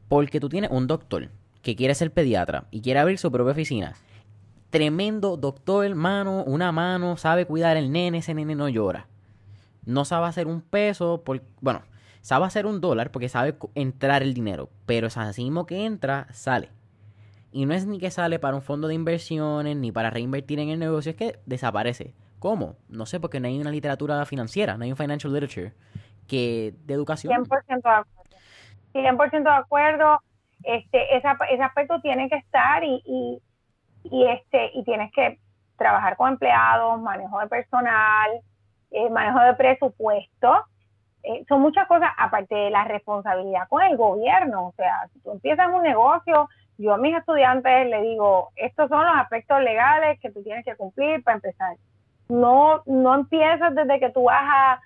Porque 0.09 0.41
tú 0.41 0.49
tienes 0.49 0.71
un 0.71 0.87
doctor 0.87 1.31
que 1.63 1.77
quiere 1.77 1.95
ser 1.95 2.13
pediatra 2.13 2.67
y 2.71 2.81
quiere 2.81 3.01
abrir 3.01 3.19
su 3.19 3.31
propia 3.31 3.53
oficina. 3.53 3.95
Tremendo 4.71 5.37
doctor, 5.37 5.95
mano, 5.95 6.45
una 6.45 6.73
mano, 6.73 7.17
sabe 7.17 7.47
cuidar 7.47 7.77
el 7.77 7.93
nene, 7.93 8.19
ese 8.19 8.35
nene 8.35 8.55
no 8.55 8.69
llora. 8.69 9.07
No 9.85 10.05
sabe 10.05 10.27
hacer 10.27 10.47
un 10.47 10.61
peso, 10.61 11.23
por, 11.25 11.43
bueno, 11.61 11.83
sabe 12.21 12.47
hacer 12.47 12.67
un 12.67 12.81
dólar 12.81 13.11
porque 13.11 13.29
sabe 13.29 13.57
entrar 13.75 14.23
el 14.23 14.35
dinero, 14.35 14.69
pero 14.87 15.07
es 15.07 15.17
así 15.17 15.45
mismo 15.45 15.67
que 15.67 15.85
entra, 15.85 16.27
sale. 16.33 16.71
Y 17.53 17.67
no 17.67 17.75
es 17.75 17.87
ni 17.87 17.99
que 17.99 18.11
sale 18.11 18.39
para 18.39 18.57
un 18.57 18.63
fondo 18.63 18.89
de 18.89 18.95
inversiones, 18.95 19.77
ni 19.77 19.91
para 19.91 20.11
reinvertir 20.11 20.61
en 20.61 20.69
el 20.69 20.79
negocio, 20.79 21.11
es 21.11 21.17
que 21.17 21.39
desaparece. 21.47 22.15
¿Cómo? 22.39 22.77
No 22.89 23.07
sé, 23.07 23.21
porque 23.21 23.41
no 23.41 23.49
hay 23.49 23.61
una 23.61 23.71
literatura 23.71 24.25
financiera, 24.25 24.77
no 24.77 24.85
hay 24.85 24.91
un 24.91 24.97
financial 24.97 25.33
literature 25.33 25.73
que 26.29 26.75
de 26.85 26.95
educación. 26.95 27.33
100% 27.45 27.83
de 27.83 27.91
acuerdo. 27.91 28.31
100% 28.95 29.43
de 29.43 29.51
acuerdo. 29.51 30.21
Este, 30.63 31.17
ese 31.17 31.63
aspecto 31.63 32.01
tiene 32.01 32.29
que 32.29 32.37
estar 32.37 32.85
y, 32.85 33.03
y, 33.05 33.43
y, 34.05 34.27
este, 34.27 34.71
y 34.75 34.85
tienes 34.85 35.11
que 35.13 35.39
trabajar 35.77 36.17
con 36.17 36.33
empleados, 36.33 37.01
manejo 37.01 37.41
de 37.41 37.47
personal, 37.49 38.31
eh, 38.91 39.11
manejo 39.11 39.41
de 39.41 39.55
presupuesto. 39.55 40.65
Eh, 41.23 41.45
son 41.49 41.61
muchas 41.61 41.87
cosas, 41.87 42.11
aparte 42.17 42.55
de 42.55 42.71
la 42.71 42.85
responsabilidad 42.85 43.69
con 43.69 43.83
el 43.83 43.97
gobierno. 43.97 44.69
O 44.69 44.73
sea, 44.73 45.09
si 45.13 45.21
tú 45.21 45.33
empiezas 45.33 45.69
un 45.69 45.83
negocio, 45.83 46.49
yo 46.79 46.95
a 46.95 46.99
mis 46.99 47.17
estudiantes 47.17 47.89
le 47.89 48.03
digo, 48.03 48.51
estos 48.57 48.89
son 48.89 49.05
los 49.05 49.17
aspectos 49.17 49.61
legales 49.63 50.19
que 50.21 50.31
tú 50.31 50.43
tienes 50.43 50.65
que 50.65 50.77
cumplir 50.77 51.23
para 51.23 51.37
empezar 51.37 51.77
no, 52.31 52.83
no 52.87 53.15
empiezas 53.15 53.75
desde 53.75 54.01
que 54.01 54.11
tú 54.11 54.25
vas 54.25 54.43
a, 54.43 54.81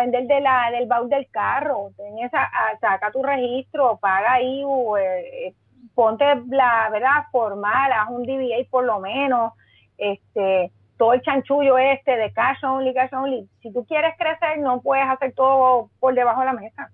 vender 0.00 0.26
de 0.28 0.40
la, 0.40 0.70
del 0.70 0.86
baúl 0.86 1.08
del 1.08 1.28
carro, 1.30 1.90
ten 1.96 2.30
saca 2.30 3.10
tu 3.10 3.24
registro, 3.24 3.96
paga 3.96 4.34
ahí, 4.34 4.62
eh, 4.62 5.48
eh, 5.48 5.54
ponte 5.96 6.24
la 6.48 6.88
verdad 6.90 7.24
formal, 7.32 7.90
haz 7.92 8.08
un 8.08 8.22
DBA 8.22 8.68
por 8.70 8.84
lo 8.84 9.00
menos, 9.00 9.52
este, 9.98 10.70
todo 11.00 11.14
el 11.14 11.22
chanchullo 11.22 11.78
este 11.78 12.14
de 12.14 12.30
cash 12.30 12.62
only, 12.62 12.92
cash 12.92 13.08
only. 13.14 13.48
Si 13.62 13.72
tú 13.72 13.86
quieres 13.86 14.12
crecer, 14.18 14.58
no 14.58 14.82
puedes 14.82 15.06
hacer 15.08 15.32
todo 15.32 15.88
por 15.98 16.14
debajo 16.14 16.40
de 16.40 16.46
la 16.46 16.52
mesa. 16.52 16.90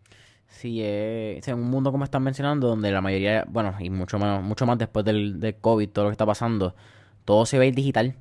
Sí, 0.46 0.80
es, 0.80 1.48
un 1.48 1.68
mundo 1.68 1.90
como 1.90 2.04
están 2.04 2.22
mencionando, 2.22 2.68
donde 2.68 2.92
la 2.92 3.00
mayoría, 3.00 3.44
bueno, 3.48 3.74
y 3.80 3.90
mucho 3.90 4.20
más, 4.20 4.40
mucho 4.44 4.64
más 4.64 4.78
después 4.78 5.04
del, 5.04 5.40
del 5.40 5.56
COVID, 5.56 5.88
todo 5.88 6.04
lo 6.04 6.10
que 6.10 6.12
está 6.12 6.24
pasando, 6.24 6.76
todo 7.24 7.46
se 7.46 7.58
ve 7.58 7.72
digital. 7.72 8.14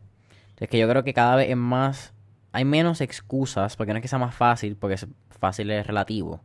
Es 0.57 0.69
que 0.69 0.79
yo 0.79 0.89
creo 0.89 1.03
que 1.03 1.13
cada 1.13 1.35
vez 1.35 1.51
es 1.51 1.55
más. 1.55 2.15
Hay 2.51 2.65
menos 2.65 2.99
excusas, 2.99 3.75
porque 3.75 3.93
no 3.93 3.99
es 3.99 4.01
que 4.01 4.07
sea 4.07 4.17
más 4.17 4.33
fácil, 4.33 4.75
porque 4.77 4.95
es 4.95 5.07
fácil 5.39 5.69
es 5.69 5.85
relativo. 5.85 6.41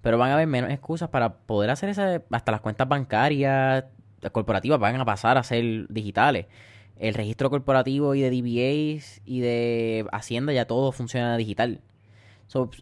Pero 0.00 0.16
van 0.16 0.30
a 0.30 0.34
haber 0.34 0.46
menos 0.46 0.70
excusas 0.70 1.10
para 1.10 1.34
poder 1.34 1.68
hacer 1.68 1.90
esa. 1.90 2.22
Hasta 2.30 2.52
las 2.52 2.62
cuentas 2.62 2.88
bancarias 2.88 3.84
corporativas 4.32 4.80
van 4.80 4.98
a 4.98 5.04
pasar 5.04 5.36
a 5.36 5.42
ser 5.42 5.86
digitales. 5.88 6.46
El 6.98 7.14
registro 7.14 7.50
corporativo 7.50 8.14
y 8.14 8.22
de 8.22 8.30
DBAs 8.30 9.20
y 9.24 9.40
de 9.40 10.06
Hacienda 10.12 10.52
ya 10.52 10.66
todo 10.66 10.92
funciona 10.92 11.36
digital. 11.36 11.80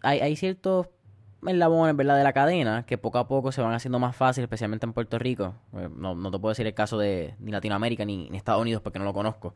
hay, 0.03 0.19
hay 0.19 0.35
ciertos 0.35 0.87
eslabones 1.45 1.95
¿verdad? 1.95 2.17
de 2.17 2.23
la 2.23 2.33
cadena 2.33 2.85
que 2.85 2.97
poco 2.97 3.19
a 3.19 3.27
poco 3.27 3.51
se 3.51 3.61
van 3.61 3.73
haciendo 3.73 3.99
más 3.99 4.15
fáciles, 4.15 4.45
especialmente 4.45 4.85
en 4.85 4.93
Puerto 4.93 5.19
Rico. 5.19 5.55
Eh, 5.73 5.89
no, 5.95 6.15
no 6.15 6.31
te 6.31 6.39
puedo 6.39 6.51
decir 6.51 6.65
el 6.65 6.73
caso 6.73 6.97
de 6.97 7.35
ni 7.39 7.51
Latinoamérica 7.51 8.05
ni, 8.05 8.29
ni 8.29 8.37
Estados 8.37 8.61
Unidos 8.61 8.81
porque 8.81 8.99
no 8.99 9.05
lo 9.05 9.13
conozco. 9.13 9.53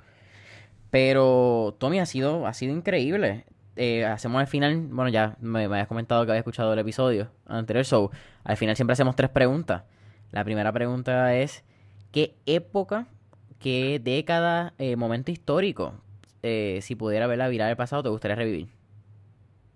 Pero, 0.91 1.75
Tommy, 1.79 1.99
ha 1.99 2.05
sido, 2.05 2.45
ha 2.45 2.53
sido 2.53 2.75
increíble. 2.75 3.45
Eh, 3.77 4.05
hacemos 4.05 4.41
al 4.41 4.47
final, 4.47 4.87
bueno, 4.89 5.09
ya 5.09 5.37
me, 5.39 5.63
habías 5.63 5.87
comentado 5.87 6.25
que 6.25 6.31
había 6.31 6.39
escuchado 6.39 6.73
el 6.73 6.79
episodio 6.79 7.31
anterior, 7.47 7.85
so, 7.85 8.11
al 8.43 8.57
final 8.57 8.75
siempre 8.75 8.93
hacemos 8.93 9.15
tres 9.15 9.29
preguntas. 9.29 9.83
La 10.31 10.43
primera 10.43 10.71
pregunta 10.73 11.33
es, 11.35 11.63
¿qué 12.11 12.35
época, 12.45 13.07
qué 13.61 13.99
década, 13.99 14.73
eh, 14.77 14.95
momento 14.95 15.31
histórico, 15.31 15.93
eh, 16.43 16.79
si 16.81 16.95
pudiera 16.95 17.27
verla 17.27 17.47
virar 17.47 17.69
el 17.69 17.77
pasado, 17.77 18.03
te 18.03 18.09
gustaría 18.09 18.35
revivir? 18.35 18.67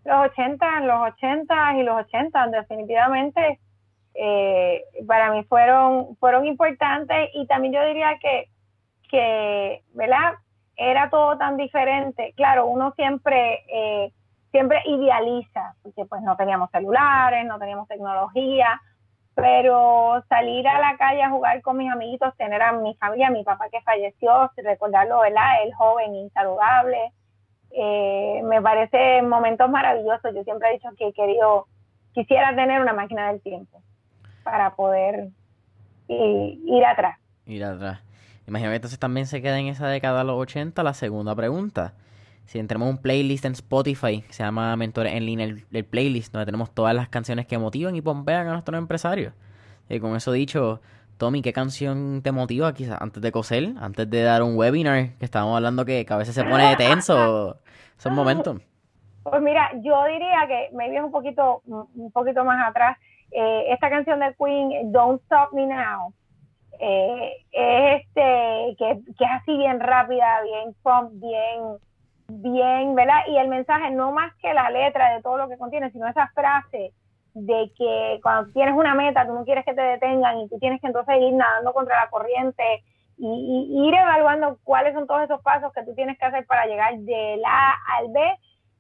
los 0.06 0.32
80, 0.32 0.82
los 0.82 1.14
80 1.14 1.78
y 1.78 1.84
los 1.84 1.96
80, 2.06 2.48
definitivamente 2.48 3.60
eh, 4.14 4.84
para 5.08 5.32
mí 5.32 5.44
fueron, 5.44 6.16
fueron 6.18 6.46
importantes 6.46 7.30
y 7.34 7.46
también 7.48 7.74
yo 7.74 7.86
diría 7.86 8.18
que, 8.22 8.50
que, 9.10 9.84
¿verdad? 9.94 10.36
Era 10.78 11.10
todo 11.10 11.38
tan 11.38 11.58
diferente. 11.58 12.34
Claro, 12.38 12.68
uno 12.68 12.94
siempre, 12.96 13.66
eh, 13.68 14.14
siempre 14.52 14.82
idealiza, 14.86 15.74
porque 15.82 16.06
pues 16.06 16.22
no 16.22 16.36
teníamos 16.38 16.70
celulares, 16.72 17.46
no 17.46 17.58
teníamos 17.60 17.88
tecnología, 17.88 18.80
pero 19.36 20.24
salir 20.30 20.66
a 20.68 20.80
la 20.80 20.96
calle 20.98 21.22
a 21.22 21.30
jugar 21.30 21.62
con 21.62 21.78
mis 21.78 21.92
amiguitos, 21.92 22.36
tener 22.38 22.62
a 22.62 22.72
mi 22.72 22.96
familia, 22.96 23.28
a 23.28 23.32
mi 23.32 23.44
papá 23.44 23.70
que 23.70 23.82
falleció, 23.82 24.50
recordarlo, 24.56 25.20
¿verdad? 25.20 25.64
El 25.64 25.74
joven 25.74 26.16
insaludable, 26.16 27.12
eh, 27.72 28.42
me 28.46 28.62
parece 28.62 29.22
momentos 29.22 29.70
maravillosos. 29.70 30.34
Yo 30.34 30.44
siempre 30.44 30.70
he 30.70 30.74
dicho 30.74 30.90
que 30.98 31.10
he 31.10 31.14
querido, 31.14 31.68
quisiera 32.14 32.56
tener 32.56 32.80
una 32.80 32.94
máquina 32.94 33.28
del 33.28 33.42
tiempo 33.42 33.82
para 34.44 34.76
poder 34.76 35.30
ir 36.08 36.86
atrás. 36.86 37.20
Ir 37.46 37.64
atrás. 37.66 38.00
Imagino 38.48 38.70
que 38.70 38.76
entonces 38.76 39.00
también 39.00 39.26
se 39.26 39.42
queda 39.42 39.60
en 39.60 39.68
esa 39.68 39.88
década 39.88 40.20
de 40.20 40.26
los 40.26 40.38
80 40.38 40.82
la 40.84 40.94
segunda 40.94 41.36
pregunta. 41.36 41.94
Si 42.46 42.60
entremos 42.60 42.90
un 42.90 42.98
playlist 43.00 43.46
en 43.46 43.54
Spotify 43.54 44.22
que 44.22 44.34
se 44.34 44.44
llama 44.44 44.76
Mentores 44.76 45.14
en 45.14 45.26
línea, 45.26 45.46
el, 45.46 45.86
playlist, 45.86 46.32
donde 46.32 46.46
tenemos 46.46 46.74
todas 46.74 46.96
las 46.96 47.10
canciones 47.10 47.48
que 47.48 47.58
motivan 47.58 47.96
y 47.96 48.02
pompean 48.02 48.48
a 48.48 48.54
nuestros 48.54 48.78
empresarios. 48.78 49.34
Y 49.90 50.00
con 50.00 50.16
eso 50.16 50.32
dicho, 50.32 50.82
Tommy, 51.18 51.42
¿qué 51.42 51.54
canción 51.54 52.22
te 52.24 52.32
motiva 52.32 52.74
quizás 52.74 53.02
antes 53.02 53.22
de 53.22 53.32
coser, 53.32 53.74
antes 53.80 54.10
de 54.10 54.22
dar 54.22 54.44
un 54.44 54.58
webinar? 54.58 55.18
Que 55.18 55.26
estábamos 55.26 55.56
hablando 55.56 55.86
que, 55.86 56.06
a 56.08 56.18
veces 56.18 56.36
se 56.36 56.44
pone 56.44 56.76
tenso 56.76 57.58
esos 57.98 58.12
momentos. 58.12 58.62
Pues 59.24 59.42
mira, 59.42 59.72
yo 59.82 60.06
diría 60.06 60.46
que 60.48 60.70
me 60.76 60.96
es 60.96 61.04
un 61.04 61.12
poquito, 61.12 61.62
un 61.66 62.12
poquito 62.12 62.44
más 62.44 62.70
atrás. 62.70 62.98
Eh, 63.32 63.74
esta 63.74 63.90
canción 63.90 64.20
de 64.20 64.36
Queen, 64.36 64.92
Don't 64.92 65.22
Stop 65.24 65.52
Me 65.54 65.66
Now, 65.66 66.14
eh, 66.80 67.34
es 67.52 68.02
este 68.02 68.76
que, 68.78 69.00
que, 69.18 69.24
es 69.24 69.32
así 69.42 69.58
bien 69.58 69.80
rápida, 69.80 70.42
bien 70.44 70.76
pump, 70.84 71.12
bien 71.14 71.80
bien, 72.28 72.96
¿verdad? 72.96 73.22
Y 73.28 73.38
el 73.38 73.48
mensaje 73.48 73.92
no 73.92 74.12
más 74.12 74.34
que 74.36 74.54
la 74.54 74.70
letra 74.70 75.16
de 75.16 75.22
todo 75.22 75.38
lo 75.38 75.50
que 75.50 75.58
contiene, 75.58 75.92
sino 75.92 76.08
esa 76.08 76.28
frase 76.30 76.94
de 77.34 77.72
que 77.78 78.20
cuando 78.24 78.52
tienes 78.54 78.74
una 78.76 78.96
meta, 78.96 79.28
tú 79.28 79.34
no 79.34 79.44
quieres 79.44 79.66
que 79.66 79.74
te 79.74 79.82
detengan 79.82 80.40
y 80.40 80.50
tú 80.50 80.58
tienes 80.58 80.80
que 80.80 80.88
entonces 80.88 81.16
ir 81.20 81.34
nadando 81.34 81.74
contra 81.74 82.04
la 82.04 82.10
corriente 82.10 82.64
y, 83.18 83.88
ir 83.88 83.94
evaluando 83.94 84.58
cuáles 84.64 84.94
son 84.94 85.06
todos 85.06 85.24
esos 85.24 85.42
pasos 85.42 85.72
que 85.74 85.84
tú 85.84 85.94
tienes 85.96 86.18
que 86.18 86.26
hacer 86.26 86.46
para 86.46 86.66
llegar 86.66 86.98
del 86.98 87.42
A 87.46 87.74
al 87.98 88.08
B, 88.12 88.22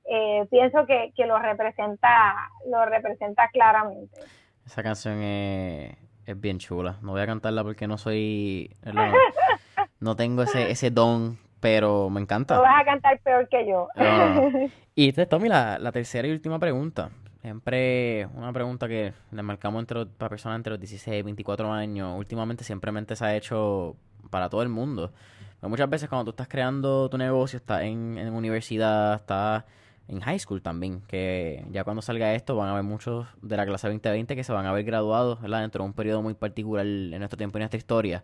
eh, 0.05 0.47
pienso 0.49 0.85
que, 0.85 1.11
que, 1.15 1.25
lo 1.25 1.37
representa 1.39 2.49
lo 2.69 2.85
representa 2.85 3.49
claramente. 3.49 4.19
Esa 4.65 4.83
canción 4.83 5.21
es, 5.21 5.97
es 6.25 6.39
bien 6.39 6.59
chula. 6.59 6.97
No 7.01 7.11
voy 7.11 7.21
a 7.21 7.25
cantarla 7.25 7.63
porque 7.63 7.87
no 7.87 7.97
soy... 7.97 8.75
no 9.99 10.15
tengo 10.15 10.43
ese, 10.43 10.71
ese 10.71 10.91
don 10.91 11.37
pero 11.59 12.09
me 12.09 12.21
encanta. 12.21 12.55
Tú 12.55 12.61
vas 12.61 12.81
a 12.81 12.85
cantar 12.85 13.19
peor 13.19 13.47
que 13.49 13.67
yo. 13.67 13.87
Y 14.97 15.09
este, 15.09 15.25
Tommy, 15.25 15.49
la, 15.49 15.77
la 15.77 15.91
tercera 15.91 16.25
y 16.25 16.31
última 16.31 16.57
pregunta. 16.57 17.09
Siempre 17.41 18.27
una 18.33 18.53
pregunta 18.53 18.87
que 18.87 19.13
le 19.31 19.43
marcamos 19.43 19.81
entre, 19.81 20.05
para 20.05 20.29
personas 20.29 20.55
entre 20.55 20.71
los 20.71 20.79
16 20.79 21.19
y 21.19 21.21
24 21.21 21.71
años. 21.71 22.17
Últimamente 22.17 22.63
simplemente 22.63 23.15
se 23.15 23.25
ha 23.25 23.35
hecho 23.35 23.97
para 24.29 24.49
todo 24.49 24.63
el 24.63 24.69
mundo. 24.69 25.11
Pero 25.59 25.69
muchas 25.69 25.89
veces 25.89 26.07
cuando 26.07 26.25
tú 26.25 26.29
estás 26.31 26.47
creando 26.47 27.09
tu 27.09 27.17
negocio, 27.17 27.57
estás 27.57 27.81
en, 27.83 28.17
en 28.17 28.33
universidad, 28.33 29.15
estás 29.15 29.65
en 30.07 30.21
high 30.21 30.39
school 30.39 30.61
también, 30.61 31.01
que 31.07 31.65
ya 31.71 31.83
cuando 31.83 32.01
salga 32.01 32.33
esto 32.33 32.55
van 32.55 32.69
a 32.69 32.71
haber 32.71 32.83
muchos 32.83 33.27
de 33.41 33.57
la 33.57 33.65
clase 33.65 33.87
2020 33.87 34.35
que 34.35 34.43
se 34.43 34.53
van 34.53 34.65
a 34.65 34.71
ver 34.71 34.83
graduados 34.83 35.41
dentro 35.41 35.83
de 35.83 35.87
un 35.87 35.93
periodo 35.93 36.21
muy 36.21 36.35
particular 36.35 36.85
en 36.85 37.17
nuestro 37.17 37.37
tiempo 37.37 37.57
y 37.57 37.59
en 37.59 37.63
nuestra 37.63 37.77
historia. 37.77 38.23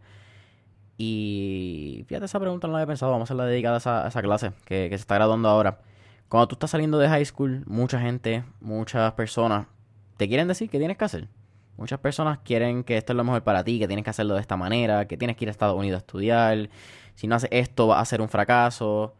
Y 1.04 2.06
fíjate, 2.08 2.26
esa 2.26 2.40
pregunta 2.40 2.68
no 2.68 2.74
la 2.74 2.80
había 2.80 2.86
pensado. 2.86 3.12
Vamos 3.12 3.26
a 3.26 3.34
hacerla 3.34 3.46
dedicada 3.46 3.78
a 3.78 4.08
esa, 4.08 4.22
clase 4.22 4.52
que, 4.66 4.88
se 4.88 4.94
está 4.94 5.16
graduando 5.16 5.50
ahora. 5.50 5.80
Cuando 6.30 6.48
tú 6.48 6.54
estás 6.54 6.70
saliendo 6.70 7.00
de 7.00 7.10
high 7.10 7.26
school, 7.26 7.64
mucha 7.66 8.00
gente, 8.00 8.44
muchas 8.60 9.12
personas 9.14 9.66
te 10.18 10.28
quieren 10.28 10.48
decir 10.48 10.70
qué 10.70 10.78
tienes 10.78 10.98
que 10.98 11.06
hacer. 11.06 11.28
Muchas 11.76 12.00
personas 12.00 12.38
quieren 12.44 12.84
que 12.84 12.98
esto 12.98 13.14
es 13.14 13.18
lo 13.18 13.24
mejor 13.24 13.42
para 13.42 13.64
ti, 13.64 13.80
que 13.80 13.88
tienes 13.88 14.04
que 14.04 14.12
hacerlo 14.12 14.36
de 14.36 14.42
esta 14.42 14.58
manera, 14.58 15.08
que 15.08 15.18
tienes 15.18 15.38
que 15.38 15.46
ir 15.46 15.50
a 15.50 15.52
Estados 15.52 15.76
Unidos 15.76 15.98
a 15.98 16.02
estudiar. 16.02 16.70
Si 17.16 17.26
no 17.26 17.34
haces 17.34 17.50
esto, 17.52 17.88
va 17.88 18.00
a 18.00 18.06
ser 18.06 18.22
un 18.22 18.30
fracaso. 18.30 19.16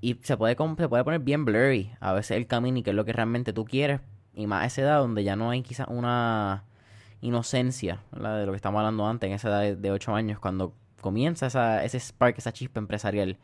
Y 0.00 0.18
se 0.24 0.36
puede, 0.36 0.56
se 0.56 0.88
puede 0.88 1.04
poner 1.04 1.20
bien 1.20 1.44
blurry 1.44 1.92
a 2.00 2.14
veces 2.14 2.36
el 2.36 2.48
camino 2.48 2.78
y 2.78 2.82
qué 2.82 2.90
es 2.90 2.96
lo 2.96 3.04
que 3.04 3.12
realmente 3.12 3.52
tú 3.52 3.64
quieres. 3.64 4.00
Y 4.34 4.48
más 4.48 4.64
a 4.64 4.66
esa 4.66 4.82
edad 4.82 4.98
donde 4.98 5.22
ya 5.22 5.36
no 5.36 5.50
hay 5.50 5.62
quizás 5.62 5.86
una 5.88 6.64
inocencia, 7.20 8.00
de 8.10 8.44
lo 8.44 8.50
que 8.50 8.56
estamos 8.56 8.80
hablando 8.80 9.06
antes, 9.06 9.28
en 9.28 9.34
esa 9.34 9.50
edad 9.50 9.76
de 9.76 9.90
8 9.92 10.12
años, 10.12 10.40
cuando 10.40 10.74
comienza 11.00 11.46
esa, 11.46 11.84
ese 11.84 11.98
spark, 12.00 12.38
esa 12.38 12.52
chispa 12.52 12.80
empresarial. 12.80 13.38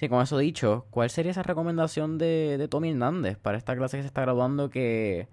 Sí, 0.00 0.08
con 0.08 0.22
eso 0.22 0.38
dicho, 0.38 0.86
¿cuál 0.90 1.10
sería 1.10 1.32
esa 1.32 1.42
recomendación 1.42 2.16
de, 2.16 2.66
Tommy 2.70 2.90
Hernández 2.90 3.38
para 3.38 3.58
esta 3.58 3.76
clase 3.76 3.98
que 3.98 4.02
se 4.02 4.06
está 4.06 4.22
graduando 4.22 4.70
que 4.70 5.28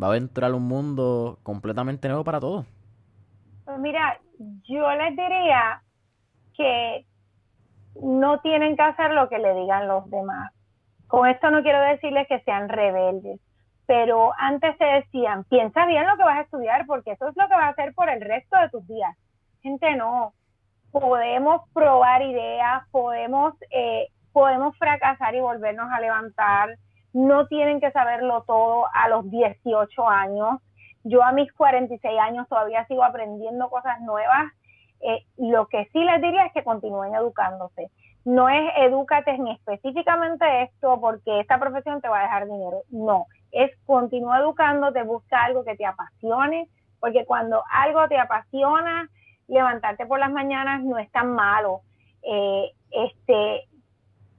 va 0.00 0.06
a 0.06 0.10
aventurar 0.10 0.52
un 0.52 0.68
mundo 0.68 1.38
completamente 1.42 2.08
nuevo 2.08 2.22
para 2.22 2.38
todos? 2.38 2.64
Pues 3.64 3.78
mira, 3.78 4.20
yo 4.38 4.88
les 4.94 5.10
diría 5.10 5.82
que 6.56 7.06
no 8.02 8.40
tienen 8.40 8.76
que 8.76 8.82
hacer 8.82 9.12
lo 9.12 9.28
que 9.28 9.38
le 9.38 9.54
digan 9.54 9.88
los 9.88 10.08
demás. 10.10 10.52
Con 11.08 11.28
esto 11.28 11.50
no 11.50 11.62
quiero 11.62 11.80
decirles 11.80 12.28
que 12.28 12.40
sean 12.40 12.68
rebeldes, 12.68 13.40
pero 13.86 14.32
antes 14.38 14.76
se 14.78 14.84
decían, 14.84 15.44
piensa 15.44 15.86
bien 15.86 16.06
lo 16.06 16.16
que 16.16 16.22
vas 16.24 16.38
a 16.38 16.42
estudiar 16.42 16.86
porque 16.86 17.12
eso 17.12 17.28
es 17.28 17.36
lo 17.36 17.48
que 17.48 17.54
vas 17.54 17.64
a 17.64 17.68
hacer 17.68 17.94
por 17.94 18.08
el 18.08 18.20
resto 18.20 18.56
de 18.58 18.68
tus 18.70 18.86
días. 18.86 19.16
Gente, 19.60 19.96
no, 19.96 20.34
podemos 21.00 21.62
probar 21.72 22.22
ideas, 22.22 22.84
podemos, 22.92 23.54
eh, 23.70 24.06
podemos 24.32 24.78
fracasar 24.78 25.34
y 25.34 25.40
volvernos 25.40 25.90
a 25.90 26.00
levantar. 26.00 26.76
No 27.12 27.48
tienen 27.48 27.80
que 27.80 27.90
saberlo 27.90 28.44
todo 28.46 28.86
a 28.94 29.08
los 29.08 29.28
18 29.28 30.08
años. 30.08 30.60
Yo 31.02 31.24
a 31.24 31.32
mis 31.32 31.52
46 31.52 32.18
años 32.20 32.48
todavía 32.48 32.86
sigo 32.86 33.02
aprendiendo 33.02 33.68
cosas 33.70 34.00
nuevas. 34.02 34.52
Eh, 35.00 35.24
lo 35.36 35.66
que 35.66 35.88
sí 35.92 35.98
les 35.98 36.22
diría 36.22 36.46
es 36.46 36.52
que 36.52 36.62
continúen 36.62 37.12
educándose. 37.14 37.90
No 38.24 38.48
es 38.48 38.72
edúcate 38.76 39.36
ni 39.36 39.50
específicamente 39.50 40.62
esto 40.62 41.00
porque 41.00 41.40
esta 41.40 41.58
profesión 41.58 42.00
te 42.00 42.08
va 42.08 42.20
a 42.20 42.22
dejar 42.22 42.46
dinero. 42.46 42.82
No, 42.90 43.26
es 43.50 43.72
continúa 43.84 44.38
educándote, 44.38 45.02
busca 45.02 45.42
algo 45.44 45.64
que 45.64 45.74
te 45.74 45.84
apasione, 45.84 46.68
porque 47.00 47.24
cuando 47.26 47.64
algo 47.70 48.06
te 48.06 48.18
apasiona, 48.18 49.08
levantarte 49.48 50.06
por 50.06 50.18
las 50.18 50.30
mañanas 50.30 50.82
no 50.82 50.98
es 50.98 51.10
tan 51.10 51.32
malo. 51.32 51.80
Eh, 52.22 52.70
este, 52.90 53.68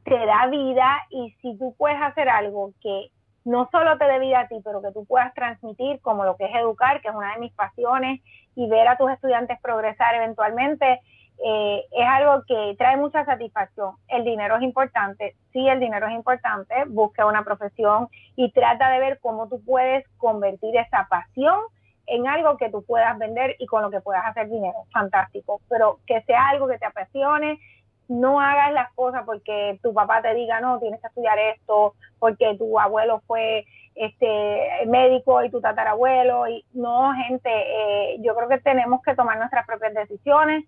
te 0.03 0.25
da 0.25 0.47
vida 0.47 0.97
y 1.09 1.31
si 1.41 1.57
tú 1.57 1.75
puedes 1.77 2.01
hacer 2.01 2.29
algo 2.29 2.71
que 2.81 3.09
no 3.43 3.69
solo 3.71 3.97
te 3.97 4.05
dé 4.05 4.19
vida 4.19 4.41
a 4.41 4.47
ti, 4.47 4.55
pero 4.63 4.81
que 4.81 4.91
tú 4.91 5.05
puedas 5.05 5.33
transmitir 5.33 6.01
como 6.01 6.25
lo 6.25 6.35
que 6.35 6.45
es 6.45 6.55
educar, 6.55 7.01
que 7.01 7.09
es 7.09 7.15
una 7.15 7.33
de 7.33 7.39
mis 7.39 7.53
pasiones, 7.53 8.21
y 8.55 8.67
ver 8.67 8.87
a 8.87 8.97
tus 8.97 9.11
estudiantes 9.11 9.59
progresar 9.61 10.15
eventualmente, 10.15 11.01
eh, 11.43 11.85
es 11.91 12.07
algo 12.07 12.43
que 12.47 12.75
trae 12.77 12.97
mucha 12.97 13.25
satisfacción. 13.25 13.95
El 14.07 14.23
dinero 14.23 14.55
es 14.55 14.63
importante, 14.63 15.35
sí, 15.51 15.67
el 15.67 15.79
dinero 15.79 16.07
es 16.07 16.13
importante, 16.13 16.73
busca 16.87 17.25
una 17.25 17.43
profesión 17.43 18.07
y 18.35 18.51
trata 18.51 18.89
de 18.89 18.99
ver 18.99 19.19
cómo 19.21 19.47
tú 19.47 19.61
puedes 19.63 20.07
convertir 20.17 20.75
esa 20.77 21.07
pasión 21.09 21.59
en 22.07 22.27
algo 22.27 22.57
que 22.57 22.69
tú 22.69 22.83
puedas 22.83 23.17
vender 23.17 23.55
y 23.59 23.65
con 23.65 23.81
lo 23.81 23.89
que 23.89 24.01
puedas 24.01 24.25
hacer 24.25 24.49
dinero. 24.49 24.85
Fantástico. 24.91 25.61
Pero 25.69 25.99
que 26.05 26.21
sea 26.23 26.49
algo 26.49 26.67
que 26.67 26.77
te 26.77 26.85
apasione. 26.85 27.59
No 28.07 28.39
hagas 28.39 28.71
las 28.71 28.93
cosas 28.93 29.23
porque 29.25 29.79
tu 29.81 29.93
papá 29.93 30.21
te 30.21 30.33
diga, 30.35 30.61
no, 30.61 30.79
tienes 30.79 31.01
que 31.01 31.07
estudiar 31.07 31.39
esto, 31.39 31.95
porque 32.19 32.55
tu 32.55 32.79
abuelo 32.79 33.21
fue 33.25 33.65
este 33.95 34.85
médico 34.85 35.43
y 35.43 35.49
tu 35.49 35.59
tatarabuelo. 35.59 36.47
Y 36.47 36.63
no, 36.73 37.13
gente, 37.13 37.49
eh, 37.49 38.17
yo 38.19 38.35
creo 38.35 38.47
que 38.47 38.59
tenemos 38.59 39.01
que 39.01 39.15
tomar 39.15 39.37
nuestras 39.37 39.65
propias 39.65 39.93
decisiones 39.93 40.65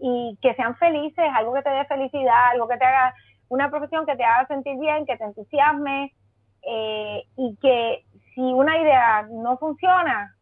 y 0.00 0.36
que 0.42 0.54
sean 0.54 0.74
felices, 0.76 1.24
algo 1.34 1.52
que 1.52 1.62
te 1.62 1.70
dé 1.70 1.84
felicidad, 1.84 2.50
algo 2.52 2.66
que 2.66 2.78
te 2.78 2.84
haga 2.84 3.14
una 3.48 3.68
profesión 3.68 4.06
que 4.06 4.16
te 4.16 4.24
haga 4.24 4.46
sentir 4.46 4.78
bien, 4.78 5.04
que 5.04 5.16
te 5.16 5.24
entusiasme 5.24 6.12
eh, 6.62 7.24
y 7.36 7.56
que 7.60 8.04
si 8.34 8.40
una 8.40 8.78
idea 8.78 9.26
no 9.30 9.58
funciona, 9.58 10.34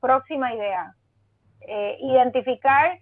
próxima 0.00 0.54
idea. 0.54 0.94
Eh, 1.60 1.98
identificar 2.00 2.98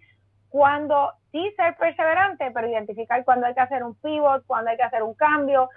cuando, 0.49 1.13
sí 1.33 1.53
ser 1.57 1.77
perseverante, 1.77 2.51
pero 2.53 2.69
identificar 2.69 3.25
cuando 3.25 3.47
hay 3.47 3.55
que 3.55 3.61
hacer 3.61 3.83
un 3.83 3.95
pivot, 3.97 4.45
cuando 4.47 4.71
hay 4.71 4.77
que 4.77 4.85
hacer 4.85 5.03
un 5.03 5.15
cambio, 5.15 5.69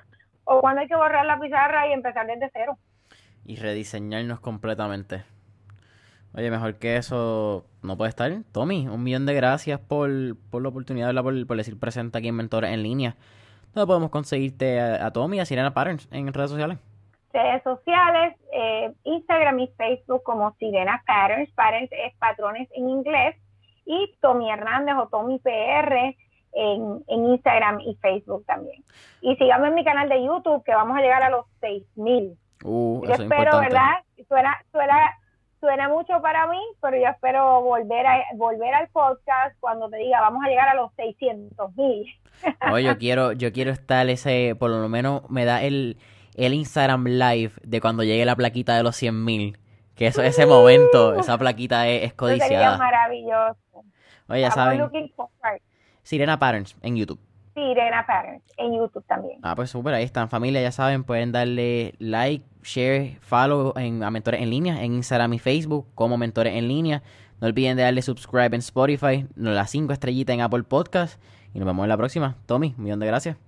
o 0.43 0.61
cuando 0.61 0.81
hay 0.81 0.87
que 0.87 0.95
borrar 0.95 1.25
la 1.25 1.39
pizarra 1.39 1.87
y 1.87 1.93
empezar 1.93 2.27
desde 2.27 2.49
cero. 2.53 2.77
Y 3.45 3.55
rediseñarnos 3.55 4.39
completamente. 4.39 5.23
Oye, 6.33 6.51
mejor 6.51 6.75
que 6.75 6.97
eso 6.97 7.65
no 7.81 7.97
puede 7.97 8.09
estar. 8.09 8.31
Tommy, 8.51 8.87
un 8.87 9.03
millón 9.03 9.25
de 9.25 9.33
gracias 9.33 9.79
por, 9.79 10.09
por 10.51 10.61
la 10.61 10.69
oportunidad, 10.69 11.13
por, 11.23 11.47
por 11.47 11.57
decir 11.57 11.79
presente 11.79 12.17
aquí 12.17 12.27
en 12.27 12.35
Mentores 12.35 12.71
en 12.71 12.83
línea. 12.83 13.15
¿Dónde 13.73 13.87
podemos 13.87 14.09
conseguirte 14.09 14.79
a, 14.79 15.11
Tommy 15.11 15.37
y 15.37 15.39
a 15.39 15.45
Sirena 15.45 15.73
Patterns 15.73 16.07
en 16.11 16.33
redes 16.33 16.49
sociales? 16.49 16.77
Redes 17.37 17.63
sociales, 17.63 18.35
eh, 18.51 18.93
Instagram 19.03 19.59
y 19.59 19.67
Facebook 19.77 20.23
como 20.23 20.55
Sirena 20.57 21.03
Patterns, 21.05 21.51
Patterns 21.53 21.91
es 21.91 22.15
patrones 22.17 22.67
en 22.73 22.89
inglés, 22.89 23.35
y 23.85 24.15
Tommy 24.21 24.49
Hernández 24.51 24.95
o 24.97 25.07
Tommy 25.07 25.39
PR 25.39 26.15
en, 26.53 27.03
Instagram 27.07 27.79
y 27.81 27.95
Facebook 27.95 28.43
también. 28.45 28.83
Y 29.21 29.35
síganme 29.35 29.69
en 29.69 29.75
mi 29.75 29.85
canal 29.85 30.09
de 30.09 30.23
YouTube 30.23 30.63
que 30.63 30.73
vamos 30.73 30.97
a 30.97 31.01
llegar 31.01 31.23
a 31.23 31.29
los 31.29 31.45
6000. 31.61 32.37
Uh, 32.63 33.05
yo 33.05 33.13
espero, 33.13 33.59
¿verdad? 33.59 33.91
Suena, 34.27 34.57
suena, 34.71 34.97
suena 35.59 35.89
mucho 35.89 36.21
para 36.21 36.47
mí, 36.47 36.59
pero 36.81 36.97
yo 36.97 37.07
espero 37.07 37.61
volver 37.61 38.05
a 38.05 38.23
volver 38.35 38.73
al 38.73 38.87
podcast 38.89 39.55
cuando 39.59 39.89
te 39.89 39.97
diga 39.97 40.19
vamos 40.21 40.43
a 40.43 40.49
llegar 40.49 40.67
a 40.69 40.75
los 40.75 40.91
600 40.95 41.75
mil. 41.75 42.05
Oye, 42.71 42.83
yo 42.83 42.97
quiero, 42.99 43.31
yo 43.31 43.53
quiero 43.53 43.71
estar 43.71 44.09
ese, 44.09 44.55
por 44.59 44.71
lo 44.71 44.89
menos 44.89 45.29
me 45.29 45.45
da 45.45 45.61
el, 45.63 45.97
el 46.37 46.53
Instagram 46.53 47.05
Live 47.05 47.51
de 47.63 47.81
cuando 47.81 48.03
llegue 48.03 48.23
la 48.23 48.35
plaquita 48.35 48.77
de 48.77 48.83
los 48.83 48.95
100 48.95 49.25
mil. 49.25 49.57
Que 49.95 50.07
eso, 50.07 50.21
ese 50.21 50.45
momento, 50.45 51.15
esa 51.15 51.37
plaquita 51.37 51.87
es, 51.87 52.13
codiciada. 52.13 52.47
sería 52.47 52.77
maravilloso. 52.77 53.83
Oye, 54.29 54.41
ya 54.41 54.51
saben. 54.51 54.89
Sirena 56.03 56.37
Patterns 56.37 56.77
en 56.83 56.95
YouTube. 56.95 57.19
Sirena 57.55 58.05
Patterns 58.05 58.43
en 58.57 58.77
YouTube 58.77 59.03
también. 59.07 59.39
Ah, 59.41 59.55
pues 59.55 59.71
súper, 59.71 59.95
ahí 59.95 60.03
están. 60.03 60.29
Familia, 60.29 60.61
ya 60.61 60.71
saben, 60.71 61.03
pueden 61.03 61.31
darle 61.31 61.95
like, 61.97 62.45
share, 62.61 63.17
follow 63.21 63.73
en, 63.75 64.03
a 64.03 64.11
Mentores 64.11 64.39
en 64.39 64.51
Línea, 64.51 64.83
en 64.83 64.93
Instagram 64.93 65.33
y 65.33 65.39
Facebook, 65.39 65.87
como 65.95 66.17
Mentores 66.17 66.53
en 66.53 66.67
Línea. 66.67 67.01
No 67.41 67.47
olviden 67.47 67.75
de 67.75 67.83
darle 67.83 68.03
subscribe 68.03 68.55
en 68.55 68.59
Spotify, 68.59 69.27
las 69.35 69.71
cinco 69.71 69.93
estrellitas 69.93 70.35
en 70.35 70.41
Apple 70.41 70.63
Podcast. 70.63 71.19
Y 71.55 71.59
nos 71.59 71.65
vemos 71.65 71.83
en 71.83 71.89
la 71.89 71.97
próxima. 71.97 72.35
Tommy, 72.45 72.75
un 72.77 72.83
millón 72.83 72.99
de 72.99 73.07
gracias. 73.07 73.46